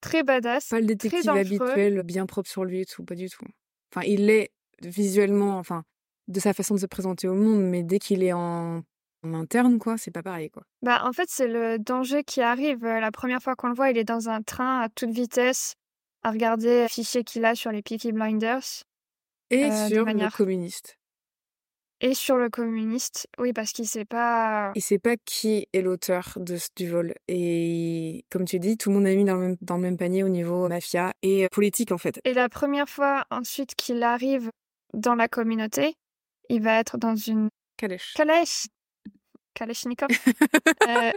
très 0.00 0.22
badass. 0.22 0.68
Pas 0.68 0.80
le 0.80 0.86
détective 0.86 1.28
habituel, 1.30 2.02
bien 2.02 2.26
propre 2.26 2.48
sur 2.48 2.64
lui 2.64 2.80
et 2.80 2.86
tout, 2.86 3.04
pas 3.04 3.14
du 3.14 3.28
tout. 3.28 3.46
Enfin, 3.92 4.06
il 4.06 4.26
l'est 4.26 4.50
visuellement, 4.82 5.58
enfin, 5.58 5.84
de 6.28 6.40
sa 6.40 6.52
façon 6.52 6.74
de 6.74 6.80
se 6.80 6.86
présenter 6.86 7.28
au 7.28 7.34
monde, 7.34 7.62
mais 7.62 7.82
dès 7.82 7.98
qu'il 7.98 8.22
est 8.22 8.32
en 8.32 8.82
en 9.24 9.34
interne, 9.34 9.78
quoi, 9.78 9.96
c'est 9.96 10.10
pas 10.10 10.22
pareil, 10.22 10.50
quoi. 10.50 10.62
Bah, 10.82 11.02
en 11.04 11.12
fait, 11.12 11.28
c'est 11.28 11.48
le 11.48 11.78
danger 11.78 12.24
qui 12.24 12.42
arrive. 12.42 12.84
Euh, 12.84 13.00
la 13.00 13.10
première 13.10 13.40
fois 13.40 13.54
qu'on 13.56 13.68
le 13.68 13.74
voit, 13.74 13.90
il 13.90 13.98
est 13.98 14.04
dans 14.04 14.28
un 14.28 14.42
train 14.42 14.80
à 14.80 14.88
toute 14.88 15.10
vitesse 15.10 15.74
à 16.22 16.30
regarder 16.30 16.82
le 16.82 16.88
fichier 16.88 17.24
qu'il 17.24 17.44
a 17.44 17.54
sur 17.54 17.70
les 17.70 17.82
Peaky 17.82 18.12
Blinders. 18.12 18.84
Et 19.50 19.64
euh, 19.64 19.88
sur 19.88 20.04
le 20.04 20.30
communiste. 20.30 20.96
Et 22.00 22.12
sur 22.12 22.36
le 22.36 22.50
communiste, 22.50 23.28
oui, 23.38 23.52
parce 23.52 23.72
qu'il 23.72 23.86
sait 23.86 24.04
pas. 24.04 24.72
Il 24.74 24.82
sait 24.82 24.98
pas 24.98 25.16
qui 25.16 25.68
est 25.72 25.80
l'auteur 25.80 26.34
de, 26.36 26.58
du 26.76 26.90
vol. 26.90 27.14
Et 27.28 28.24
comme 28.30 28.44
tu 28.44 28.58
dis, 28.58 28.76
tout 28.76 28.90
le 28.90 28.96
monde 28.96 29.06
a 29.06 29.14
mis 29.14 29.24
dans 29.24 29.36
le, 29.36 29.40
même, 29.40 29.56
dans 29.60 29.76
le 29.76 29.82
même 29.82 29.96
panier 29.96 30.22
au 30.22 30.28
niveau 30.28 30.68
mafia 30.68 31.12
et 31.22 31.48
politique, 31.50 31.92
en 31.92 31.98
fait. 31.98 32.20
Et 32.24 32.34
la 32.34 32.48
première 32.48 32.88
fois, 32.88 33.24
ensuite, 33.30 33.74
qu'il 33.74 34.02
arrive 34.02 34.50
dans 34.92 35.14
la 35.14 35.28
communauté, 35.28 35.94
il 36.48 36.62
va 36.62 36.78
être 36.78 36.98
dans 36.98 37.16
une 37.16 37.48
calèche. 37.76 38.14
Calèche 38.14 38.66
Kalachnikov. 39.54 40.08
euh... 40.88 41.12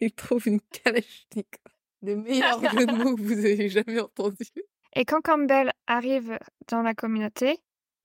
Il 0.00 0.12
trouve 0.12 0.48
une 0.48 0.60
Kalachnikov. 0.60 1.72
Le 2.02 2.16
meilleur 2.16 2.60
jeu 2.72 2.86
de 2.86 2.92
mots 2.92 3.16
que 3.16 3.22
vous 3.22 3.38
avez 3.38 3.68
jamais 3.68 4.00
entendu. 4.00 4.44
Et 4.94 5.04
quand 5.04 5.20
Campbell 5.20 5.72
arrive 5.86 6.38
dans 6.68 6.82
la 6.82 6.94
communauté, 6.94 7.58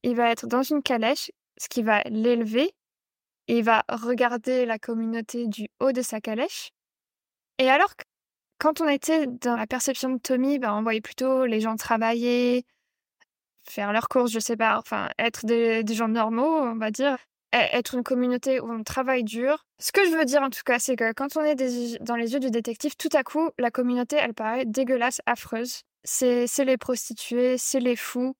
il 0.03 0.15
va 0.15 0.31
être 0.31 0.47
dans 0.47 0.63
une 0.63 0.83
calèche, 0.83 1.31
ce 1.57 1.67
qui 1.67 1.81
va 1.81 2.01
l'élever. 2.03 2.73
Il 3.47 3.63
va 3.63 3.83
regarder 3.89 4.65
la 4.65 4.79
communauté 4.79 5.47
du 5.47 5.67
haut 5.79 5.91
de 5.91 6.01
sa 6.01 6.19
calèche. 6.19 6.71
Et 7.57 7.69
alors, 7.69 7.93
quand 8.59 8.81
on 8.81 8.87
était 8.87 9.27
dans 9.27 9.55
la 9.55 9.67
perception 9.67 10.09
de 10.09 10.19
Tommy, 10.19 10.59
ben, 10.59 10.73
on 10.73 10.83
voyait 10.83 11.01
plutôt 11.01 11.45
les 11.45 11.59
gens 11.59 11.75
travailler, 11.75 12.65
faire 13.67 13.91
leurs 13.91 14.07
courses, 14.07 14.31
je 14.31 14.39
sais 14.39 14.57
pas, 14.57 14.77
enfin, 14.77 15.09
être 15.19 15.45
des, 15.45 15.83
gens 15.93 16.07
normaux, 16.07 16.61
on 16.61 16.75
va 16.75 16.91
dire, 16.91 17.17
e, 17.53 17.57
être 17.73 17.95
une 17.95 18.03
communauté 18.03 18.59
où 18.59 18.71
on 18.71 18.83
travaille 18.83 19.23
dur. 19.23 19.65
Ce 19.79 19.91
que 19.91 20.05
je 20.05 20.15
veux 20.15 20.25
dire 20.25 20.41
en 20.41 20.49
tout 20.49 20.61
cas, 20.65 20.79
c'est 20.79 20.95
que 20.95 21.13
quand 21.13 21.37
on 21.37 21.41
est 21.41 21.55
dans 22.01 22.15
les 22.15 22.33
yeux 22.33 22.39
du 22.39 22.51
détective, 22.51 22.95
tout 22.95 23.09
à 23.13 23.23
coup, 23.23 23.49
la 23.57 23.71
communauté, 23.71 24.17
elle 24.17 24.33
paraît 24.33 24.65
dégueulasse, 24.65 25.21
affreuse. 25.25 25.81
C'est 26.03 26.47
les 26.59 26.77
prostituées, 26.77 27.57
c'est 27.57 27.79
les 27.79 27.95
fous, 27.95 28.35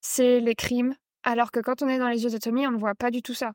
c'est 0.00 0.40
les 0.40 0.54
crimes. 0.54 0.94
Alors 1.22 1.50
que 1.50 1.60
quand 1.60 1.82
on 1.82 1.88
est 1.88 1.98
dans 1.98 2.08
les 2.08 2.24
yeux 2.24 2.30
de 2.30 2.38
Tommy, 2.38 2.66
on 2.66 2.72
ne 2.72 2.78
voit 2.78 2.94
pas 2.94 3.10
du 3.10 3.22
tout 3.22 3.34
ça. 3.34 3.52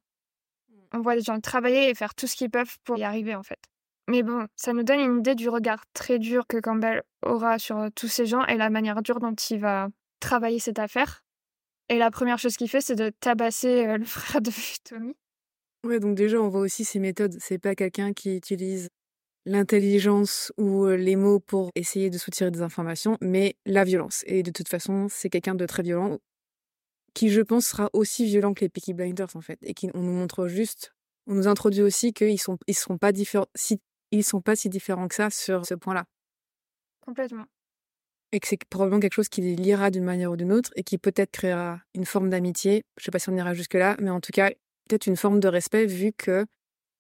Mm. 0.70 0.76
On 0.94 1.02
voit 1.02 1.16
des 1.16 1.22
gens 1.22 1.40
travailler 1.40 1.90
et 1.90 1.96
faire 1.96 2.16
tout 2.16 2.28
ce 2.28 2.36
qu'ils 2.36 2.50
peuvent 2.50 2.78
pour 2.84 2.98
y 2.98 3.04
arriver, 3.04 3.36
en 3.36 3.44
fait. 3.44 3.60
Mais 4.10 4.24
bon, 4.24 4.48
ça 4.56 4.74
nous 4.74 4.82
donne 4.82 5.00
une 5.00 5.20
idée 5.20 5.36
du 5.36 5.50
regard 5.50 5.84
très 5.94 6.18
dur 6.18 6.48
que 6.48 6.58
Campbell 6.58 7.04
aura 7.24 7.60
sur 7.60 7.90
tous 7.96 8.08
ces 8.08 8.26
gens 8.26 8.44
et 8.46 8.58
la 8.58 8.72
manière 8.72 9.04
dure 9.04 9.20
dont 9.20 9.36
il 9.36 9.60
va 9.60 9.90
travailler 10.20 10.60
cette 10.60 10.80
affaire. 10.80 11.24
Et 11.90 11.98
la 11.98 12.12
première 12.12 12.38
chose 12.38 12.56
qu'il 12.56 12.70
fait, 12.70 12.82
c'est 12.82 12.96
de 12.96 13.10
tabasser 13.20 13.88
euh, 13.88 13.98
le 13.98 14.06
frère 14.06 14.42
de 14.42 14.52
Tommy. 14.84 15.16
Ouais, 15.86 16.00
donc 16.00 16.16
déjà, 16.16 16.40
on 16.40 16.50
voit 16.50 16.62
aussi 16.62 16.86
ses 16.86 17.00
méthodes. 17.00 17.36
C'est 17.40 17.58
pas 17.58 17.76
quelqu'un 17.76 18.14
qui 18.14 18.36
utilise 18.36 18.90
l'intelligence 19.46 20.52
ou 20.58 20.86
euh, 20.86 20.96
les 20.96 21.16
mots 21.16 21.40
pour 21.40 21.72
essayer 21.76 22.10
de 22.10 22.18
soutirer 22.18 22.52
des 22.52 22.62
informations, 22.62 23.18
mais 23.22 23.56
la 23.66 23.84
violence. 23.84 24.24
Et 24.28 24.44
de 24.44 24.52
toute 24.52 24.68
façon, 24.68 25.08
c'est 25.10 25.30
quelqu'un 25.30 25.56
de 25.56 25.66
très 25.66 25.82
violent, 25.82 26.20
qui, 27.14 27.30
je 27.30 27.42
pense, 27.42 27.66
sera 27.66 27.90
aussi 27.94 28.26
violent 28.26 28.54
que 28.54 28.62
les 28.62 28.70
Peaky 28.70 28.94
Blinders, 28.94 29.36
en 29.36 29.42
fait. 29.42 29.58
Et 29.64 29.74
qui, 29.74 29.90
on 29.94 30.02
nous 30.02 30.14
montre 30.14 30.48
juste, 30.48 30.94
on 31.26 31.34
nous 31.34 31.48
introduit 31.48 31.82
aussi 31.82 32.14
qu'ils 32.14 32.40
sont, 32.40 32.58
ils 32.68 32.76
seront 32.76 32.98
pas 32.98 33.12
différents, 33.12 33.48
si, 33.56 33.82
ils 34.12 34.24
sont 34.24 34.42
pas 34.42 34.56
si 34.56 34.70
différents 34.70 35.08
que 35.08 35.16
ça 35.16 35.30
sur 35.30 35.66
ce 35.66 35.74
point-là. 35.74 36.06
Complètement 37.02 37.46
et 38.32 38.40
que 38.40 38.48
c'est 38.48 38.64
probablement 38.66 39.00
quelque 39.00 39.14
chose 39.14 39.30
qui 39.30 39.42
les 39.42 39.56
liera 39.56 39.92
d'une 39.92 40.04
manière 40.04 40.32
ou 40.32 40.36
d'une 40.36 40.52
autre 40.52 40.72
et 40.76 40.84
qui 40.84 40.98
peut-être 40.98 41.32
créera 41.32 41.82
une 41.96 42.06
forme 42.06 42.30
d'amitié. 42.30 42.84
Je 42.98 43.06
sais 43.06 43.12
pas 43.12 43.20
si 43.20 43.30
on 43.30 43.36
ira 43.36 43.54
jusque-là, 43.54 43.96
mais 44.00 44.10
en 44.10 44.20
tout 44.20 44.32
cas, 44.32 44.50
peut-être 44.88 45.08
une 45.08 45.18
forme 45.18 45.40
de 45.40 45.48
respect 45.48 45.86
vu 45.86 46.12
que 46.14 46.46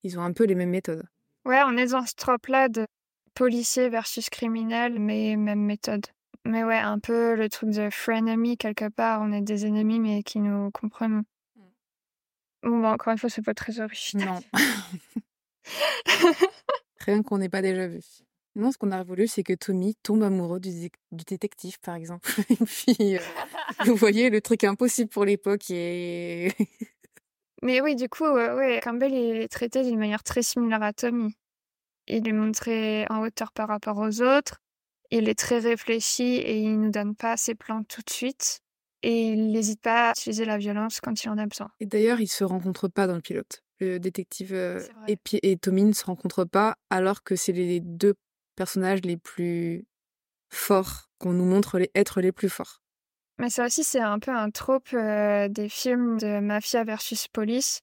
ils 0.04 0.18
ont 0.18 0.24
un 0.24 0.34
peu 0.34 0.46
les 0.46 0.56
mêmes 0.56 0.70
méthodes. 0.70 1.04
Ouais, 1.46 1.62
on 1.65 1.78
est 1.78 1.92
dans 1.92 2.06
ce 2.06 2.15
trope-là 2.15 2.70
de 2.70 2.86
policier 3.34 3.89
versus 3.89 4.30
criminel, 4.30 5.00
mais 5.00 5.36
même 5.36 5.62
méthode. 5.62 6.06
Mais 6.46 6.63
ouais, 6.63 6.78
un 6.78 7.00
peu 7.00 7.36
le 7.36 7.50
truc 7.50 7.72
de 7.72 7.89
frenemy 7.89 8.58
quelque 8.58 8.89
part. 8.89 9.22
On 9.22 9.32
est 9.32 9.42
des 9.42 9.65
ennemis, 9.65 10.00
mais 10.00 10.24
qui 10.24 10.39
nous 10.39 10.72
comprennent. 10.72 11.24
Mm. 11.56 11.62
Bon, 12.63 12.80
bah, 12.80 12.92
encore 12.92 13.12
une 13.12 13.20
fois, 13.20 13.30
c'est 13.30 13.42
pas 13.42 13.54
très 13.54 13.80
original. 13.80 14.42
Non. 14.54 14.62
Rien 17.06 17.24
qu'on 17.24 17.38
n'ait 17.38 17.50
pas 17.50 17.62
déjà 17.62 17.88
vu. 17.88 18.02
Non, 18.60 18.74
ce 18.74 18.78
qu'on 18.78 18.91
a 18.91 19.02
voulu, 19.04 19.26
c'est 19.26 19.41
que 19.41 19.54
Tommy 19.54 19.95
tombe 20.04 20.22
amoureux 20.22 20.60
du, 20.60 20.89
détective, 21.13 21.80
par 21.80 21.95
exemple. 21.95 22.30
Et 22.50 22.58
puis, 22.58 23.15
euh, 23.15 23.19
vous 23.86 23.95
voyez, 23.95 24.30
le 24.30 24.41
truc 24.41 24.65
impossible 24.65 25.10
pour 25.10 25.24
l'époque 25.24 25.69
et... 25.69 26.52
Mais 27.63 27.80
oui, 27.80 27.95
du 27.95 28.10
coup, 28.10 28.26
ouais, 28.26 28.82
Campbell 28.84 29.13
est 29.13 29.48
traité 29.48 29.84
d'une 29.84 29.98
manière 29.98 30.24
très 30.24 30.41
similaire 30.41 30.84
à 30.84 30.91
Tommy. 30.91 31.34
Il 32.08 32.28
est 32.28 32.34
montré 32.34 33.06
en 33.10 33.22
hauteur 33.22 33.54
par 33.54 33.69
rapport 33.69 33.98
aux 33.98 34.22
autres. 34.22 34.62
Il 35.10 35.30
est 35.30 35.39
très 35.39 35.60
réfléchi 35.60 36.36
et 36.36 36.60
il 36.60 36.80
nous 36.80 36.91
donne 36.91 37.15
pas 37.15 37.38
ses 37.38 37.56
plans 37.56 37.84
tout 37.84 38.02
de 38.02 38.10
suite. 38.10 38.60
Et 39.04 39.30
il 39.30 39.52
n'hésite 39.52 39.82
pas 39.82 40.10
à 40.10 40.12
utiliser 40.12 40.43
la 40.43 40.58
violence 40.58 41.00
quand 41.02 41.24
il 41.24 41.30
en 41.30 41.38
a 41.38 41.45
besoin. 41.45 41.69
Et 41.80 41.86
d'ailleurs, 41.86 42.19
ils 42.19 42.28
se 42.28 42.43
rencontrent 42.43 42.89
pas 42.89 43.08
dans 43.08 43.15
le 43.15 43.22
pilote. 43.22 43.63
Le 43.80 44.00
détective 44.00 44.54
euh, 44.54 44.82
et, 45.08 45.17
et 45.43 45.58
Tommy 45.58 45.84
ne 45.84 45.93
se 45.93 46.06
rencontrent 46.06 46.45
pas 46.45 46.76
alors 46.89 47.24
que 47.24 47.38
c'est 47.38 47.54
les 47.54 47.80
deux 47.80 48.15
personnages 48.60 49.00
les 49.04 49.15
plus 49.15 49.86
forts, 50.50 51.10
qu'on 51.17 51.32
nous 51.32 51.45
montre 51.45 51.80
les, 51.80 51.89
être 51.95 52.19
les 52.19 52.34
plus 52.34 52.50
forts. 52.50 52.82
Mais 53.38 53.50
ça 53.50 53.65
aussi, 53.65 53.86
c'est 53.86 54.02
un 54.02 54.19
peu 54.19 54.32
un 54.32 54.52
trope 54.52 54.89
euh, 54.93 55.48
des 55.48 55.69
films 55.69 56.17
de 56.17 56.41
mafia 56.41 56.84
versus 56.84 57.30
police, 57.30 57.80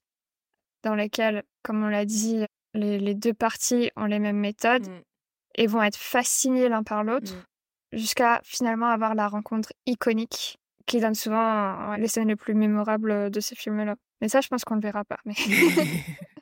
dans 0.82 0.94
lesquels, 0.94 1.44
comme 1.62 1.82
on 1.82 1.88
l'a 1.88 2.04
dit, 2.04 2.44
les, 2.74 3.14
deux 3.14 3.32
parties 3.32 3.90
ont 3.96 4.04
les 4.04 4.18
mêmes 4.18 4.36
méthodes 4.36 4.86
mm. 4.86 5.00
et 5.54 5.66
vont 5.66 5.82
être 5.82 5.96
fascinés 5.96 6.68
l'un 6.68 6.82
par 6.82 7.04
l'autre, 7.04 7.32
mm. 7.32 7.96
jusqu'à 7.96 8.42
finalement 8.44 8.90
avoir 8.90 9.14
la 9.14 9.28
rencontre 9.28 9.72
iconique 9.86 10.58
qui 10.84 11.00
donne 11.00 11.14
souvent 11.14 11.96
les 11.96 12.06
scènes 12.06 12.28
les 12.28 12.36
plus 12.36 12.54
mémorables 12.54 13.30
de 13.30 13.40
ces 13.40 13.56
films-là. 13.56 13.96
Mais 14.20 14.28
ça, 14.28 14.42
je 14.42 14.48
pense 14.48 14.64
qu'on 14.64 14.76
ne 14.76 14.80
le 14.80 14.88
verra 14.88 15.04
pas. 15.04 15.18
Mais... 15.24 15.34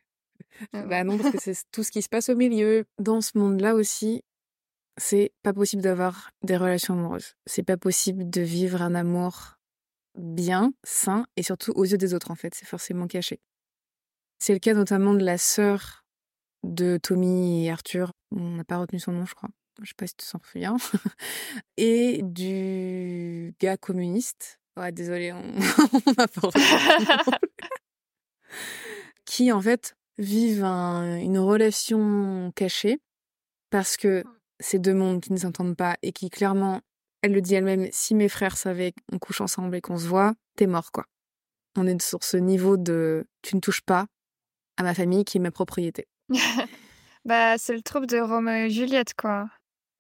Bah 0.73 1.05
non, 1.05 1.19
parce 1.19 1.33
que 1.33 1.39
c'est 1.41 1.57
tout 1.73 1.83
ce 1.83 1.91
qui 1.91 2.03
se 2.03 2.09
passe 2.09 2.29
au 2.29 2.37
milieu. 2.37 2.85
Dans 2.99 3.21
ce 3.21 3.37
monde-là 3.39 3.75
aussi, 3.75 4.23
c'est 4.97 5.33
pas 5.43 5.53
possible 5.53 5.83
d'avoir 5.83 6.31
des 6.43 6.57
relations 6.57 6.95
amoureuses. 6.95 7.35
C'est 7.47 7.63
pas 7.63 7.77
possible 7.77 8.29
de 8.29 8.41
vivre 8.41 8.83
un 8.83 8.95
amour 8.95 9.57
bien, 10.17 10.73
sain, 10.85 11.27
et 11.37 11.43
surtout 11.43 11.73
aux 11.73 11.85
yeux 11.85 11.99
des 11.99 12.15
autres, 12.15 12.31
en 12.31 12.37
fait. 12.37 12.55
C'est 12.55 12.67
forcément 12.67 13.07
caché. 13.07 13.41
C'est 14.39 14.53
le 14.53 14.59
cas 14.59 14.75
notamment 14.75 15.15
de 15.15 15.25
la 15.25 15.39
sœur 15.39 16.05
de 16.63 16.99
Tommy 17.03 17.67
et 17.67 17.71
Arthur. 17.71 18.13
On 18.31 18.57
n'a 18.57 18.65
pas 18.65 18.79
retenu 18.79 19.01
son 19.01 19.13
nom, 19.13 19.27
je 19.27 19.35
crois. 19.35 19.51
Je 19.83 19.89
sais 19.89 19.95
pas 19.97 20.07
si 20.07 20.15
tu 20.17 20.27
t'en 20.27 20.41
souviens. 20.45 20.77
et 21.77 22.21
du 22.23 23.55
gars 23.61 23.77
communiste. 23.77 24.61
Ouais, 24.77 24.93
désolé, 24.93 25.33
on 25.33 25.43
n'a 26.19 26.29
pas 26.29 26.41
retenu 26.41 26.63
Qui, 29.25 29.51
en 29.51 29.61
fait, 29.61 29.97
vivent 30.19 30.65
une 30.65 31.39
relation 31.39 32.53
cachée 32.55 33.01
parce 33.71 33.97
que 33.97 34.21
mmh. 34.21 34.31
c'est 34.61 34.79
deux 34.79 34.95
mondes 34.95 35.21
qui 35.21 35.33
ne 35.33 35.39
s'entendent 35.39 35.77
pas 35.77 35.97
et 36.03 36.13
qui 36.13 36.31
clairement, 36.31 36.81
elle 37.23 37.33
le 37.33 37.41
dit 37.41 37.55
elle-même, 37.55 37.89
si 37.91 38.15
mes 38.15 38.29
frères 38.29 38.57
savaient 38.57 38.93
qu'on 39.11 39.19
couche 39.19 39.41
ensemble 39.41 39.77
et 39.77 39.81
qu'on 39.81 39.99
se 39.99 40.07
voit, 40.07 40.35
t'es 40.57 40.67
mort 40.67 40.93
quoi. 40.93 41.07
On 41.77 41.87
est 41.87 42.01
sur 42.01 42.23
ce 42.23 42.37
niveau 42.37 42.77
de 42.77 43.27
tu 43.43 43.57
ne 43.57 43.61
touches 43.61 43.83
pas 43.83 44.07
à 44.77 44.83
ma 44.83 44.95
famille 44.95 45.25
qui 45.25 45.39
est 45.39 45.41
ma 45.41 45.51
propriété. 45.51 46.07
bah 47.25 47.59
c'est 47.59 47.75
le 47.75 47.83
troupe 47.83 48.07
de 48.07 48.19
Romain 48.19 48.67
et 48.67 48.71
Juliette 48.71 49.15
quoi. 49.15 49.49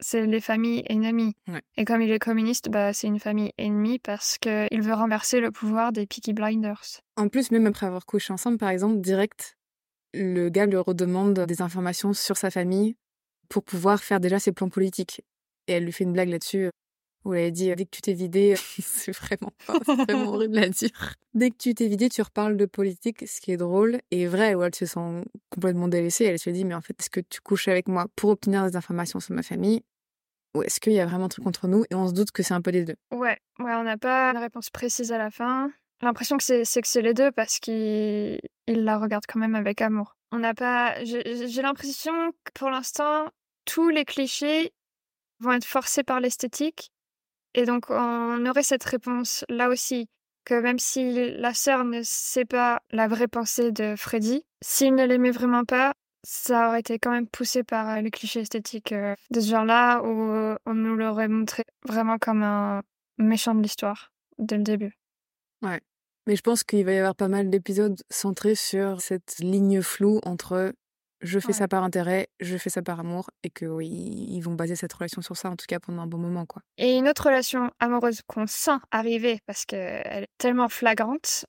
c'est 0.00 0.26
les 0.26 0.40
familles 0.40 0.84
ennemies. 0.86 1.34
Ouais. 1.48 1.62
Et 1.76 1.84
comme 1.84 2.02
il 2.02 2.12
est 2.12 2.18
communiste, 2.18 2.68
bah, 2.68 2.92
c'est 2.92 3.06
une 3.06 3.18
famille 3.18 3.52
ennemie 3.58 3.98
parce 3.98 4.38
qu'il 4.38 4.82
veut 4.82 4.94
renverser 4.94 5.40
le 5.40 5.50
pouvoir 5.50 5.92
des 5.92 6.06
Peaky 6.06 6.32
Blinders. 6.32 7.00
En 7.16 7.28
plus, 7.28 7.50
même 7.50 7.66
après 7.66 7.86
avoir 7.86 8.06
couché 8.06 8.32
ensemble, 8.32 8.58
par 8.58 8.68
exemple, 8.70 9.00
direct, 9.00 9.56
le 10.14 10.48
gars 10.48 10.66
lui 10.66 10.76
redemande 10.76 11.40
des 11.40 11.62
informations 11.62 12.12
sur 12.12 12.36
sa 12.36 12.50
famille 12.50 12.96
pour 13.48 13.64
pouvoir 13.64 14.02
faire 14.02 14.20
déjà 14.20 14.38
ses 14.38 14.52
plans 14.52 14.68
politiques. 14.68 15.22
Et 15.66 15.72
elle 15.74 15.84
lui 15.84 15.92
fait 15.92 16.04
une 16.04 16.12
blague 16.12 16.28
là-dessus 16.28 16.70
où 17.24 17.32
elle 17.32 17.52
dit 17.52 17.74
dès 17.74 17.84
que 17.84 17.90
tu 17.90 18.02
t'es 18.02 18.12
vidé, 18.12 18.54
c'est 18.80 19.12
vraiment, 19.12 19.52
vraiment 19.66 20.28
horrible 20.34 20.58
à 20.58 20.68
dire. 20.68 21.14
Dès 21.32 21.50
que 21.50 21.56
tu 21.56 21.74
t'es 21.74 21.88
vidé, 21.88 22.08
tu 22.08 22.22
reparles 22.22 22.56
de 22.56 22.66
politique, 22.66 23.26
ce 23.26 23.40
qui 23.40 23.52
est 23.52 23.56
drôle 23.56 24.00
et 24.10 24.26
vrai, 24.26 24.54
où 24.54 24.62
elle 24.62 24.74
se 24.74 24.86
sent 24.86 25.24
complètement 25.50 25.88
délaissée. 25.88 26.24
Elle 26.24 26.38
se 26.38 26.50
dit 26.50 26.64
mais 26.64 26.74
en 26.74 26.80
fait, 26.80 26.94
est-ce 27.00 27.10
que 27.10 27.20
tu 27.20 27.40
couches 27.40 27.68
avec 27.68 27.88
moi 27.88 28.06
pour 28.16 28.30
obtenir 28.30 28.64
des 28.68 28.76
informations 28.76 29.20
sur 29.20 29.34
ma 29.34 29.42
famille 29.42 29.82
ou 30.54 30.62
est-ce 30.62 30.78
qu'il 30.78 30.92
y 30.92 31.00
a 31.00 31.06
vraiment 31.06 31.24
un 31.24 31.28
truc 31.28 31.46
entre 31.46 31.66
nous? 31.66 31.84
Et 31.90 31.94
on 31.96 32.06
se 32.06 32.12
doute 32.12 32.30
que 32.30 32.44
c'est 32.44 32.54
un 32.54 32.62
peu 32.62 32.70
des 32.70 32.84
deux. 32.84 32.94
Ouais, 33.10 33.38
ouais, 33.58 33.74
on 33.74 33.82
n'a 33.82 33.98
pas 33.98 34.30
une 34.30 34.38
réponse 34.38 34.70
précise 34.70 35.10
à 35.10 35.18
la 35.18 35.30
fin. 35.30 35.72
L'impression 36.02 36.36
que 36.36 36.64
c'est 36.64 36.82
que 36.82 36.88
c'est 36.88 37.02
les 37.02 37.14
deux 37.14 37.32
parce 37.32 37.58
qu'il 37.58 38.40
il 38.66 38.84
la 38.84 38.98
regarde 38.98 39.24
quand 39.26 39.38
même 39.38 39.54
avec 39.54 39.80
amour. 39.80 40.16
On 40.32 40.38
n'a 40.38 40.54
pas. 40.54 41.02
J'ai 41.04 41.48
j'ai 41.48 41.62
l'impression 41.62 42.32
que 42.44 42.52
pour 42.54 42.70
l'instant, 42.70 43.28
tous 43.64 43.88
les 43.88 44.04
clichés 44.04 44.72
vont 45.40 45.52
être 45.52 45.64
forcés 45.64 46.02
par 46.02 46.20
l'esthétique. 46.20 46.90
Et 47.54 47.64
donc, 47.64 47.88
on 47.88 48.44
aurait 48.46 48.64
cette 48.64 48.84
réponse 48.84 49.44
là 49.48 49.68
aussi, 49.68 50.08
que 50.44 50.60
même 50.60 50.78
si 50.78 51.30
la 51.36 51.54
sœur 51.54 51.84
ne 51.84 52.00
sait 52.02 52.44
pas 52.44 52.82
la 52.90 53.06
vraie 53.06 53.28
pensée 53.28 53.70
de 53.70 53.94
Freddy, 53.96 54.44
s'il 54.60 54.94
ne 54.94 55.04
l'aimait 55.04 55.30
vraiment 55.30 55.64
pas, 55.64 55.94
ça 56.24 56.68
aurait 56.68 56.80
été 56.80 56.98
quand 56.98 57.10
même 57.10 57.28
poussé 57.28 57.62
par 57.62 57.88
euh, 57.90 58.00
les 58.00 58.10
clichés 58.10 58.40
esthétiques 58.40 58.92
euh, 58.92 59.14
de 59.30 59.40
ce 59.40 59.50
genre-là, 59.50 60.02
où 60.02 60.32
euh, 60.32 60.56
on 60.66 60.74
nous 60.74 60.96
l'aurait 60.96 61.28
montré 61.28 61.64
vraiment 61.86 62.18
comme 62.18 62.42
un 62.42 62.82
méchant 63.18 63.54
de 63.54 63.62
l'histoire 63.62 64.10
dès 64.38 64.56
le 64.56 64.62
début. 64.62 64.96
Mais 65.62 66.36
je 66.36 66.40
pense 66.42 66.64
qu'il 66.64 66.84
va 66.84 66.92
y 66.92 66.96
avoir 66.98 67.14
pas 67.14 67.28
mal 67.28 67.50
d'épisodes 67.50 68.00
centrés 68.10 68.54
sur 68.54 69.00
cette 69.02 69.38
ligne 69.40 69.82
floue 69.82 70.20
entre 70.24 70.72
je 71.20 71.38
fais 71.38 71.48
Ouais. 71.48 71.52
ça 71.54 71.68
par 71.68 71.84
intérêt, 71.84 72.28
je 72.40 72.56
fais 72.58 72.68
ça 72.70 72.82
par 72.82 73.00
amour, 73.00 73.30
et 73.42 73.48
que 73.50 73.64
oui, 73.64 73.88
ils 73.88 74.40
vont 74.42 74.54
baser 74.54 74.76
cette 74.76 74.92
relation 74.92 75.22
sur 75.22 75.36
ça, 75.38 75.48
en 75.50 75.56
tout 75.56 75.64
cas 75.66 75.80
pendant 75.80 76.02
un 76.02 76.06
bon 76.06 76.18
moment, 76.18 76.44
quoi. 76.44 76.60
Et 76.76 76.96
une 76.98 77.08
autre 77.08 77.24
relation 77.26 77.70
amoureuse 77.80 78.20
qu'on 78.26 78.46
sent 78.46 78.76
arriver 78.90 79.40
parce 79.46 79.64
qu'elle 79.64 80.24
est 80.24 80.28
tellement 80.38 80.68
flagrante, 80.68 81.46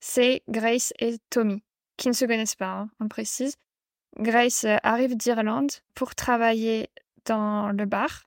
c'est 0.00 0.42
Grace 0.48 0.92
et 0.98 1.16
Tommy, 1.30 1.62
qui 1.96 2.08
ne 2.08 2.12
se 2.12 2.26
connaissent 2.26 2.56
pas, 2.56 2.72
hein, 2.80 2.90
on 3.00 3.08
précise. 3.08 3.54
Grace 4.18 4.64
euh, 4.64 4.76
arrive 4.82 5.16
d'Irlande 5.16 5.70
pour 5.94 6.14
travailler 6.14 6.88
dans 7.24 7.70
le 7.70 7.86
bar. 7.86 8.24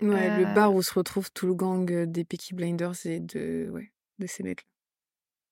Ouais, 0.00 0.38
le 0.38 0.46
Euh, 0.46 0.54
bar 0.54 0.74
où 0.74 0.82
se 0.82 0.94
retrouve 0.94 1.30
tout 1.32 1.46
le 1.46 1.54
gang 1.54 1.88
euh, 1.92 2.06
des 2.06 2.24
Peaky 2.24 2.54
Blinders 2.54 3.06
et 3.06 3.20
de, 3.20 3.68
ouais, 3.72 3.92
de 4.22 4.28
ces 4.28 4.42
mecs. 4.42 4.66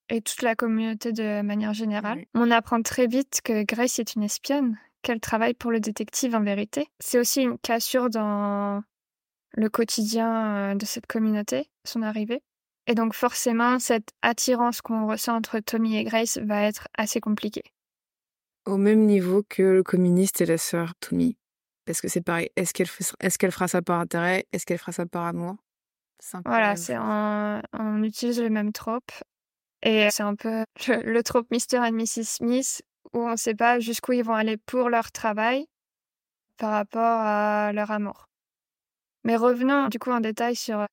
et 0.09 0.21
toute 0.21 0.41
la 0.41 0.55
communauté 0.55 1.13
de 1.13 1.41
manière 1.41 1.73
générale. 1.73 2.17
Oui. 2.17 2.27
On 2.33 2.51
apprend 2.51 2.81
très 2.81 3.07
vite 3.07 3.39
que 3.43 3.63
Grace 3.63 3.97
est 3.99 4.15
une 4.15 4.23
espionne, 4.23 4.77
qu'elle 5.03 5.21
travaille 5.21 5.53
pour 5.53 5.71
le 5.71 5.79
détective 5.79 6.35
en 6.35 6.43
vérité. 6.43 6.87
C'est 6.99 7.17
aussi 7.19 7.43
une 7.43 7.57
cassure 7.57 8.09
dans 8.09 8.83
le 9.53 9.69
quotidien 9.69 10.71
euh, 10.71 10.75
de 10.75 10.85
cette 10.85 11.07
communauté, 11.07 11.69
son 11.85 12.01
arrivée. 12.01 12.41
Et 12.87 12.95
donc 12.95 13.13
forcément, 13.13 13.79
cette 13.79 14.09
attirance 14.21 14.81
qu'on 14.81 15.07
ressent 15.07 15.35
entre 15.35 15.59
Tommy 15.59 15.97
et 15.97 16.03
Grace 16.03 16.37
va 16.39 16.63
être 16.63 16.87
assez 16.97 17.19
compliquée. 17.21 17.63
Au 18.65 18.77
même 18.77 19.05
niveau 19.05 19.43
que 19.47 19.63
le 19.63 19.83
communiste 19.83 20.41
et 20.41 20.45
la 20.45 20.57
sœur 20.57 20.93
Tommy. 20.99 21.37
Parce 21.85 22.01
que 22.01 22.07
c'est 22.07 22.21
pareil, 22.21 22.49
est-ce 22.55 22.73
qu'elle 22.73 22.87
est-ce 23.19 23.37
qu'elle 23.37 23.51
fera 23.51 23.67
ça 23.67 23.81
par 23.81 23.99
intérêt? 23.99 24.45
Est-ce 24.51 24.65
qu'elle 24.65 24.77
fera 24.77 24.91
ça 24.91 25.05
par 25.05 25.23
amour? 25.25 25.55
Voilà, 26.45 26.67
même 26.69 26.77
c'est 26.77 26.95
un- 26.95 27.61
on 27.73 28.03
utilise 28.03 28.39
le 28.41 28.49
même 28.49 28.71
trope. 28.71 29.11
Et 29.83 30.09
c'est 30.11 30.23
un 30.23 30.35
peu 30.35 30.63
le, 30.87 31.01
le 31.11 31.23
trope 31.23 31.47
Mr. 31.51 31.85
et 31.87 31.91
Mrs. 31.91 32.23
Smith 32.25 32.81
où 33.13 33.19
on 33.19 33.31
ne 33.31 33.35
sait 33.35 33.55
pas 33.55 33.79
jusqu'où 33.79 34.13
ils 34.13 34.23
vont 34.23 34.35
aller 34.35 34.57
pour 34.57 34.89
leur 34.89 35.11
travail 35.11 35.65
par 36.57 36.71
rapport 36.71 37.01
à 37.03 37.71
leur 37.73 37.89
amour. 37.91 38.27
Mais 39.23 39.35
revenons 39.35 39.87
du 39.87 39.99
coup 39.99 40.11
en 40.11 40.19
détail 40.19 40.55
sur 40.55 40.85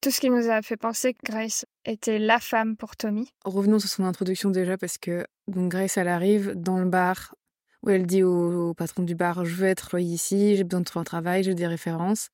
tout 0.00 0.10
ce 0.10 0.20
qui 0.20 0.30
nous 0.30 0.48
a 0.48 0.62
fait 0.62 0.76
penser 0.76 1.12
que 1.14 1.18
Grace 1.24 1.66
était 1.84 2.18
la 2.18 2.38
femme 2.40 2.76
pour 2.76 2.96
Tommy. 2.96 3.28
Revenons 3.44 3.78
sur 3.78 3.88
son 3.90 4.04
introduction 4.04 4.50
déjà, 4.50 4.78
parce 4.78 4.96
que 4.96 5.26
donc 5.46 5.70
Grace, 5.70 5.96
elle 5.98 6.08
arrive 6.08 6.52
dans 6.54 6.78
le 6.78 6.88
bar 6.88 7.34
où 7.82 7.90
elle 7.90 8.06
dit 8.06 8.22
au, 8.22 8.70
au 8.70 8.74
patron 8.74 9.02
du 9.02 9.14
bar 9.14 9.44
Je 9.44 9.54
veux 9.54 9.66
être 9.66 9.86
employée 9.86 10.14
ici, 10.14 10.56
j'ai 10.56 10.64
besoin 10.64 10.80
de 10.80 10.84
trouver 10.86 11.00
un 11.02 11.04
travail, 11.04 11.42
j'ai 11.42 11.54
des 11.54 11.66
références. 11.66 12.28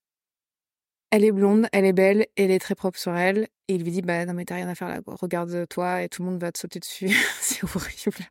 Elle 1.10 1.24
est 1.24 1.32
blonde, 1.32 1.68
elle 1.72 1.84
est 1.84 1.92
belle, 1.92 2.26
elle 2.36 2.50
est 2.50 2.58
très 2.58 2.74
propre 2.74 2.98
sur 2.98 3.14
elle. 3.14 3.48
Et 3.68 3.74
il 3.74 3.84
lui 3.84 3.90
dit 3.90 4.02
Bah 4.02 4.24
non, 4.26 4.34
mais 4.34 4.44
t'as 4.44 4.56
rien 4.56 4.68
à 4.68 4.74
faire 4.74 4.88
là, 4.88 5.00
regarde-toi 5.06 6.02
et 6.02 6.08
tout 6.08 6.22
le 6.22 6.30
monde 6.30 6.40
va 6.40 6.52
te 6.52 6.58
sauter 6.58 6.80
dessus. 6.80 7.08
c'est 7.40 7.62
horrible. 7.64 8.26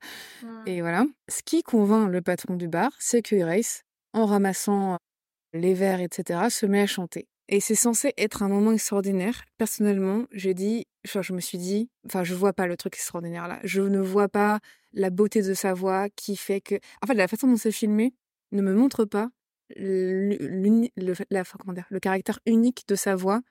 Et 0.65 0.81
voilà. 0.81 1.05
Ce 1.29 1.41
qui 1.41 1.63
convainc 1.63 2.09
le 2.09 2.21
patron 2.21 2.55
du 2.55 2.67
bar, 2.67 2.91
c'est 2.99 3.21
que 3.21 3.35
Grace, 3.35 3.83
en 4.13 4.25
ramassant 4.25 4.97
les 5.53 5.73
verres, 5.73 6.01
etc., 6.01 6.49
se 6.49 6.65
met 6.65 6.81
à 6.81 6.87
chanter. 6.87 7.27
Et 7.47 7.59
c'est 7.59 7.75
censé 7.75 8.13
être 8.17 8.41
un 8.43 8.49
moment 8.49 8.71
extraordinaire. 8.71 9.43
Personnellement, 9.57 10.25
j'ai 10.31 10.53
dit, 10.53 10.85
enfin, 11.05 11.21
je 11.21 11.33
me 11.33 11.39
suis 11.39 11.57
dit, 11.57 11.89
enfin, 12.05 12.23
je 12.23 12.33
vois 12.33 12.53
pas 12.53 12.65
le 12.65 12.75
truc 12.75 12.95
extraordinaire 12.95 13.47
là. 13.47 13.59
Je 13.63 13.81
ne 13.81 13.99
vois 13.99 14.29
pas 14.29 14.59
la 14.93 15.11
beauté 15.11 15.41
de 15.41 15.53
sa 15.53 15.73
voix 15.73 16.09
qui 16.09 16.35
fait 16.35 16.61
que, 16.61 16.75
en 17.03 17.07
fait, 17.07 17.13
la 17.13 17.27
façon 17.27 17.47
dont 17.47 17.57
c'est 17.57 17.71
filmé 17.71 18.15
ne 18.51 18.61
me 18.61 18.73
montre 18.73 19.05
pas 19.05 19.29
le, 19.75 20.37
la, 21.29 21.43
le 21.89 21.99
caractère 21.99 22.39
unique 22.45 22.85
de 22.87 22.95
sa 22.95 23.15
voix 23.15 23.41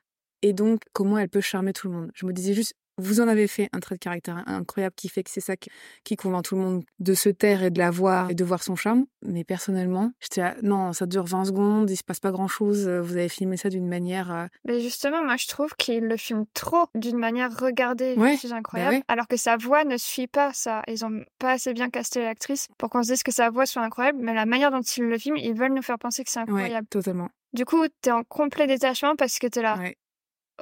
et 0.41 0.53
donc 0.53 0.83
comment 0.93 1.17
elle 1.17 1.29
peut 1.29 1.41
charmer 1.41 1.73
tout 1.73 1.87
le 1.87 1.93
monde. 1.93 2.11
Je 2.13 2.25
me 2.25 2.33
disais 2.33 2.53
juste, 2.53 2.75
vous 2.97 3.19
en 3.21 3.27
avez 3.27 3.47
fait 3.47 3.69
un 3.73 3.79
trait 3.79 3.95
de 3.95 3.99
caractère 3.99 4.43
incroyable 4.47 4.95
qui 4.95 5.09
fait 5.09 5.23
que 5.23 5.29
c'est 5.29 5.41
ça 5.41 5.55
qui, 6.03 6.15
convainc 6.15 6.43
tout 6.43 6.55
le 6.55 6.61
monde 6.61 6.83
de 6.99 7.13
se 7.13 7.29
taire 7.29 7.63
et 7.63 7.69
de 7.69 7.79
la 7.79 7.91
voir 7.91 8.29
et 8.31 8.35
de 8.35 8.43
voir 8.43 8.63
son 8.63 8.75
charme. 8.75 9.05
Mais 9.25 9.43
personnellement, 9.43 10.11
j'étais 10.21 10.41
là, 10.41 10.55
non, 10.63 10.93
ça 10.93 11.05
dure 11.05 11.25
20 11.25 11.45
secondes, 11.45 11.89
il 11.89 11.97
se 11.97 12.03
passe 12.03 12.19
pas 12.19 12.31
grand 12.31 12.47
chose, 12.47 12.87
vous 12.87 13.17
avez 13.17 13.29
filmé 13.29 13.57
ça 13.57 13.69
d'une 13.69 13.87
manière. 13.87 14.31
euh, 14.31 14.45
Mais 14.65 14.79
justement, 14.79 15.23
moi 15.23 15.35
je 15.37 15.47
trouve 15.47 15.73
qu'il 15.77 16.05
le 16.05 16.17
filme 16.17 16.45
trop 16.53 16.85
d'une 16.95 17.17
manière 17.17 17.55
regardée, 17.57 18.15
Ouais, 18.17 18.33
je 18.33 18.39
suis 18.39 18.53
incroyable, 18.53 18.95
ouais. 18.95 19.03
alors 19.07 19.27
que 19.27 19.37
sa 19.37 19.57
voix 19.57 19.83
ne 19.83 19.97
suit 19.97 20.27
pas 20.27 20.53
ça. 20.53 20.81
Ils 20.87 21.03
ont 21.05 21.21
pas 21.39 21.51
assez 21.51 21.73
bien 21.73 21.89
casté 21.89 22.21
l'actrice 22.21 22.67
pour 22.77 22.89
qu'on 22.89 23.03
se 23.03 23.11
dise 23.13 23.23
que 23.23 23.31
sa 23.31 23.49
voix 23.49 23.65
soit 23.65 23.81
incroyable, 23.81 24.19
mais 24.21 24.33
la 24.33 24.45
manière 24.45 24.71
dont 24.71 24.81
ils 24.81 25.03
le 25.03 25.17
filment, 25.17 25.37
ils 25.37 25.53
veulent 25.53 25.73
nous 25.73 25.81
faire 25.81 25.99
penser 25.99 26.23
que 26.23 26.29
c'est 26.31 26.39
Ouais, 26.39 26.43
incroyable. 26.49 26.87
totalement. 26.87 27.29
Du 27.53 27.65
coup, 27.65 27.85
t'es 28.01 28.11
en 28.11 28.23
complet 28.23 28.67
détachement 28.67 29.15
parce 29.15 29.39
que 29.39 29.47
t'es 29.47 29.61
là. 29.61 29.77
Ouais. 29.77 29.97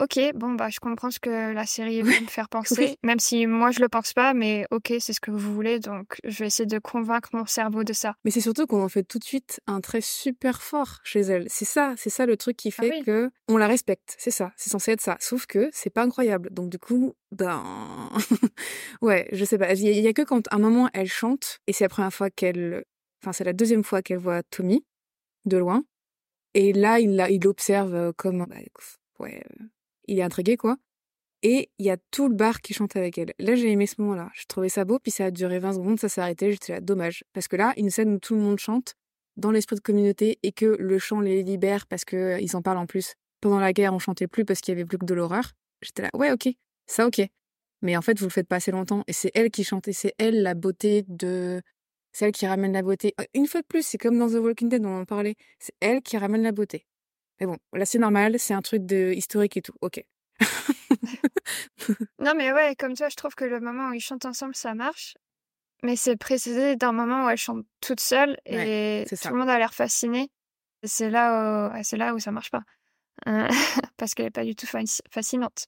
Ok, 0.02 0.20
bon 0.34 0.54
bah 0.54 0.70
je 0.70 0.80
comprends 0.80 1.12
ce 1.12 1.20
que 1.20 1.54
la 1.54 1.68
série 1.68 2.02
veut 2.02 2.20
me 2.20 2.28
faire 2.28 2.50
penser, 2.90 2.98
même 3.04 3.20
si 3.20 3.46
moi 3.46 3.70
je 3.70 3.80
le 3.80 3.90
pense 3.90 4.14
pas, 4.14 4.34
mais 4.34 4.66
ok, 4.72 4.94
c'est 5.00 5.14
ce 5.14 5.20
que 5.22 5.30
vous 5.30 5.54
voulez, 5.54 5.80
donc 5.80 6.16
je 6.24 6.40
vais 6.40 6.48
essayer 6.48 6.66
de 6.66 6.80
convaincre 6.80 7.30
mon 7.34 7.46
cerveau 7.46 7.84
de 7.84 7.94
ça. 7.94 8.16
Mais 8.26 8.32
c'est 8.32 8.42
surtout 8.42 8.66
qu'on 8.66 8.82
en 8.84 8.90
fait 8.90 9.04
tout 9.04 9.20
de 9.20 9.24
suite 9.24 9.62
un 9.68 9.82
trait 9.82 10.02
super 10.02 10.64
fort 10.64 11.00
chez 11.04 11.20
elle. 11.22 11.46
C'est 11.48 11.66
ça, 11.66 11.94
c'est 11.96 12.10
ça 12.10 12.26
le 12.26 12.38
truc 12.38 12.58
qui 12.58 12.72
fait 12.72 12.90
Ah 12.92 12.96
oui. 12.98 13.04
que 13.04 13.30
on 13.48 13.58
la 13.58 13.68
respecte. 13.68 14.16
C'est 14.18 14.32
ça, 14.32 14.52
c'est 14.58 14.72
censé 14.72 14.94
être 14.94 15.02
ça. 15.02 15.16
Sauf 15.20 15.46
que 15.46 15.70
c'est 15.72 15.92
pas 15.92 16.02
incroyable. 16.02 16.50
Donc 16.52 16.70
du 16.72 16.80
coup, 16.80 17.14
ben, 17.32 17.64
ouais, 19.02 19.28
je 19.32 19.46
sais 19.46 19.58
pas. 19.60 19.74
Il 19.74 19.82
y, 19.84 19.88
a- 19.90 19.92
il 19.92 20.00
y 20.04 20.08
a 20.08 20.14
que 20.14 20.24
quand 20.24 20.48
à 20.52 20.56
un 20.56 20.60
moment 20.60 20.90
elle 20.94 21.08
chante 21.08 21.60
et 21.68 21.74
c'est 21.74 21.84
la 21.84 21.90
première 21.90 22.14
fois 22.14 22.30
qu'elle, 22.32 22.84
enfin 23.22 23.32
c'est 23.32 23.44
la 23.44 23.54
deuxième 23.54 23.84
fois 23.84 24.02
qu'elle 24.02 24.18
voit 24.18 24.42
Tommy 24.44 24.84
de 25.46 25.58
loin. 25.58 25.84
Et 26.56 26.72
là, 26.74 27.00
il 27.00 27.16
l'observe 27.44 27.94
euh, 27.96 28.12
comme, 28.16 28.46
bah, 28.46 28.56
ouais, 29.20 29.44
il 30.08 30.20
est 30.20 30.24
intrigué 30.24 30.58
quoi. 30.58 30.78
Et 31.44 31.70
il 31.78 31.86
y 31.86 31.90
a 31.90 31.98
tout 32.10 32.30
le 32.30 32.36
bar 32.36 32.62
qui 32.62 32.74
chante 32.74 32.96
avec 32.96 33.18
elle. 33.18 33.34
Là, 33.38 33.56
j'ai 33.56 33.70
aimé 33.70 33.86
ce 33.86 33.96
moment-là. 34.02 34.30
Je 34.34 34.46
trouvais 34.46 34.70
ça 34.70 34.86
beau, 34.86 34.98
puis 34.98 35.12
ça 35.12 35.26
a 35.26 35.32
duré 35.32 35.60
20 35.60 35.74
secondes, 35.74 36.00
ça 36.00 36.08
s'est 36.08 36.22
arrêté. 36.22 36.54
J'étais 36.54 36.72
là, 36.72 36.80
dommage. 36.80 37.26
Parce 37.34 37.50
que 37.50 37.58
là, 37.58 37.74
une 37.76 37.90
scène 37.90 38.14
où 38.14 38.18
tout 38.18 38.34
le 38.34 38.40
monde 38.40 38.60
chante 38.60 38.96
dans 39.36 39.52
l'esprit 39.52 39.76
de 39.76 39.82
communauté 39.82 40.40
et 40.42 40.54
que 40.54 40.78
le 40.80 41.00
chant 41.00 41.20
les 41.20 41.44
libère 41.44 41.86
parce 41.88 42.06
que 42.06 42.16
euh, 42.16 42.48
en 42.58 42.62
parlent 42.62 42.78
en 42.78 42.86
plus. 42.86 43.16
Pendant 43.42 43.60
la 43.60 43.74
guerre, 43.74 43.94
on 43.94 44.00
chantait 44.00 44.28
plus 44.28 44.46
parce 44.46 44.62
qu'il 44.62 44.72
y 44.74 44.78
avait 44.78 44.86
plus 44.86 44.98
que 44.98 45.06
de 45.06 45.14
l'horreur. 45.14 45.52
J'étais 45.82 46.04
là, 46.04 46.10
ouais, 46.14 46.32
ok, 46.32 46.48
ça, 46.88 47.06
ok. 47.08 47.22
Mais 47.82 47.98
en 47.98 48.02
fait, 48.02 48.18
vous 48.18 48.26
le 48.28 48.32
faites 48.32 48.48
pas 48.48 48.56
assez 48.56 48.72
longtemps. 48.72 49.04
Et 49.08 49.14
c'est 49.14 49.32
elle 49.34 49.52
qui 49.52 49.66
chante. 49.66 49.90
Et 49.90 49.94
c'est 49.94 50.14
elle 50.18 50.42
la 50.44 50.54
beauté 50.54 51.04
de. 51.10 51.62
C'est 52.14 52.26
elle 52.26 52.32
qui 52.32 52.48
ramène 52.48 52.72
la 52.72 52.84
beauté. 52.84 53.14
Euh, 53.20 53.26
Une 53.34 53.48
fois 53.48 53.62
de 53.62 53.68
plus, 53.68 53.86
c'est 53.86 53.98
comme 53.98 54.18
dans 54.18 54.30
The 54.30 54.36
Walking 54.36 54.70
Dead, 54.70 54.86
on 54.86 55.02
en 55.02 55.06
parlait. 55.06 55.36
C'est 55.60 55.76
elle 55.82 56.02
qui 56.02 56.18
ramène 56.18 56.44
la 56.44 56.54
beauté. 56.54 56.86
Mais 57.44 57.48
bon, 57.48 57.58
là, 57.74 57.86
c'est 57.86 58.00
normal, 58.00 58.40
c'est 58.40 58.54
un 58.54 58.62
truc 58.62 58.86
de 58.86 59.12
historique 59.14 59.58
et 59.58 59.62
tout. 59.62 59.74
Ok. 59.82 60.02
Non 62.20 62.34
mais 62.38 62.54
ouais, 62.54 62.74
comme 62.78 62.96
toi, 62.96 63.10
je 63.10 63.16
trouve 63.16 63.36
que 63.36 63.44
le 63.44 63.60
moment 63.60 63.90
où 63.90 63.94
ils 63.94 64.00
chantent 64.00 64.24
ensemble, 64.26 64.56
ça 64.56 64.74
marche. 64.74 65.16
Mais 65.84 65.98
c'est 65.98 66.16
précédé 66.16 66.78
d'un 66.78 66.94
moment 66.94 67.26
où 67.26 67.30
elle 67.30 67.38
chante 67.38 67.66
toute 67.82 68.00
seule 68.00 68.38
et 68.46 68.56
Ouais, 68.56 69.06
tout 69.22 69.28
le 69.30 69.36
monde 69.36 69.50
a 69.50 69.58
l'air 69.58 69.74
fasciné. 69.74 70.30
C'est 70.84 71.10
là, 71.10 71.70
où... 71.70 71.74
ouais, 71.74 71.84
c'est 71.84 71.98
là 71.98 72.14
où 72.16 72.20
ça 72.20 72.32
marche 72.32 72.50
pas. 72.52 72.64
Euh, 73.28 73.48
Parce 73.98 74.14
qu'elle 74.14 74.28
est 74.28 74.32
pas 74.32 74.46
du 74.46 74.56
tout 74.56 74.66
fa- 74.66 74.80
fascinante. 75.12 75.66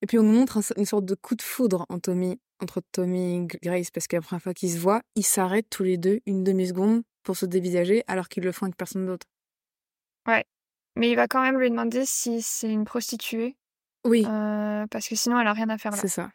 Et 0.00 0.06
puis 0.06 0.18
on 0.20 0.22
nous 0.22 0.32
montre 0.32 0.58
un- 0.58 0.74
une 0.76 0.84
sorte 0.86 1.04
de 1.04 1.16
coup 1.16 1.34
de 1.34 1.42
foudre 1.42 1.84
en 1.88 1.98
Tommy, 1.98 2.40
entre 2.62 2.80
Tommy 2.92 3.34
et 3.38 3.46
Grace, 3.60 3.90
parce 3.90 4.06
que 4.06 4.14
la 4.14 4.22
première 4.22 4.42
fois 4.42 4.54
qu'ils 4.54 4.70
se 4.70 4.78
voient, 4.78 5.02
ils 5.16 5.24
s'arrêtent 5.26 5.70
tous 5.70 5.82
les 5.82 5.96
deux 5.98 6.20
une 6.26 6.44
demi-seconde 6.44 7.02
pour 7.24 7.36
se 7.36 7.44
dévisager, 7.46 8.04
alors 8.06 8.28
qu'ils 8.28 8.44
le 8.44 8.52
font 8.52 8.66
avec 8.66 8.76
personne 8.76 9.06
d'autre. 9.06 9.26
Mais 10.98 11.10
il 11.10 11.14
va 11.16 11.28
quand 11.28 11.40
même 11.42 11.58
lui 11.58 11.70
demander 11.70 12.04
si 12.04 12.42
c'est 12.42 12.70
une 12.70 12.84
prostituée. 12.84 13.56
Oui. 14.04 14.24
Euh, 14.26 14.86
parce 14.90 15.08
que 15.08 15.14
sinon, 15.14 15.40
elle 15.40 15.46
a 15.46 15.52
rien 15.52 15.68
à 15.68 15.78
faire 15.78 15.92
là. 15.92 15.98
C'est 15.98 16.08
ça. 16.08 16.30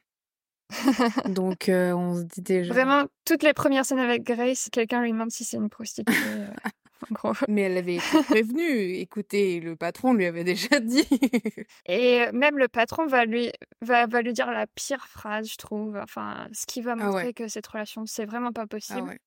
Donc, 1.29 1.69
euh, 1.69 1.91
on 1.93 2.15
se 2.15 2.23
dit 2.23 2.41
déjà. 2.41 2.73
Vraiment, 2.73 3.05
toutes 3.25 3.43
les 3.43 3.53
premières 3.53 3.85
scènes 3.85 3.99
avec 3.99 4.23
Grace, 4.23 4.69
quelqu'un 4.71 5.01
lui 5.01 5.11
demande 5.11 5.31
si 5.31 5.43
c'est 5.43 5.57
une 5.57 5.69
prostituée. 5.69 6.15
euh, 6.15 6.47
en 7.09 7.13
gros. 7.13 7.33
Mais 7.47 7.61
elle 7.63 7.77
avait 7.77 7.95
été 7.95 8.23
prévenue. 8.23 8.93
Écoutez, 8.95 9.59
le 9.59 9.75
patron 9.75 10.13
lui 10.13 10.25
avait 10.25 10.43
déjà 10.43 10.79
dit. 10.79 11.05
Et 11.85 12.25
même 12.31 12.57
le 12.57 12.67
patron 12.67 13.05
va 13.05 13.25
lui, 13.25 13.51
va, 13.81 14.07
va 14.07 14.21
lui 14.21 14.33
dire 14.33 14.49
la 14.51 14.65
pire 14.67 15.05
phrase, 15.07 15.49
je 15.51 15.57
trouve. 15.57 15.97
Enfin, 15.97 16.47
ce 16.53 16.65
qui 16.65 16.81
va 16.81 16.93
Ah 16.93 16.95
montrer 17.05 17.25
ouais. 17.25 17.33
que 17.33 17.47
cette 17.47 17.67
relation, 17.67 18.05
c'est 18.05 18.25
vraiment 18.25 18.51
pas 18.53 18.65
possible. 18.65 18.99
ah 19.03 19.09
ouais. 19.09 19.19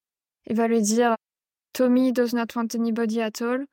Il 0.49 0.57
va 0.57 0.66
lui 0.68 0.80
dire 0.80 1.14
Tommy 1.72 2.12
does 2.12 2.32
not 2.34 2.47
want 2.55 2.68
anybody 2.74 3.20
at 3.20 3.43
all. 3.43 3.66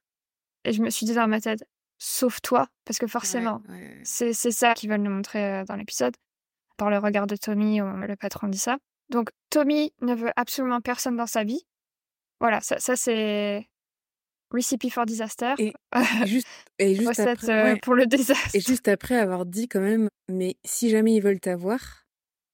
Et 0.66 0.74
je 0.74 0.82
me 0.82 0.89
suis 0.89 1.05
dit 1.05 1.14
dans 1.14 1.28
ma 1.28 1.41
tête, 1.41 1.64
sauf 1.97 2.41
toi, 2.41 2.68
parce 2.86 2.97
que 2.99 3.07
forcément, 3.07 3.61
Ouais, 3.70 3.76
ouais, 3.76 3.82
ouais. 3.82 4.01
c'est 4.03 4.34
ça 4.34 4.74
qu'ils 4.74 4.89
veulent 4.89 5.01
nous 5.01 5.11
montrer 5.11 5.61
euh, 5.61 5.64
dans 5.66 5.76
l'épisode. 5.76 6.16
Par 6.78 6.89
le 6.89 6.97
regard 6.97 7.28
de 7.28 7.36
Tommy, 7.36 7.82
où 7.82 7.86
le 7.86 8.16
patron 8.16 8.47
dit 8.47 8.57
ça. 8.57 8.78
Donc, 9.09 9.30
Tommy 9.51 9.93
ne 10.01 10.16
veut 10.16 10.32
absolument 10.36 10.82
personne 10.82 11.16
dans 11.18 11.28
sa 11.28 11.43
vie. 11.43 11.61
Voilà, 12.39 12.61
ça, 12.61 12.80
ça 12.80 12.95
c'est 12.95 13.68
recipe 14.51 14.89
for 14.91 15.05
disaster. 15.05 15.53
Et 15.59 15.68
Et 15.68 15.74
juste, 16.28 16.47
et 16.80 16.95
juste 16.95 17.09
Recette 17.09 17.28
après, 17.43 17.51
euh, 17.51 17.74
ouais. 17.74 17.80
pour 17.80 17.93
le 17.95 18.05
désastre. 18.05 18.55
Et 18.55 18.59
juste 18.59 18.88
après 18.88 19.16
avoir 19.18 19.45
dit 19.45 19.68
quand 19.68 19.82
même, 19.82 20.07
mais 20.30 20.55
si 20.66 20.89
jamais 20.89 21.14
ils 21.14 21.22
veulent 21.22 21.39
t'avoir, 21.39 22.05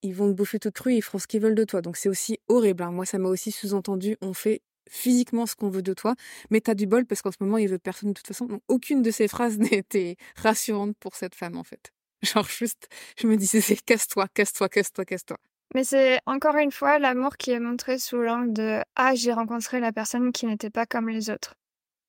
ils 0.01 0.13
vont 0.15 0.27
te 0.27 0.33
bouffer 0.33 0.59
toute 0.59 0.75
crue, 0.75 0.95
ils 0.95 1.01
feront 1.01 1.19
ce 1.19 1.27
qu'ils 1.27 1.41
veulent 1.41 1.55
de 1.55 1.63
toi. 1.65 1.81
Donc 1.81 1.97
c'est 1.97 2.09
aussi 2.09 2.39
horrible. 2.47 2.83
hein. 2.83 2.91
Moi, 2.91 3.05
ça 3.05 3.17
m'a 3.19 3.29
aussi 3.29 3.51
sous-entendu, 3.51 4.17
on 4.21 4.33
fait 4.33 4.61
physiquement 4.89 5.45
ce 5.45 5.55
qu'on 5.55 5.69
veut 5.69 5.81
de 5.81 5.93
toi, 5.93 6.15
mais 6.49 6.61
t'as 6.61 6.73
du 6.73 6.87
bol 6.87 7.05
parce 7.05 7.21
qu'en 7.21 7.31
ce 7.31 7.37
moment, 7.39 7.57
il 7.57 7.69
veut 7.69 7.79
personne 7.79 8.09
de 8.09 8.13
toute 8.13 8.27
façon. 8.27 8.45
Donc 8.45 8.61
aucune 8.67 9.01
de 9.01 9.11
ces 9.11 9.27
phrases 9.27 9.57
n'était 9.59 10.17
rassurante 10.35 10.95
pour 10.99 11.15
cette 11.15 11.35
femme, 11.35 11.57
en 11.57 11.63
fait. 11.63 11.91
Genre 12.21 12.47
juste, 12.47 12.89
je 13.17 13.27
me 13.27 13.37
disais, 13.37 13.61
c'est 13.61 13.77
casse-toi, 13.77 14.27
casse-toi, 14.33 14.67
casse-toi, 14.67 15.05
casse-toi. 15.05 15.37
Mais 15.75 15.83
c'est 15.83 16.19
encore 16.25 16.55
une 16.57 16.71
fois 16.71 16.97
l'amour 16.97 17.37
qui 17.37 17.51
est 17.51 17.59
montré 17.59 17.99
sous 17.99 18.17
l'angle 18.17 18.53
de 18.53 18.81
Ah, 18.95 19.13
j'ai 19.13 19.31
rencontré 19.31 19.79
la 19.79 19.93
personne 19.93 20.31
qui 20.31 20.47
n'était 20.47 20.71
pas 20.71 20.85
comme 20.85 21.09
les 21.09 21.29
autres. 21.29 21.53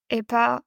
Et 0.09 0.23
pas 0.23 0.63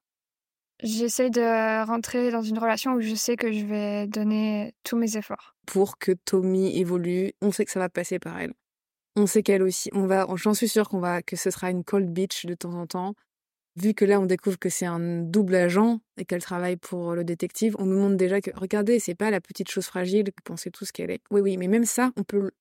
J'essaie 0.82 1.30
de 1.30 1.86
rentrer 1.86 2.30
dans 2.30 2.42
une 2.42 2.58
relation 2.58 2.94
où 2.94 3.00
je 3.00 3.14
sais 3.14 3.36
que 3.36 3.52
je 3.52 3.64
vais 3.64 4.06
donner 4.06 4.74
tous 4.82 4.96
mes 4.96 5.16
efforts. 5.16 5.54
Pour 5.66 5.98
que 5.98 6.12
Tommy 6.12 6.78
évolue, 6.78 7.32
on 7.40 7.52
sait 7.52 7.64
que 7.64 7.70
ça 7.70 7.78
va 7.78 7.88
passer 7.88 8.18
par 8.18 8.38
elle. 8.40 8.52
On 9.16 9.26
sait 9.26 9.42
qu'elle 9.42 9.62
aussi, 9.62 9.90
on 9.92 10.06
va, 10.06 10.26
j'en 10.36 10.54
suis 10.54 10.68
sûre 10.68 10.88
qu'on 10.88 10.98
va, 10.98 11.22
que 11.22 11.36
ce 11.36 11.50
sera 11.50 11.70
une 11.70 11.84
cold 11.84 12.10
bitch 12.10 12.46
de 12.46 12.54
temps 12.54 12.74
en 12.74 12.86
temps. 12.86 13.14
Vu 13.76 13.92
que 13.94 14.04
là, 14.04 14.20
on 14.20 14.26
découvre 14.26 14.58
que 14.58 14.68
c'est 14.68 14.86
un 14.86 15.00
double 15.22 15.54
agent 15.56 16.00
et 16.16 16.24
qu'elle 16.24 16.42
travaille 16.42 16.76
pour 16.76 17.14
le 17.14 17.24
détective, 17.24 17.74
on 17.78 17.86
nous 17.86 17.98
montre 17.98 18.16
déjà 18.16 18.40
que, 18.40 18.50
regardez, 18.54 18.98
c'est 19.00 19.14
pas 19.16 19.30
la 19.30 19.40
petite 19.40 19.68
chose 19.70 19.86
fragile 19.86 20.24
que 20.24 20.42
pensait 20.44 20.70
tout 20.70 20.84
ce 20.84 20.92
qu'elle 20.92 21.10
est. 21.10 21.20
Oui, 21.30 21.40
oui, 21.40 21.56
mais 21.56 21.66
même 21.68 21.84
ça, 21.84 22.12
on 22.16 22.22
peut, 22.22 22.52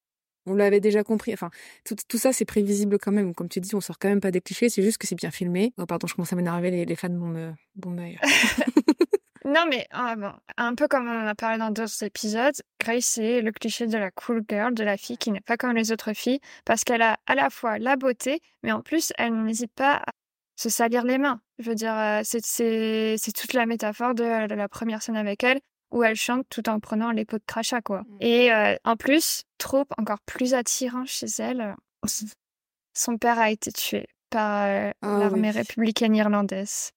on 0.47 0.55
l'avait 0.55 0.79
déjà 0.79 1.03
compris. 1.03 1.33
Enfin, 1.33 1.51
tout, 1.85 1.95
tout 2.07 2.17
ça, 2.17 2.33
c'est 2.33 2.45
prévisible 2.45 2.97
quand 2.99 3.11
même. 3.11 3.35
Comme 3.35 3.49
tu 3.49 3.59
dis, 3.59 3.75
on 3.75 3.81
sort 3.81 3.99
quand 3.99 4.09
même 4.09 4.21
pas 4.21 4.31
des 4.31 4.41
clichés, 4.41 4.69
c'est 4.69 4.81
juste 4.81 4.97
que 4.97 5.05
c'est 5.07 5.15
bien 5.15 5.31
filmé. 5.31 5.73
Oh, 5.77 5.85
pardon, 5.85 6.07
je 6.07 6.15
commence 6.15 6.33
à 6.33 6.35
m'énerver, 6.35 6.71
les, 6.71 6.85
les 6.85 6.95
fans 6.95 7.09
vont 7.09 7.27
me, 7.27 7.51
vont 7.83 7.91
me- 7.91 8.13
Non, 9.45 9.65
mais 9.69 9.87
ah, 9.91 10.15
bon, 10.15 10.31
un 10.57 10.75
peu 10.75 10.87
comme 10.87 11.07
on 11.07 11.23
en 11.23 11.27
a 11.27 11.35
parlé 11.35 11.57
dans 11.57 11.71
d'autres 11.71 12.03
épisodes, 12.03 12.55
Grace, 12.79 13.05
c'est 13.05 13.41
le 13.41 13.51
cliché 13.51 13.87
de 13.87 13.97
la 13.97 14.11
cool 14.11 14.43
girl, 14.49 14.73
de 14.73 14.83
la 14.83 14.97
fille 14.97 15.17
qui 15.17 15.31
n'est 15.31 15.41
pas 15.41 15.57
comme 15.57 15.73
les 15.73 15.91
autres 15.91 16.13
filles, 16.13 16.39
parce 16.65 16.83
qu'elle 16.83 17.01
a 17.01 17.17
à 17.25 17.35
la 17.35 17.49
fois 17.49 17.77
la 17.79 17.95
beauté, 17.95 18.41
mais 18.63 18.71
en 18.71 18.81
plus, 18.81 19.11
elle 19.17 19.33
n'hésite 19.43 19.73
pas 19.73 19.95
à 19.97 20.11
se 20.55 20.69
salir 20.69 21.03
les 21.03 21.17
mains. 21.17 21.41
Je 21.59 21.69
veux 21.69 21.75
dire, 21.75 21.93
euh, 21.97 22.21
c'est 22.23 23.33
toute 23.35 23.53
la 23.53 23.65
métaphore 23.65 24.15
de, 24.15 24.47
de 24.47 24.55
la 24.55 24.69
première 24.69 25.01
scène 25.01 25.17
avec 25.17 25.43
elle, 25.43 25.59
où 25.91 26.03
elle 26.03 26.15
chante 26.15 26.45
tout 26.49 26.67
en 26.69 26.79
prenant 26.79 27.11
les 27.11 27.25
pots 27.25 27.37
de 27.37 27.43
crachat, 27.45 27.81
quoi. 27.81 28.01
Mm. 28.01 28.17
Et 28.21 28.53
euh, 28.53 28.75
en 28.83 28.95
plus, 28.95 29.43
trop 29.57 29.85
encore 29.97 30.19
plus 30.25 30.53
attirant 30.53 31.05
chez 31.05 31.27
elle, 31.39 31.75
son 32.93 33.17
père 33.17 33.39
a 33.39 33.51
été 33.51 33.71
tué 33.71 34.07
par 34.29 34.67
euh, 34.67 34.91
Ah 35.01 35.17
l'armée 35.19 35.49
oui. 35.49 35.57
républicaine 35.57 36.15
irlandaise. 36.15 36.91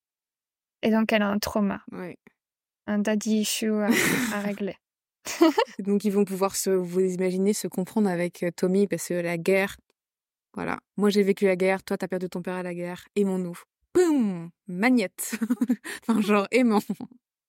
Et 0.82 0.90
donc, 0.90 1.12
elle 1.12 1.22
a 1.22 1.28
un 1.28 1.38
trauma 1.38 1.82
Ouais. 1.92 2.16
Un 2.86 2.98
daddy 2.98 3.40
issue 3.40 3.72
à, 3.72 3.88
à 4.34 4.40
régler. 4.40 4.76
Donc 5.80 6.04
ils 6.04 6.10
vont 6.12 6.24
pouvoir 6.24 6.54
se, 6.56 6.70
vous 6.70 7.00
imaginez, 7.00 7.52
se 7.52 7.66
comprendre 7.68 8.08
avec 8.08 8.42
euh, 8.42 8.50
Tommy 8.54 8.86
parce 8.86 9.08
que 9.08 9.14
la 9.14 9.36
guerre, 9.38 9.76
voilà. 10.54 10.78
Moi 10.96 11.10
j'ai 11.10 11.22
vécu 11.22 11.46
la 11.46 11.56
guerre, 11.56 11.82
toi 11.82 11.98
t'as 11.98 12.08
perdu 12.08 12.28
ton 12.28 12.42
père 12.42 12.54
à 12.54 12.62
la 12.62 12.74
guerre, 12.74 13.04
aimons-nous. 13.16 13.58
Boum 13.94 14.50
Magnette 14.68 15.38
Enfin 16.08 16.20
genre 16.20 16.46
aimant. 16.50 16.80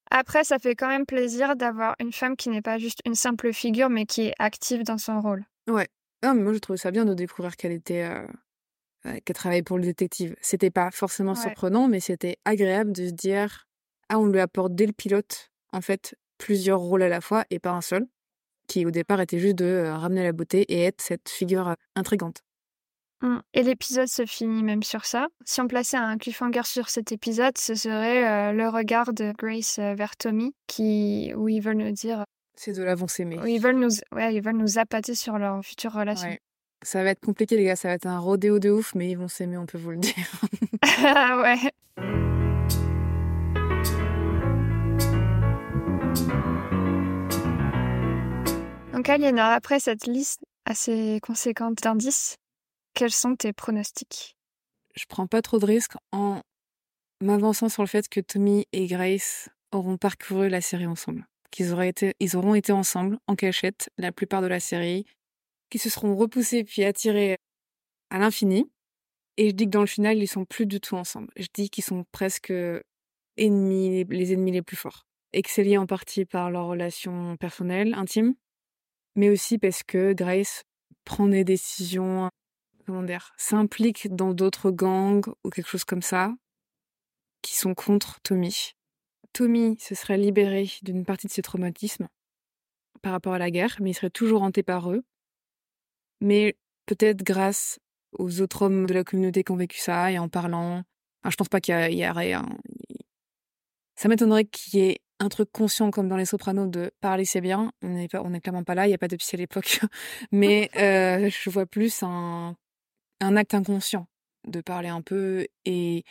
Après, 0.09 0.45
ça 0.45 0.57
fait 0.57 0.73
quand 0.75 0.87
même 0.87 1.05
plaisir 1.05 1.57
d'avoir 1.57 1.95
une 1.99 2.13
femme 2.13 2.37
qui 2.37 2.47
n'est 2.49 2.61
pas 2.61 2.77
juste 2.77 3.01
une 3.05 3.15
simple 3.15 3.51
figure, 3.51 3.89
mais 3.89 4.05
qui 4.05 4.27
est 4.27 4.33
active 4.39 4.83
dans 4.83 4.97
son 4.97 5.19
rôle. 5.19 5.43
Ouais. 5.69 5.87
Non 6.23 6.33
mais 6.33 6.41
moi 6.43 6.53
je 6.53 6.59
trouvais 6.59 6.77
ça 6.77 6.91
bien 6.91 7.05
de 7.05 7.13
découvrir 7.13 7.55
qu'elle 7.57 7.73
était... 7.73 8.03
Euh, 8.03 8.25
euh, 9.05 9.17
qu'elle 9.25 9.35
travaillait 9.35 9.61
pour 9.63 9.77
le 9.77 9.83
détective. 9.83 10.35
C'était 10.41 10.71
pas 10.71 10.89
forcément 10.91 11.33
Ouais. 11.33 11.41
surprenant, 11.41 11.87
mais 11.87 11.99
c'était 11.99 12.37
agréable 12.45 12.91
de 12.93 13.07
se 13.07 13.11
dire 13.11 13.66
ah 14.09 14.19
on 14.19 14.25
lui 14.27 14.39
apporte 14.39 14.75
dès 14.75 14.85
le 14.85 14.93
pilote 14.93 15.51
en 15.73 15.81
fait 15.81 16.15
plusieurs 16.37 16.79
rôles 16.79 17.03
à 17.03 17.09
la 17.09 17.21
fois 17.21 17.45
et 17.49 17.59
pas 17.59 17.71
un 17.71 17.81
seul, 17.81 18.05
qui 18.67 18.85
au 18.85 18.91
départ 18.91 19.19
était 19.21 19.39
juste 19.39 19.55
de 19.55 19.65
euh, 19.65 19.95
ramener 19.95 20.23
la 20.23 20.33
beauté 20.33 20.61
et 20.69 20.83
être 20.83 21.01
cette 21.01 21.29
figure 21.29 21.69
euh, 21.69 21.73
intrigante. 21.95 22.41
Mm. 23.21 23.37
Et 23.53 23.63
l'épisode 23.63 24.07
se 24.07 24.25
finit 24.25 24.63
même 24.63 24.83
sur 24.83 25.05
ça. 25.05 25.27
Si 25.45 25.59
on 25.61 25.67
plaçait 25.67 25.97
un 25.97 26.17
cliffhanger 26.17 26.63
sur 26.65 26.89
cet 26.89 27.11
épisode, 27.11 27.57
ce 27.57 27.73
serait 27.73 28.51
euh, 28.51 28.53
le 28.53 28.69
regard 28.69 29.13
de 29.13 29.33
Grace 29.37 29.79
vers 29.79 30.15
Tommy, 30.17 30.53
qui, 30.67 31.33
où 31.35 31.49
ils 31.49 31.61
veulent 31.61 31.77
nous 31.77 31.91
dire, 31.91 32.23
C'est 32.55 32.73
de 32.73 32.83
l'avant 32.83 33.07
s'aimer. 33.07 33.39
où 33.39 33.47
ils 33.47 33.59
veulent 33.59 33.79
nous, 33.79 33.95
ouais, 34.11 34.35
ils 34.35 34.41
veulent 34.41 34.57
nous 34.57 34.77
appâter 34.77 35.15
sur 35.15 35.39
leur 35.39 35.63
future 35.63 35.93
relation. 35.93 36.29
Ouais. 36.29 36.39
Ça 36.83 37.03
va 37.03 37.09
être 37.09 37.25
compliqué, 37.25 37.57
les 37.57 37.63
gars. 37.63 37.75
Ça 37.75 37.87
va 37.87 37.95
être 37.95 38.05
un 38.05 38.19
rodéo 38.19 38.59
de 38.59 38.69
ouf, 38.69 38.93
mais 38.93 39.09
ils 39.09 39.17
vont 39.17 39.27
s'aimer, 39.27 39.57
on 39.57 39.65
peut 39.65 39.79
vous 39.79 39.91
le 39.91 39.97
dire. 39.97 40.13
Ah 40.99 41.41
ouais. 41.41 42.26
Donc 48.97 49.09
Aliénor, 49.09 49.51
après 49.51 49.79
cette 49.79 50.07
liste 50.07 50.41
assez 50.65 51.19
conséquente 51.21 51.75
d'indices, 51.83 52.37
quels 52.95 53.11
sont 53.11 53.35
tes 53.35 53.53
pronostics? 53.53 54.35
Je 54.95 55.05
prends 55.07 55.27
pas 55.27 55.43
trop 55.43 55.59
de 55.59 55.67
risques 55.67 55.97
en 56.11 56.41
m'avançant 57.21 57.69
sur 57.69 57.83
le 57.83 57.87
fait 57.87 58.09
que 58.09 58.19
Tommy 58.21 58.65
et 58.71 58.87
Grace 58.87 59.49
auront 59.71 59.97
parcouru 59.97 60.49
la 60.49 60.61
série 60.61 60.87
ensemble. 60.87 61.27
Qu'ils 61.51 61.75
ils 62.19 62.35
auront 62.37 62.55
été 62.55 62.71
ensemble, 62.71 63.19
en 63.27 63.35
cachette, 63.35 63.91
la 63.99 64.11
plupart 64.11 64.41
de 64.41 64.47
la 64.47 64.59
série. 64.59 65.05
Qu'ils 65.69 65.81
se 65.81 65.91
seront 65.91 66.15
repoussés 66.15 66.63
puis 66.63 66.83
attirés 66.83 67.37
à 68.09 68.17
l'infini. 68.17 68.67
Et 69.37 69.49
je 69.49 69.53
dis 69.53 69.65
que 69.65 69.69
dans 69.69 69.81
le 69.81 69.85
final, 69.85 70.17
ils 70.17 70.27
sont 70.27 70.45
plus 70.45 70.65
du 70.65 70.79
tout 70.79 70.95
ensemble. 70.95 71.29
Je 71.37 71.45
dis 71.53 71.69
qu'ils 71.69 71.83
sont 71.83 72.03
presque 72.11 72.51
ennemis, 73.37 74.05
les 74.05 74.33
ennemis 74.33 74.53
les 74.53 74.63
plus 74.63 74.75
forts. 74.75 75.05
Et 75.33 75.43
que 75.43 75.51
c'est 75.51 75.63
lié 75.63 75.77
en 75.77 75.85
partie 75.85 76.25
par 76.25 76.49
leur 76.49 76.65
relation 76.65 77.37
personnelle, 77.37 77.93
intime, 77.93 78.33
mais 79.17 79.29
aussi 79.29 79.57
parce 79.57 79.83
que 79.83 80.13
Grace 80.13 80.63
prend 81.03 81.27
des 81.27 81.43
décisions, 81.43 82.29
comment 82.85 83.03
dire, 83.03 83.33
s'implique 83.35 84.15
dans 84.15 84.33
d'autres 84.33 84.71
gangs 84.71 85.25
ou 85.43 85.49
quelque 85.49 85.67
chose 85.67 85.83
comme 85.83 86.03
ça, 86.03 86.33
qui 87.41 87.55
sont 87.55 87.73
contre 87.73 88.21
Tommy. 88.21 88.73
Tommy 89.33 89.77
se 89.79 89.95
serait 89.95 90.17
libéré 90.17 90.69
d'une 90.83 91.03
partie 91.03 91.27
de 91.27 91.31
ses 91.31 91.41
traumatismes 91.41 92.07
par 93.01 93.11
rapport 93.11 93.33
à 93.33 93.39
la 93.39 93.51
guerre, 93.51 93.77
mais 93.81 93.91
il 93.91 93.93
serait 93.95 94.09
toujours 94.09 94.43
hanté 94.43 94.63
par 94.63 94.91
eux. 94.91 95.03
Mais 96.21 96.55
peut-être 96.85 97.23
grâce 97.23 97.79
aux 98.11 98.41
autres 98.41 98.61
hommes 98.63 98.85
de 98.85 98.93
la 98.93 99.03
communauté 99.03 99.43
qui 99.43 99.51
ont 99.51 99.57
vécu 99.57 99.79
ça 99.79 100.11
et 100.11 100.19
en 100.19 100.29
parlant. 100.29 100.83
Enfin, 101.21 101.31
je 101.31 101.35
pense 101.35 101.49
pas 101.49 101.59
qu'il 101.59 101.73
y, 101.73 101.75
a- 101.75 101.89
y 101.89 102.09
aurait 102.09 102.33
un... 102.33 102.47
Ça 103.95 104.09
m'étonnerait 104.09 104.45
qu'il 104.45 104.79
y 104.79 104.83
ait 104.83 104.97
un 105.19 105.29
truc 105.29 105.51
conscient 105.51 105.91
comme 105.91 106.07
dans 106.07 106.17
Les 106.17 106.25
Sopranos 106.25 106.67
de 106.67 106.91
parler 107.01 107.25
c'est 107.25 107.41
bien. 107.41 107.71
On 107.81 107.89
n'est 107.89 108.07
pas, 108.07 108.21
on 108.23 108.33
est 108.33 108.39
clairement 108.39 108.63
pas 108.63 108.75
là. 108.75 108.87
Il 108.87 108.91
y 108.91 108.93
a 108.93 108.97
pas 108.97 109.07
de 109.07 109.15
psy 109.15 109.35
à 109.35 109.39
l'époque, 109.39 109.79
mais 110.31 110.69
euh, 110.77 111.29
je 111.29 111.49
vois 111.49 111.65
plus 111.65 112.03
un, 112.03 112.55
un 113.21 113.35
acte 113.35 113.53
inconscient 113.53 114.07
de 114.45 114.61
parler 114.61 114.89
un 114.89 115.01
peu 115.01 115.47
et 115.65 116.03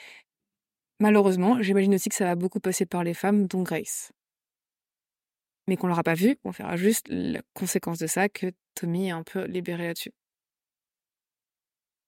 malheureusement, 1.00 1.62
j'imagine 1.62 1.94
aussi 1.94 2.08
que 2.08 2.14
ça 2.14 2.24
va 2.24 2.34
beaucoup 2.34 2.60
passer 2.60 2.86
par 2.86 3.04
les 3.04 3.14
femmes, 3.14 3.46
dont 3.46 3.62
Grace. 3.62 4.12
Mais 5.68 5.76
qu'on 5.76 5.88
l'aura 5.88 6.02
pas 6.02 6.14
vu, 6.14 6.36
on 6.44 6.50
verra 6.50 6.76
juste 6.76 7.06
la 7.08 7.40
conséquence 7.54 7.98
de 7.98 8.06
ça 8.06 8.28
que 8.28 8.52
Tommy 8.74 9.08
est 9.08 9.12
un 9.12 9.22
peu 9.22 9.44
libéré 9.46 9.86
là-dessus. 9.88 10.12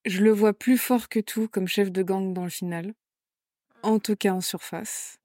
Je 0.04 0.22
le 0.22 0.30
vois 0.30 0.52
plus 0.52 0.78
fort 0.78 1.08
que 1.08 1.18
tout 1.18 1.48
comme 1.48 1.66
chef 1.66 1.90
de 1.90 2.02
gang 2.02 2.32
dans 2.32 2.44
le 2.44 2.50
final, 2.50 2.94
en 3.82 3.98
tout 3.98 4.16
cas 4.16 4.32
en 4.32 4.40
surface, 4.40 5.17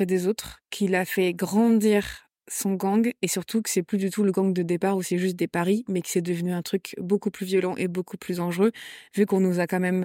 des 0.00 0.26
autres, 0.26 0.60
qu'il 0.70 0.94
a 0.94 1.04
fait 1.04 1.34
grandir 1.34 2.28
son 2.48 2.74
gang 2.74 3.12
et 3.22 3.28
surtout 3.28 3.62
que 3.62 3.70
c'est 3.70 3.82
plus 3.82 3.98
du 3.98 4.10
tout 4.10 4.24
le 4.24 4.32
gang 4.32 4.52
de 4.52 4.62
départ 4.62 4.96
où 4.96 5.02
c'est 5.02 5.18
juste 5.18 5.36
des 5.36 5.48
paris, 5.48 5.84
mais 5.88 6.02
que 6.02 6.08
c'est 6.08 6.22
devenu 6.22 6.52
un 6.52 6.62
truc 6.62 6.94
beaucoup 6.98 7.30
plus 7.30 7.46
violent 7.46 7.76
et 7.76 7.88
beaucoup 7.88 8.16
plus 8.16 8.36
dangereux, 8.38 8.72
vu 9.14 9.26
qu'on 9.26 9.40
nous 9.40 9.60
a 9.60 9.66
quand 9.66 9.80
même 9.80 10.04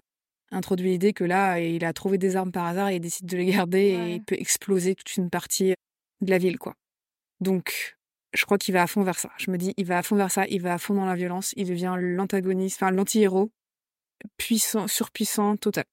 introduit 0.52 0.92
l'idée 0.92 1.14
que 1.14 1.24
là, 1.24 1.60
il 1.60 1.84
a 1.84 1.94
trouvé 1.94 2.18
des 2.18 2.36
armes 2.36 2.52
par 2.52 2.66
hasard 2.66 2.90
et 2.90 2.96
il 2.96 3.02
décide 3.02 3.26
de 3.26 3.38
les 3.38 3.46
garder 3.46 3.80
et 3.80 4.14
il 4.16 4.24
peut 4.24 4.36
exploser 4.40 4.96
toute 4.96 5.16
une 5.18 5.30
partie 5.30 5.74
de 6.22 6.30
la 6.30 6.38
ville, 6.38 6.58
quoi. 6.58 6.74
Donc, 7.42 7.98
je 8.34 8.46
crois 8.46 8.58
qu'il 8.58 8.74
va 8.74 8.84
à 8.84 8.88
fond 8.88 9.04
vers 9.04 9.20
ça. 9.20 9.32
Je 9.38 9.52
me 9.52 9.58
dis, 9.58 9.74
il 9.78 9.86
va 9.86 9.98
à 9.98 10.04
fond 10.04 10.16
vers 10.16 10.32
ça, 10.32 10.46
il 10.48 10.62
va 10.62 10.74
à 10.74 10.78
fond 10.78 10.94
dans 10.94 11.06
la 11.06 11.16
violence, 11.16 11.54
il 11.58 11.68
devient 11.68 11.96
l'antagoniste, 11.98 12.78
enfin 12.82 12.92
l'anti-héros, 12.92 13.52
puissant, 14.38 14.88
surpuissant, 14.88 15.58
total. 15.58 15.86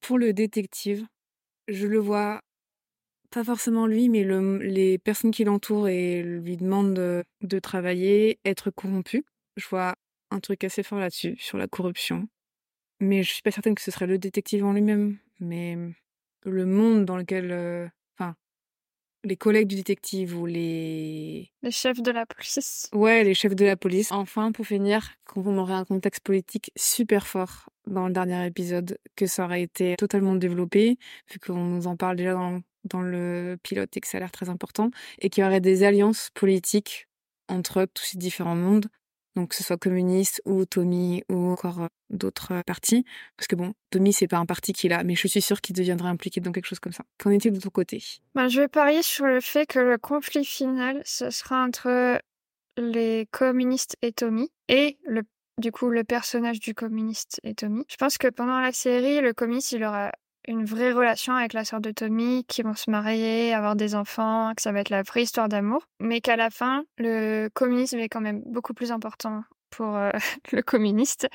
Pour 0.00 0.18
le 0.18 0.32
détective, 0.32 1.06
je 1.68 1.86
le 1.86 1.98
vois 1.98 2.40
pas 3.30 3.44
forcément 3.44 3.86
lui, 3.86 4.08
mais 4.08 4.24
le, 4.24 4.58
les 4.58 4.98
personnes 4.98 5.30
qui 5.30 5.44
l'entourent 5.44 5.88
et 5.88 6.22
lui 6.22 6.56
demandent 6.56 6.94
de, 6.94 7.24
de, 7.42 7.58
travailler, 7.58 8.38
être 8.44 8.70
corrompu. 8.70 9.24
Je 9.56 9.66
vois 9.68 9.94
un 10.30 10.40
truc 10.40 10.64
assez 10.64 10.82
fort 10.82 10.98
là-dessus, 10.98 11.36
sur 11.38 11.58
la 11.58 11.68
corruption. 11.68 12.28
Mais 13.00 13.22
je 13.22 13.32
suis 13.32 13.42
pas 13.42 13.50
certaine 13.50 13.74
que 13.74 13.82
ce 13.82 13.90
serait 13.90 14.06
le 14.06 14.18
détective 14.18 14.64
en 14.64 14.72
lui-même, 14.72 15.18
mais 15.38 15.76
le 16.44 16.66
monde 16.66 17.04
dans 17.04 17.16
lequel, 17.16 17.50
euh, 17.50 17.88
enfin, 18.18 18.34
les 19.24 19.36
collègues 19.36 19.68
du 19.68 19.76
détective 19.76 20.38
ou 20.38 20.44
les... 20.46 21.50
Les 21.62 21.70
chefs 21.70 22.02
de 22.02 22.10
la 22.10 22.26
police. 22.26 22.90
Ouais, 22.92 23.24
les 23.24 23.34
chefs 23.34 23.54
de 23.54 23.64
la 23.64 23.76
police. 23.76 24.12
Enfin, 24.12 24.52
pour 24.52 24.66
finir, 24.66 25.14
qu'on 25.24 25.56
aurait 25.56 25.74
un 25.74 25.84
contexte 25.84 26.22
politique 26.22 26.72
super 26.76 27.26
fort 27.26 27.69
dans 27.90 28.06
le 28.06 28.12
dernier 28.12 28.46
épisode, 28.46 28.98
que 29.16 29.26
ça 29.26 29.44
aurait 29.44 29.62
été 29.62 29.96
totalement 29.96 30.34
développé, 30.34 30.98
vu 31.30 31.38
qu'on 31.38 31.64
nous 31.64 31.86
en 31.86 31.96
parle 31.96 32.16
déjà 32.16 32.34
dans, 32.34 33.02
le 33.02 33.56
pilote 33.62 33.94
et 33.96 34.00
que 34.00 34.06
ça 34.06 34.16
a 34.16 34.20
l'air 34.20 34.30
très 34.30 34.48
important, 34.48 34.90
et 35.18 35.28
qu'il 35.30 35.42
y 35.44 35.46
aurait 35.46 35.60
des 35.60 35.82
alliances 35.82 36.30
politiques 36.34 37.08
entre 37.48 37.86
tous 37.92 38.04
ces 38.04 38.18
différents 38.18 38.56
mondes 38.56 38.86
donc 39.36 39.50
que 39.50 39.56
ce 39.56 39.64
soit 39.64 39.76
communiste 39.76 40.42
ou 40.44 40.64
Tommy 40.64 41.22
ou 41.28 41.50
encore 41.50 41.88
d'autres 42.10 42.62
partis. 42.66 43.04
Parce 43.36 43.46
que 43.46 43.56
bon, 43.56 43.74
Tommy, 43.90 44.12
c'est 44.12 44.28
pas 44.28 44.38
un 44.38 44.46
parti 44.46 44.72
qu'il 44.72 44.92
a, 44.92 45.04
mais 45.04 45.14
je 45.14 45.26
suis 45.28 45.40
sûre 45.40 45.60
qu'il 45.60 45.76
deviendrait 45.76 46.08
impliqué 46.08 46.40
dans 46.40 46.52
quelque 46.52 46.66
chose 46.66 46.80
comme 46.80 46.92
ça. 46.92 47.04
Qu'en 47.18 47.30
est-il 47.30 47.52
de 47.52 47.60
ton 47.60 47.70
côté? 47.70 48.02
Ben, 48.34 48.48
Je 48.48 48.62
vais 48.62 48.68
parier 48.68 49.02
sur 49.02 49.26
le 49.26 49.40
fait 49.40 49.66
que 49.66 49.78
le 49.78 49.98
conflit 49.98 50.44
final, 50.44 51.00
ce 51.04 51.30
sera 51.30 51.64
entre 51.64 52.20
les 52.76 53.28
communistes 53.30 53.96
et 54.02 54.12
Tommy, 54.12 54.50
et 54.68 54.98
le, 55.04 55.22
du 55.60 55.72
coup 55.72 55.88
le 55.88 56.04
personnage 56.04 56.58
du 56.60 56.74
communiste 56.74 57.40
et 57.44 57.54
Tommy. 57.54 57.84
Je 57.88 57.96
pense 57.96 58.18
que 58.18 58.28
pendant 58.28 58.60
la 58.60 58.72
série, 58.72 59.20
le 59.20 59.32
communiste, 59.32 59.72
il 59.72 59.84
aura 59.84 60.12
une 60.48 60.64
vraie 60.64 60.92
relation 60.92 61.34
avec 61.34 61.52
la 61.52 61.64
sœur 61.64 61.80
de 61.80 61.90
Tommy, 61.90 62.44
qui 62.48 62.62
vont 62.62 62.74
se 62.74 62.90
marier, 62.90 63.52
avoir 63.52 63.76
des 63.76 63.94
enfants, 63.94 64.52
que 64.56 64.62
ça 64.62 64.72
va 64.72 64.80
être 64.80 64.90
la 64.90 65.02
vraie 65.02 65.22
histoire 65.22 65.48
d'amour, 65.48 65.86
mais 66.00 66.20
qu'à 66.20 66.36
la 66.36 66.50
fin, 66.50 66.84
le 66.98 67.48
communisme 67.52 67.98
est 67.98 68.08
quand 68.08 68.20
même 68.20 68.42
beaucoup 68.46 68.74
plus 68.74 68.90
important 68.90 69.44
pour 69.70 69.96
euh, 69.96 70.10
le 70.52 70.62
communiste 70.62 71.28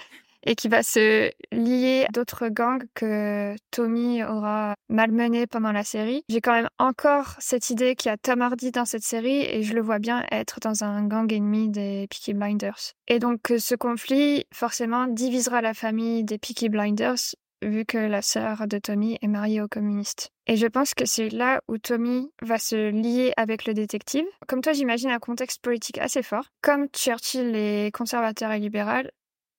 et 0.46 0.56
qui 0.56 0.68
va 0.68 0.84
se 0.84 1.32
lier 1.52 2.06
à 2.08 2.12
d'autres 2.12 2.48
gangs 2.50 2.84
que 2.94 3.56
Tommy 3.72 4.24
aura 4.24 4.76
malmené 4.90 5.48
pendant 5.48 5.72
la 5.72 5.84
série. 5.84 6.24
J'ai 6.30 6.42
quand 6.42 6.54
même 6.54 6.70
encore 6.80 7.36
cette 7.40 7.70
idée 7.70 7.96
qu'il 7.96 8.10
y 8.10 8.14
a 8.14 8.18
Tom 8.18 8.42
Hardy 8.42 8.72
dans 8.72 8.86
cette 8.86 9.04
série 9.04 9.42
et 9.42 9.64
je 9.64 9.74
le 9.74 9.82
vois 9.82 10.00
bien 10.00 10.26
être 10.32 10.60
dans 10.62 10.84
un 10.84 11.06
gang 11.06 11.32
ennemi 11.32 11.70
des 11.70 12.08
Peaky 12.10 12.34
Blinders. 12.34 12.94
Et 13.08 13.20
donc 13.20 13.54
ce 13.58 13.76
conflit 13.76 14.46
forcément 14.54 15.08
divisera 15.08 15.62
la 15.62 15.74
famille 15.74 16.24
des 16.24 16.38
Peaky 16.38 16.70
Blinders 16.70 17.36
vu 17.62 17.86
que 17.86 17.98
la 17.98 18.22
sœur 18.22 18.68
de 18.68 18.78
Tommy 18.78 19.18
est 19.22 19.28
mariée 19.28 19.62
au 19.62 19.68
communiste. 19.68 20.30
Et 20.48 20.56
je 20.56 20.68
pense 20.68 20.94
que 20.94 21.06
c'est 21.06 21.30
là 21.30 21.62
où 21.68 21.78
Tommy 21.78 22.32
va 22.42 22.60
se 22.60 22.92
lier 22.92 23.34
avec 23.38 23.66
le 23.66 23.74
détective. 23.74 24.26
Comme 24.48 24.62
toi, 24.62 24.74
j'imagine 24.74 25.10
un 25.10 25.20
contexte 25.20 25.62
politique 25.62 25.98
assez 25.98 26.22
fort. 26.22 26.46
Comme 26.62 26.88
Churchill 26.90 27.56
est 27.56 27.94
conservateur 27.94 28.52
et 28.52 28.60
libéral, 28.60 29.12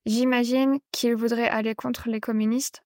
j'imagine 0.07 0.79
qu'il 0.93 1.15
voudrait 1.15 1.49
aller 1.49 1.75
contre 1.75 2.09
les 2.09 2.21
communistes. 2.21 2.83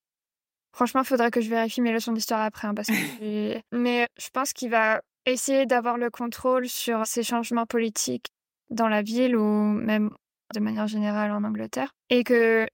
Franchement, 0.73 1.01
il 1.01 1.07
faudrait 1.07 1.31
que 1.31 1.41
je 1.41 1.49
vérifie 1.49 1.81
mes 1.81 1.91
leçons 1.91 2.13
d'histoire 2.13 2.41
après. 2.41 2.67
Hein, 2.67 2.73
parce 2.73 2.87
que 2.87 2.93
Mais 3.71 4.07
je 4.17 4.29
pense 4.33 4.53
qu'il 4.53 4.69
va 4.69 5.01
essayer 5.25 5.65
d'avoir 5.65 5.97
le 5.97 6.09
contrôle 6.09 6.67
sur 6.67 7.05
ces 7.05 7.23
changements 7.23 7.65
politiques 7.65 8.27
dans 8.69 8.87
la 8.87 9.01
ville 9.01 9.35
ou 9.35 9.43
même 9.43 10.11
de 10.53 10.59
manière 10.59 10.87
générale 10.87 11.31
en 11.31 11.43
Angleterre. 11.43 11.91
Et 12.09 12.23
que 12.23 12.67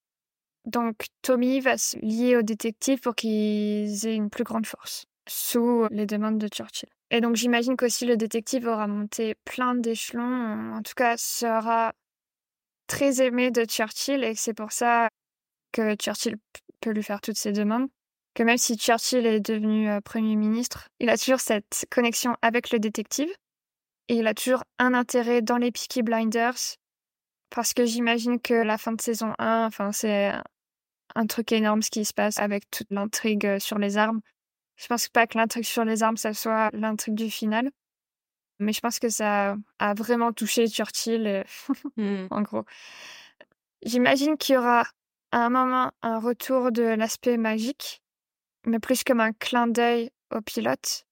donc 0.65 1.05
Tommy 1.21 1.59
va 1.59 1.77
se 1.77 1.97
lier 1.99 2.35
aux 2.35 2.41
détectives 2.41 2.99
pour 2.99 3.15
qu'ils 3.15 4.05
aient 4.05 4.15
une 4.15 4.29
plus 4.29 4.43
grande 4.43 4.65
force, 4.65 5.05
sous 5.27 5.87
les 5.91 6.05
demandes 6.05 6.37
de 6.37 6.47
Churchill. 6.47 6.89
Et 7.09 7.21
donc 7.21 7.35
j'imagine 7.35 7.77
qu'aussi 7.77 8.05
le 8.05 8.17
détective 8.17 8.67
aura 8.67 8.87
monté 8.87 9.35
plein 9.45 9.75
d'échelons, 9.75 10.73
en 10.75 10.81
tout 10.81 10.93
cas 10.95 11.15
sera 11.17 11.93
très 12.87 13.21
aimé 13.21 13.51
de 13.51 13.65
Churchill 13.65 14.23
et 14.23 14.35
c'est 14.35 14.53
pour 14.53 14.71
ça 14.71 15.09
que 15.71 15.95
Churchill 15.95 16.37
peut 16.81 16.91
lui 16.91 17.03
faire 17.03 17.21
toutes 17.21 17.37
ses 17.37 17.51
demandes. 17.51 17.87
Que 18.33 18.43
même 18.43 18.57
si 18.57 18.77
Churchill 18.77 19.25
est 19.25 19.39
devenu 19.39 19.89
euh, 19.89 19.99
Premier 20.01 20.35
ministre, 20.35 20.89
il 20.99 21.09
a 21.09 21.17
toujours 21.17 21.39
cette 21.39 21.85
connexion 21.89 22.35
avec 22.41 22.71
le 22.71 22.79
détective 22.79 23.29
et 24.09 24.15
il 24.15 24.27
a 24.27 24.33
toujours 24.33 24.63
un 24.79 24.93
intérêt 24.93 25.41
dans 25.41 25.57
les 25.57 25.71
Peaky 25.71 26.03
Blinders 26.03 26.77
parce 27.49 27.73
que 27.73 27.85
j'imagine 27.85 28.39
que 28.39 28.53
la 28.53 28.77
fin 28.77 28.91
de 28.91 29.01
saison 29.01 29.33
1, 29.39 29.65
enfin 29.65 29.91
c'est 29.91 30.33
un 31.15 31.25
truc 31.25 31.51
énorme 31.51 31.81
ce 31.81 31.89
qui 31.89 32.05
se 32.05 32.13
passe 32.13 32.37
avec 32.37 32.69
toute 32.69 32.87
l'intrigue 32.91 33.45
euh, 33.45 33.59
sur 33.59 33.79
les 33.79 33.97
armes. 33.97 34.21
Je 34.75 34.85
pense 34.87 35.09
pas 35.09 35.25
que 35.25 35.37
l'intrigue 35.37 35.65
sur 35.65 35.83
les 35.83 36.03
armes, 36.03 36.17
ça 36.17 36.33
soit 36.33 36.69
l'intrigue 36.73 37.15
du 37.15 37.31
final. 37.31 37.71
Mais 38.59 38.73
je 38.73 38.79
pense 38.79 38.99
que 38.99 39.09
ça 39.09 39.55
a 39.79 39.93
vraiment 39.93 40.33
touché 40.33 40.67
Churchill, 40.67 41.27
euh, 41.27 41.43
mmh. 41.97 42.27
en 42.31 42.41
gros. 42.41 42.65
J'imagine 43.83 44.37
qu'il 44.37 44.55
y 44.55 44.57
aura 44.57 44.81
à 45.31 45.45
un 45.45 45.49
moment 45.49 45.91
un 46.01 46.19
retour 46.19 46.71
de 46.71 46.81
l'aspect 46.81 47.37
magique, 47.37 48.01
mais 48.65 48.79
plus 48.79 49.03
comme 49.03 49.19
un 49.19 49.33
clin 49.33 49.67
d'œil 49.67 50.09
au 50.33 50.41
pilote, 50.41 51.05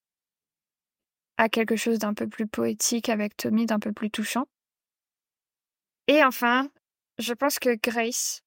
à 1.37 1.49
quelque 1.49 1.75
chose 1.75 1.99
d'un 1.99 2.13
peu 2.13 2.27
plus 2.27 2.47
poétique 2.47 3.09
avec 3.09 3.37
Tommy, 3.37 3.65
d'un 3.65 3.79
peu 3.79 3.93
plus 3.93 4.09
touchant. 4.09 4.45
Et 6.07 6.23
enfin, 6.23 6.69
je 7.19 7.33
pense 7.33 7.59
que 7.59 7.75
Grace 7.75 8.45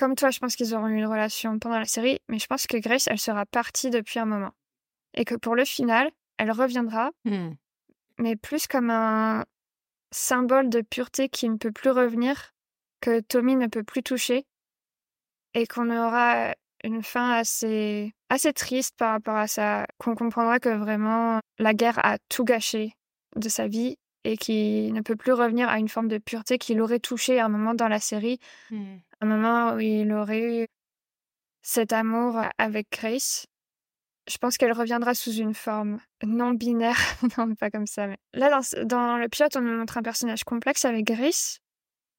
comme 0.00 0.14
toi, 0.14 0.30
je 0.30 0.38
pense 0.38 0.56
qu'ils 0.56 0.74
auront 0.74 0.86
eu 0.86 0.96
une 0.96 1.06
relation 1.06 1.58
pendant 1.58 1.78
la 1.78 1.84
série, 1.84 2.20
mais 2.28 2.38
je 2.38 2.46
pense 2.46 2.66
que 2.66 2.78
Grace, 2.78 3.06
elle 3.06 3.18
sera 3.18 3.44
partie 3.44 3.90
depuis 3.90 4.18
un 4.18 4.24
moment. 4.24 4.52
Et 5.12 5.26
que 5.26 5.34
pour 5.34 5.54
le 5.54 5.66
final, 5.66 6.10
elle 6.38 6.50
reviendra, 6.52 7.10
mmh. 7.26 7.50
Mais 8.20 8.36
plus 8.36 8.66
comme 8.66 8.90
un 8.90 9.44
symbole 10.12 10.68
de 10.68 10.82
pureté 10.82 11.28
qui 11.28 11.48
ne 11.48 11.56
peut 11.56 11.72
plus 11.72 11.90
revenir, 11.90 12.52
que 13.00 13.20
Tommy 13.20 13.56
ne 13.56 13.66
peut 13.66 13.82
plus 13.82 14.02
toucher, 14.02 14.44
et 15.54 15.66
qu'on 15.66 15.90
aura 15.90 16.54
une 16.84 17.02
fin 17.02 17.30
assez, 17.30 18.14
assez 18.28 18.52
triste 18.52 18.96
par 18.96 19.12
rapport 19.12 19.36
à 19.36 19.46
ça, 19.46 19.86
qu'on 19.98 20.14
comprendra 20.14 20.58
que 20.60 20.68
vraiment 20.68 21.40
la 21.58 21.74
guerre 21.74 22.04
a 22.04 22.18
tout 22.28 22.44
gâché 22.44 22.94
de 23.36 23.48
sa 23.48 23.68
vie 23.68 23.96
et 24.24 24.36
qui 24.36 24.92
ne 24.92 25.00
peut 25.00 25.16
plus 25.16 25.32
revenir 25.32 25.68
à 25.68 25.78
une 25.78 25.88
forme 25.88 26.08
de 26.08 26.18
pureté 26.18 26.58
qu'il 26.58 26.80
aurait 26.80 27.00
touché 27.00 27.38
à 27.38 27.46
un 27.46 27.48
moment 27.48 27.74
dans 27.74 27.88
la 27.88 28.00
série, 28.00 28.38
mmh. 28.70 28.96
un 29.20 29.26
moment 29.26 29.74
où 29.74 29.80
il 29.80 30.12
aurait 30.12 30.62
eu 30.62 30.66
cet 31.62 31.92
amour 31.92 32.40
avec 32.58 32.88
Grace. 32.90 33.46
Je 34.28 34.38
pense 34.38 34.56
qu'elle 34.58 34.72
reviendra 34.72 35.14
sous 35.14 35.32
une 35.32 35.54
forme 35.54 35.98
non 36.22 36.52
binaire, 36.52 36.98
non 37.38 37.54
pas 37.54 37.70
comme 37.70 37.86
ça. 37.86 38.08
Là, 38.34 38.60
dans, 38.84 39.16
le 39.16 39.28
pilote, 39.28 39.56
on 39.56 39.60
nous 39.60 39.76
montre 39.76 39.98
un 39.98 40.02
personnage 40.02 40.44
complexe 40.44 40.84
avec 40.84 41.04
Grace, 41.06 41.60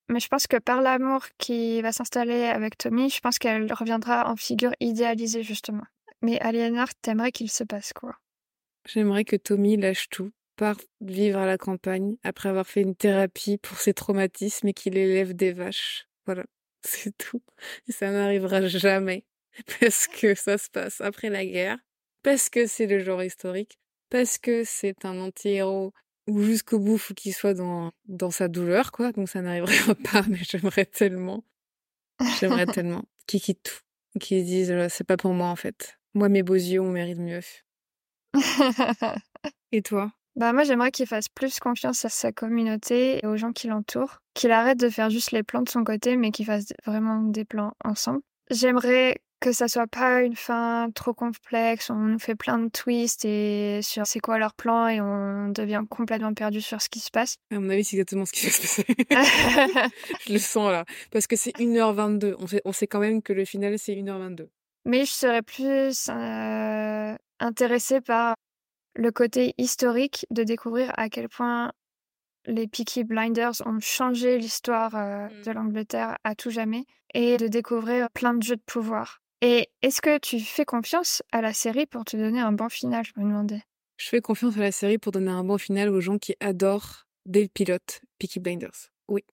mais 0.10 0.20
je 0.20 0.28
pense 0.28 0.48
que 0.48 0.58
par 0.58 0.82
l'amour 0.82 1.26
qui 1.38 1.82
va 1.82 1.92
s'installer 1.92 2.44
avec 2.46 2.78
Tommy, 2.78 3.10
je 3.10 3.20
pense 3.20 3.40
qu'elle 3.40 3.72
reviendra 3.72 4.30
en 4.30 4.36
figure 4.36 4.74
idéalisée 4.80 5.44
justement. 5.44 5.86
Mais 6.22 6.40
Aliénor, 6.40 6.88
t'aimerais 7.02 7.32
qu'il 7.32 7.50
se 7.50 7.64
passe 7.64 7.94
quoi? 7.94 8.16
J'aimerais 8.86 9.24
que 9.24 9.36
Tommy 9.36 9.78
lâche 9.78 10.10
tout 10.10 10.32
part 10.62 10.78
vivre 11.00 11.40
à 11.40 11.48
la 11.48 11.58
campagne 11.58 12.18
après 12.24 12.50
avoir 12.50 12.68
fait 12.68 12.82
une 12.82 12.96
thérapie 12.96 13.58
pour 13.58 13.78
ses 13.80 13.96
traumatismes 13.96 14.68
et 14.68 14.74
qu'il 14.74 14.96
élève 14.96 15.34
des 15.34 15.54
vaches. 15.54 16.08
Voilà, 16.26 16.44
c'est 16.86 17.18
tout. 17.18 17.42
Et 17.88 17.92
ça 17.92 18.12
n'arrivera 18.12 18.68
jamais 18.68 19.26
parce 19.80 20.08
que 20.08 20.36
ça 20.36 20.58
se 20.58 20.70
passe 20.70 21.02
après 21.02 21.30
la 21.30 21.46
guerre, 21.46 21.80
parce 22.24 22.50
que 22.50 22.68
c'est 22.68 22.88
le 22.88 23.00
genre 23.00 23.24
historique, 23.24 23.80
parce 24.10 24.38
que 24.38 24.64
c'est 24.64 25.06
un 25.06 25.20
anti-héros 25.20 25.94
ou 26.28 26.42
jusqu'au 26.42 26.80
bout 26.80 26.98
faut 26.98 27.14
qu'il 27.14 27.34
soit 27.34 27.54
dans, 27.54 27.92
dans 28.06 28.32
sa 28.32 28.48
douleur, 28.48 28.92
quoi. 28.92 29.12
Donc 29.12 29.30
ça 29.30 29.42
n'arrivera 29.42 29.96
pas, 30.12 30.24
mais 30.30 30.40
j'aimerais 30.42 30.86
tellement, 30.86 31.44
j'aimerais 32.40 32.66
tellement 32.68 33.04
qu'il 33.28 33.42
quitte 33.42 33.64
tout, 33.64 34.20
qu'il 34.20 34.44
dise 34.44 34.74
c'est 34.90 35.04
pas 35.04 35.18
pour 35.18 35.34
moi 35.34 35.48
en 35.48 35.56
fait. 35.56 35.98
Moi 36.14 36.30
mes 36.30 36.44
beaux 36.44 36.54
yeux 36.54 36.82
on 36.82 36.92
mérite 36.92 37.20
mieux. 37.20 37.42
Et 39.72 39.82
toi? 39.82 40.12
Bah 40.36 40.54
moi 40.54 40.64
j'aimerais 40.64 40.92
qu'il 40.92 41.08
fasse 41.08 41.28
plus 41.28 41.60
confiance 41.60 42.06
à 42.06 42.10
sa 42.10 42.32
communauté 42.32 43.20
et 43.22 43.28
aux 43.28 43.36
gens 43.36 43.52
qui 43.52 43.68
l'entourent, 43.68 44.22
qu'il 44.34 44.52
arrête 44.52 44.80
de 44.80 44.90
faire 44.90 45.10
juste 45.10 45.32
les 45.32 45.44
plans 45.44 45.62
de 45.62 45.70
son 45.70 45.84
côté 45.84 46.16
mais 46.16 46.32
qu'il 46.32 46.46
fasse 46.46 46.74
vraiment 46.86 47.22
des 47.22 47.44
plans 47.44 47.74
ensemble. 47.84 48.22
J'aimerais 48.50 49.18
que 49.42 49.52
ça 49.52 49.68
soit 49.68 49.88
pas 49.88 50.22
une 50.22 50.36
fin 50.36 50.90
trop 50.96 51.14
complexe, 51.14 51.90
on 51.90 51.96
nous 51.96 52.20
fait 52.20 52.36
plein 52.36 52.60
de 52.60 52.70
twists 52.70 53.26
et 53.26 53.82
sur 53.82 54.08
c'est 54.08 54.20
quoi 54.20 54.38
leur 54.38 54.54
plan 54.54 54.88
et 54.88 55.02
on 55.02 55.50
devient 55.50 55.84
complètement 55.90 56.34
perdu 56.34 56.62
sur 56.62 56.82
ce 56.82 56.88
qui 56.88 57.00
se 57.00 57.10
passe. 57.12 57.36
À 57.52 57.60
mon 57.60 57.70
avis, 57.70 57.84
c'est 57.84 57.98
exactement 57.98 58.26
ce 58.26 58.32
qui 58.32 58.46
va 58.46 58.52
se 58.52 58.62
passer. 58.62 58.86
Je 60.28 60.34
le 60.34 60.40
sens 60.40 60.72
là. 60.72 60.86
Parce 61.12 61.28
que 61.28 61.36
c'est 61.36 61.52
1h22. 61.58 62.36
On 62.40 62.48
sait, 62.48 62.62
on 62.64 62.72
sait 62.72 62.88
quand 62.88 63.00
même 63.00 63.22
que 63.22 63.34
le 63.34 63.44
final, 63.44 63.78
c'est 63.78 63.94
1h22. 63.94 64.48
Mais 64.86 65.06
je 65.06 65.12
serais 65.12 65.42
plus 65.44 66.10
euh, 66.10 67.16
intéressée 67.40 68.02
par 68.02 68.36
le 68.96 69.12
côté 69.12 69.54
historique 69.58 70.26
de 70.32 70.44
découvrir 70.44 70.92
à 70.98 71.10
quel 71.10 71.30
point 71.30 71.72
les 72.46 72.68
Peaky 72.68 73.04
Blinders 73.04 73.62
ont 73.66 73.80
changé 73.80 74.40
l'histoire 74.40 74.96
euh, 74.96 75.28
Mmh. 75.28 75.44
de 75.44 75.52
l'Angleterre 75.52 76.18
à 76.24 76.36
tout 76.36 76.50
jamais 76.50 76.86
et 77.14 77.38
de 77.38 77.48
découvrir 77.48 78.10
plein 78.12 78.34
de 78.34 78.44
jeux 78.44 78.56
de 78.56 78.62
pouvoir. 78.66 79.21
Et 79.42 79.70
est-ce 79.82 80.02
que 80.02 80.20
tu 80.20 80.40
fais 80.40 80.66
confiance 80.66 81.24
à 81.32 81.42
la 81.42 81.52
série 81.52 81.88
pour 81.88 82.06
te 82.06 82.16
donner 82.16 82.40
un 82.40 82.52
bon 82.52 82.70
final, 82.70 83.04
je 83.04 83.20
me 83.20 83.28
demandais? 83.28 83.64
Je 83.98 84.08
fais 84.08 84.22
confiance 84.22 84.56
à 84.58 84.60
la 84.60 84.72
série 84.72 85.00
pour 85.00 85.12
donner 85.12 85.32
un 85.32 85.44
bon 85.44 85.58
final 85.58 85.90
aux 85.90 86.00
gens 86.00 86.20
qui 86.20 86.36
adorent 86.40 87.08
des 87.26 87.48
pilotes 87.50 88.02
Peaky 88.20 88.40
Blinders. 88.40 88.92
Oui. 89.08 89.24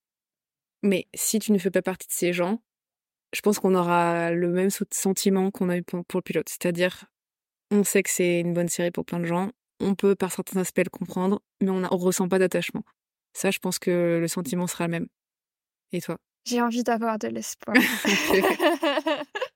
Mais 0.83 1.07
si 1.15 1.39
tu 1.39 1.53
ne 1.53 1.59
fais 1.59 1.71
pas 1.71 1.83
partie 1.83 2.07
de 2.07 2.13
ces 2.13 2.33
gens, 2.33 2.63
je 3.35 3.43
pense 3.43 3.59
qu'on 3.59 3.75
aura 3.75 4.31
le 4.31 4.49
même 4.49 4.71
sentiment 4.91 5.51
qu'on 5.51 5.69
a 5.69 5.77
eu 5.77 5.83
pour, 5.83 6.05
pour 6.07 6.19
le 6.19 6.23
pilote. 6.23 6.49
C'est-à-dire, 6.49 7.05
on 7.71 7.85
sait 7.85 8.03
que 8.03 8.11
c'est 8.11 8.41
une 8.41 8.55
bonne 8.55 8.69
série 8.69 8.91
pour 8.91 9.05
plein 9.05 9.21
de 9.21 9.27
gens. 9.27 9.51
On 9.81 9.95
peut 9.95 10.15
par 10.15 10.33
certains 10.33 10.61
aspects 10.61 10.79
le 10.79 10.91
comprendre, 10.91 11.43
mais 11.61 11.71
on 11.71 11.81
ne 11.81 11.87
ressent 11.87 12.29
pas 12.29 12.39
d'attachement. 12.39 12.83
Ça, 13.35 13.51
je 13.51 13.59
pense 13.59 13.79
que 13.79 14.19
le 14.21 14.29
sentiment 14.29 14.67
sera 14.67 14.87
le 14.87 14.93
même. 14.93 15.07
Et 15.93 16.01
toi? 16.01 16.17
J'ai 16.47 16.63
envie 16.63 16.83
d'avoir 16.83 17.19
de 17.19 17.29
l'espoir. 17.29 17.77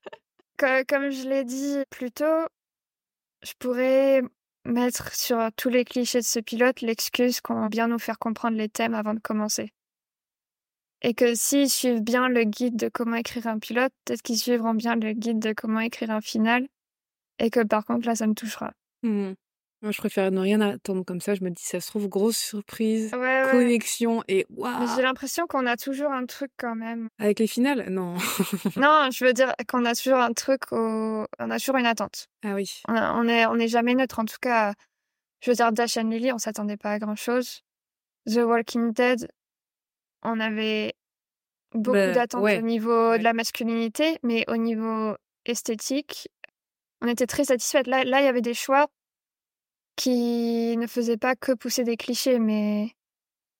Co- 0.62 0.84
Comme 0.88 1.10
je 1.10 1.28
l'ai 1.28 1.42
dit 1.44 1.78
plus 1.90 2.12
tôt, 2.12 2.46
je 3.42 3.52
pourrais 3.58 4.22
mettre 4.64 5.12
sur 5.12 5.50
tous 5.56 5.68
les 5.68 5.84
clichés 5.84 6.20
de 6.20 6.24
ce 6.24 6.38
pilote 6.38 6.82
l'excuse 6.82 7.40
qu'on 7.40 7.62
va 7.62 7.68
bien 7.68 7.88
nous 7.88 7.98
faire 7.98 8.20
comprendre 8.20 8.56
les 8.56 8.68
thèmes 8.68 8.94
avant 8.94 9.12
de 9.12 9.18
commencer. 9.18 9.72
Et 11.00 11.14
que 11.14 11.34
s'ils 11.34 11.68
suivent 11.68 12.02
bien 12.02 12.28
le 12.28 12.44
guide 12.44 12.76
de 12.76 12.88
comment 12.88 13.16
écrire 13.16 13.48
un 13.48 13.58
pilote, 13.58 13.92
peut-être 14.04 14.22
qu'ils 14.22 14.38
suivront 14.38 14.74
bien 14.74 14.94
le 14.94 15.14
guide 15.14 15.40
de 15.40 15.52
comment 15.52 15.80
écrire 15.80 16.12
un 16.12 16.20
final. 16.20 16.68
Et 17.40 17.50
que 17.50 17.64
par 17.64 17.84
contre, 17.84 18.06
là, 18.06 18.14
ça 18.14 18.28
me 18.28 18.34
touchera. 18.34 18.72
Hmm. 19.02 19.32
Moi, 19.82 19.90
je 19.90 19.98
préfère 19.98 20.30
ne 20.30 20.38
rien 20.40 20.60
attendre 20.60 21.04
comme 21.04 21.20
ça. 21.20 21.34
Je 21.34 21.42
me 21.42 21.50
dis, 21.50 21.62
ça 21.62 21.80
se 21.80 21.88
trouve, 21.88 22.08
grosse 22.08 22.38
surprise, 22.38 23.12
Ouais, 23.12 23.18
ouais. 23.44 23.50
connexion 23.50 24.22
et 24.28 24.46
Mais 24.50 24.56
waouh 24.58 24.86
j'ai 24.96 25.02
l'impression 25.02 25.46
qu'on 25.48 25.66
a 25.66 25.76
toujours 25.76 26.12
un 26.12 26.24
truc 26.24 26.52
quand 26.56 26.76
même. 26.76 27.08
Avec 27.18 27.40
les 27.40 27.48
finales? 27.48 27.86
Non. 27.90 28.14
Non, 28.76 29.08
je 29.12 29.24
veux 29.24 29.32
dire 29.32 29.52
qu'on 29.68 29.84
a 29.84 29.94
toujours 29.94 30.18
un 30.18 30.32
truc 30.32 30.70
au... 30.72 31.26
On 31.40 31.50
a 31.50 31.58
toujours 31.58 31.76
une 31.78 31.86
attente. 31.86 32.28
ah 32.44 32.54
oui. 32.54 32.80
On, 32.88 32.94
a- 32.94 33.12
on 33.14 33.26
est, 33.26 33.44
on 33.46 33.56
est 33.56 33.66
jamais 33.68 33.94
neutre. 33.96 34.20
En 34.20 34.24
tout 34.24 34.36
cas, 34.40 34.72
je 35.40 35.50
veux 35.50 35.56
dire, 35.56 35.72
Dash 35.72 35.96
and 35.96 36.08
Lily, 36.10 36.30
on 36.32 36.38
s'attendait 36.38 36.76
pas 36.76 36.92
à 36.92 36.98
grand 37.00 37.16
chose. 37.16 37.62
The 38.30 38.36
Walking 38.38 38.92
Dead, 38.92 39.28
on 40.22 40.38
avait 40.38 40.94
beaucoup 41.74 41.94
Bah, 41.96 42.12
d'attentes 42.12 42.42
ouais. 42.42 42.58
au 42.58 42.62
niveau 42.62 43.18
de 43.18 43.22
la 43.24 43.32
masculinité, 43.32 44.18
mais 44.22 44.44
au 44.48 44.56
niveau 44.56 45.16
esthétique, 45.44 46.28
on 47.00 47.08
était 47.08 47.26
très 47.26 47.42
satisfaite. 47.44 47.88
Là, 47.88 48.04
là, 48.04 48.20
il 48.20 48.24
y 48.24 48.28
avait 48.28 48.42
des 48.42 48.54
choix 48.54 48.86
qui 49.96 50.76
ne 50.76 50.86
faisaient 50.86 51.16
pas 51.16 51.36
que 51.36 51.52
pousser 51.52 51.84
des 51.84 51.96
clichés, 51.96 52.38
mais 52.38 52.92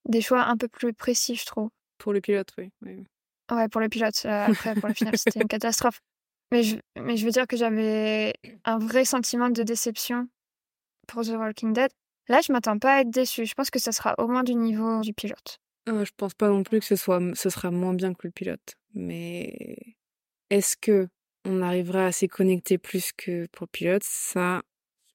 des 0.09 0.21
choix 0.21 0.45
un 0.45 0.57
peu 0.57 0.69
plus 0.69 0.93
précis, 0.93 1.37
je 1.37 1.47
trouve. 1.47 1.71
Pour 1.99 2.13
le 2.13 2.21
pilote, 2.21 2.49
oui. 2.59 2.71
oui. 2.83 3.05
Ouais, 3.51 3.69
pour 3.69 3.81
le 3.81 3.89
pilote. 3.89 4.23
euh, 4.25 4.47
après, 4.47 4.75
pour 4.75 4.89
le 4.89 4.95
final, 4.95 5.17
c'était 5.17 5.41
une 5.41 5.49
catastrophe. 5.49 6.01
Mais 6.51 6.63
je, 6.63 6.77
mais 7.01 7.17
je 7.17 7.25
veux 7.25 7.31
dire 7.31 7.47
que 7.47 7.57
j'avais 7.57 8.35
un 8.65 8.79
vrai 8.79 9.05
sentiment 9.05 9.51
de 9.51 9.63
déception 9.63 10.29
pour 11.07 11.23
The 11.23 11.31
Walking 11.31 11.73
Dead. 11.73 11.91
Là, 12.29 12.41
je 12.41 12.53
m'attends 12.53 12.79
pas 12.79 12.97
à 12.97 13.01
être 13.01 13.11
déçue. 13.11 13.47
Je 13.47 13.55
pense 13.55 13.71
que 13.71 13.79
ça 13.79 13.93
sera 13.93 14.15
au 14.19 14.29
moins 14.29 14.43
du 14.43 14.55
niveau 14.55 15.01
du 15.01 15.13
pilote. 15.13 15.59
Ah, 15.87 16.05
je 16.05 16.11
pense 16.17 16.35
pas 16.35 16.49
non 16.49 16.63
plus 16.63 16.81
que 16.81 16.87
ce 16.87 16.97
soit, 16.97 17.21
ce 17.35 17.51
sera 17.51 17.71
moins 17.71 17.95
bien 17.95 18.15
que 18.15 18.27
le 18.27 18.31
pilote. 18.31 18.77
Mais 18.95 19.77
est-ce 20.51 20.77
que 20.77 21.09
on 21.45 21.61
arrivera 21.63 22.07
à 22.07 22.13
s'y 22.13 22.29
connecter 22.29 22.79
plus 22.79 23.11
que 23.17 23.47
pour 23.53 23.65
le 23.65 23.71
pilote? 23.73 24.03
Ça, 24.05 24.63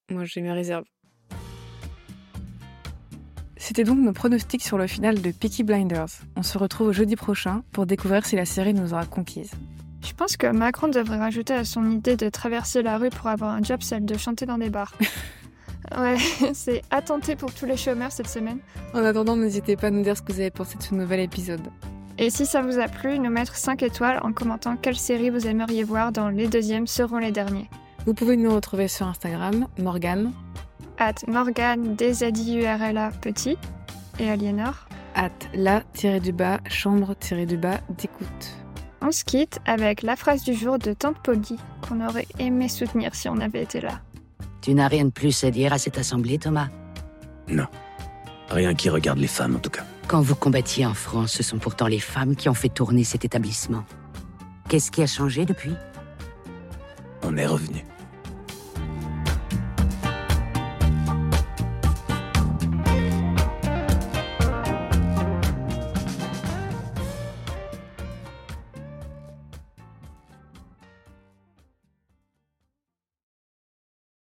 moi, 0.09 0.25
j'ai 0.25 0.41
mes 0.41 0.51
réserves. 0.51 0.85
C'était 3.59 3.83
donc 3.83 3.99
nos 3.99 4.13
pronostics 4.13 4.63
sur 4.63 4.77
le 4.77 4.87
final 4.87 5.21
de 5.21 5.31
Peaky 5.31 5.63
Blinders. 5.63 6.09
On 6.35 6.43
se 6.43 6.57
retrouve 6.57 6.91
jeudi 6.91 7.15
prochain 7.15 7.63
pour 7.71 7.85
découvrir 7.85 8.25
si 8.25 8.35
la 8.35 8.45
série 8.45 8.73
nous 8.73 8.93
aura 8.93 9.05
conquise. 9.05 9.51
Je 10.05 10.13
pense 10.13 10.37
que 10.37 10.47
Macron 10.47 10.87
devrait 10.87 11.17
rajouter 11.17 11.53
à 11.53 11.65
son 11.65 11.89
idée 11.89 12.15
de 12.15 12.29
traverser 12.29 12.81
la 12.81 12.97
rue 12.97 13.09
pour 13.09 13.27
avoir 13.27 13.51
un 13.51 13.63
job, 13.63 13.81
celle 13.81 14.05
de 14.05 14.17
chanter 14.17 14.45
dans 14.45 14.57
des 14.57 14.69
bars. 14.69 14.93
ouais, 15.97 16.17
c'est 16.53 16.81
à 16.91 17.01
tenter 17.01 17.35
pour 17.35 17.53
tous 17.53 17.65
les 17.65 17.77
chômeurs 17.77 18.11
cette 18.11 18.29
semaine. 18.29 18.59
En 18.93 19.03
attendant, 19.03 19.35
n'hésitez 19.35 19.75
pas 19.75 19.87
à 19.87 19.91
nous 19.91 20.03
dire 20.03 20.15
ce 20.15 20.21
que 20.21 20.31
vous 20.31 20.39
avez 20.39 20.51
pensé 20.51 20.77
de 20.77 20.83
ce 20.83 20.93
nouvel 20.93 21.19
épisode. 21.19 21.67
Et 22.19 22.29
si 22.29 22.45
ça 22.45 22.61
vous 22.61 22.79
a 22.79 22.87
plu, 22.87 23.19
nous 23.19 23.29
mettre 23.29 23.55
5 23.55 23.83
étoiles 23.83 24.19
en 24.23 24.33
commentant 24.33 24.75
quelle 24.75 24.97
série 24.97 25.29
vous 25.29 25.45
aimeriez 25.45 25.83
voir 25.83 26.11
dans 26.11 26.29
les 26.29 26.47
deuxièmes 26.47 26.87
seront 26.87 27.17
les 27.17 27.31
derniers. 27.31 27.69
Vous 28.05 28.13
pouvez 28.13 28.37
nous 28.37 28.53
retrouver 28.53 28.87
sur 28.87 29.07
Instagram, 29.07 29.67
Morgane, 29.77 30.31
At 30.99 31.27
Morgane, 31.27 31.95
D-Z-I-U-R-L-A, 31.95 33.11
petit, 33.21 33.57
et 34.19 34.29
Aliénor. 34.29 34.87
at 35.13 35.29
la-du-bas, 35.53 36.59
chambre-du-bas 36.69 37.79
d'écoute. 37.97 38.55
On 39.01 39.11
se 39.11 39.23
quitte 39.23 39.59
avec 39.65 40.01
la 40.01 40.15
phrase 40.15 40.43
du 40.43 40.53
jour 40.53 40.79
de 40.79 40.93
Tante 40.93 41.19
Polly, 41.23 41.57
qu'on 41.87 42.05
aurait 42.05 42.27
aimé 42.39 42.67
soutenir 42.67 43.13
si 43.13 43.29
on 43.29 43.37
avait 43.39 43.63
été 43.63 43.79
là. 43.79 44.01
Tu 44.61 44.73
n'as 44.73 44.87
rien 44.87 45.05
de 45.05 45.11
plus 45.11 45.43
à 45.43 45.51
dire 45.51 45.71
à 45.71 45.77
cette 45.77 45.97
assemblée, 45.99 46.39
Thomas? 46.39 46.69
Non. 47.47 47.67
Rien 48.49 48.73
qui 48.73 48.89
regarde 48.89 49.19
les 49.19 49.27
femmes, 49.27 49.55
en 49.55 49.59
tout 49.59 49.69
cas. 49.69 49.83
Quand 50.07 50.21
vous 50.21 50.35
combattiez 50.35 50.85
en 50.85 50.93
France, 50.93 51.33
ce 51.33 51.43
sont 51.43 51.59
pourtant 51.59 51.87
les 51.87 51.99
femmes 51.99 52.35
qui 52.35 52.49
ont 52.49 52.53
fait 52.53 52.69
tourner 52.69 53.03
cet 53.03 53.23
établissement. 53.23 53.83
Qu'est-ce 54.67 54.89
qui 54.89 55.03
a 55.03 55.07
changé 55.07 55.45
depuis? 55.45 55.73
On 57.23 57.37
est 57.37 57.45
revenu. 57.45 57.83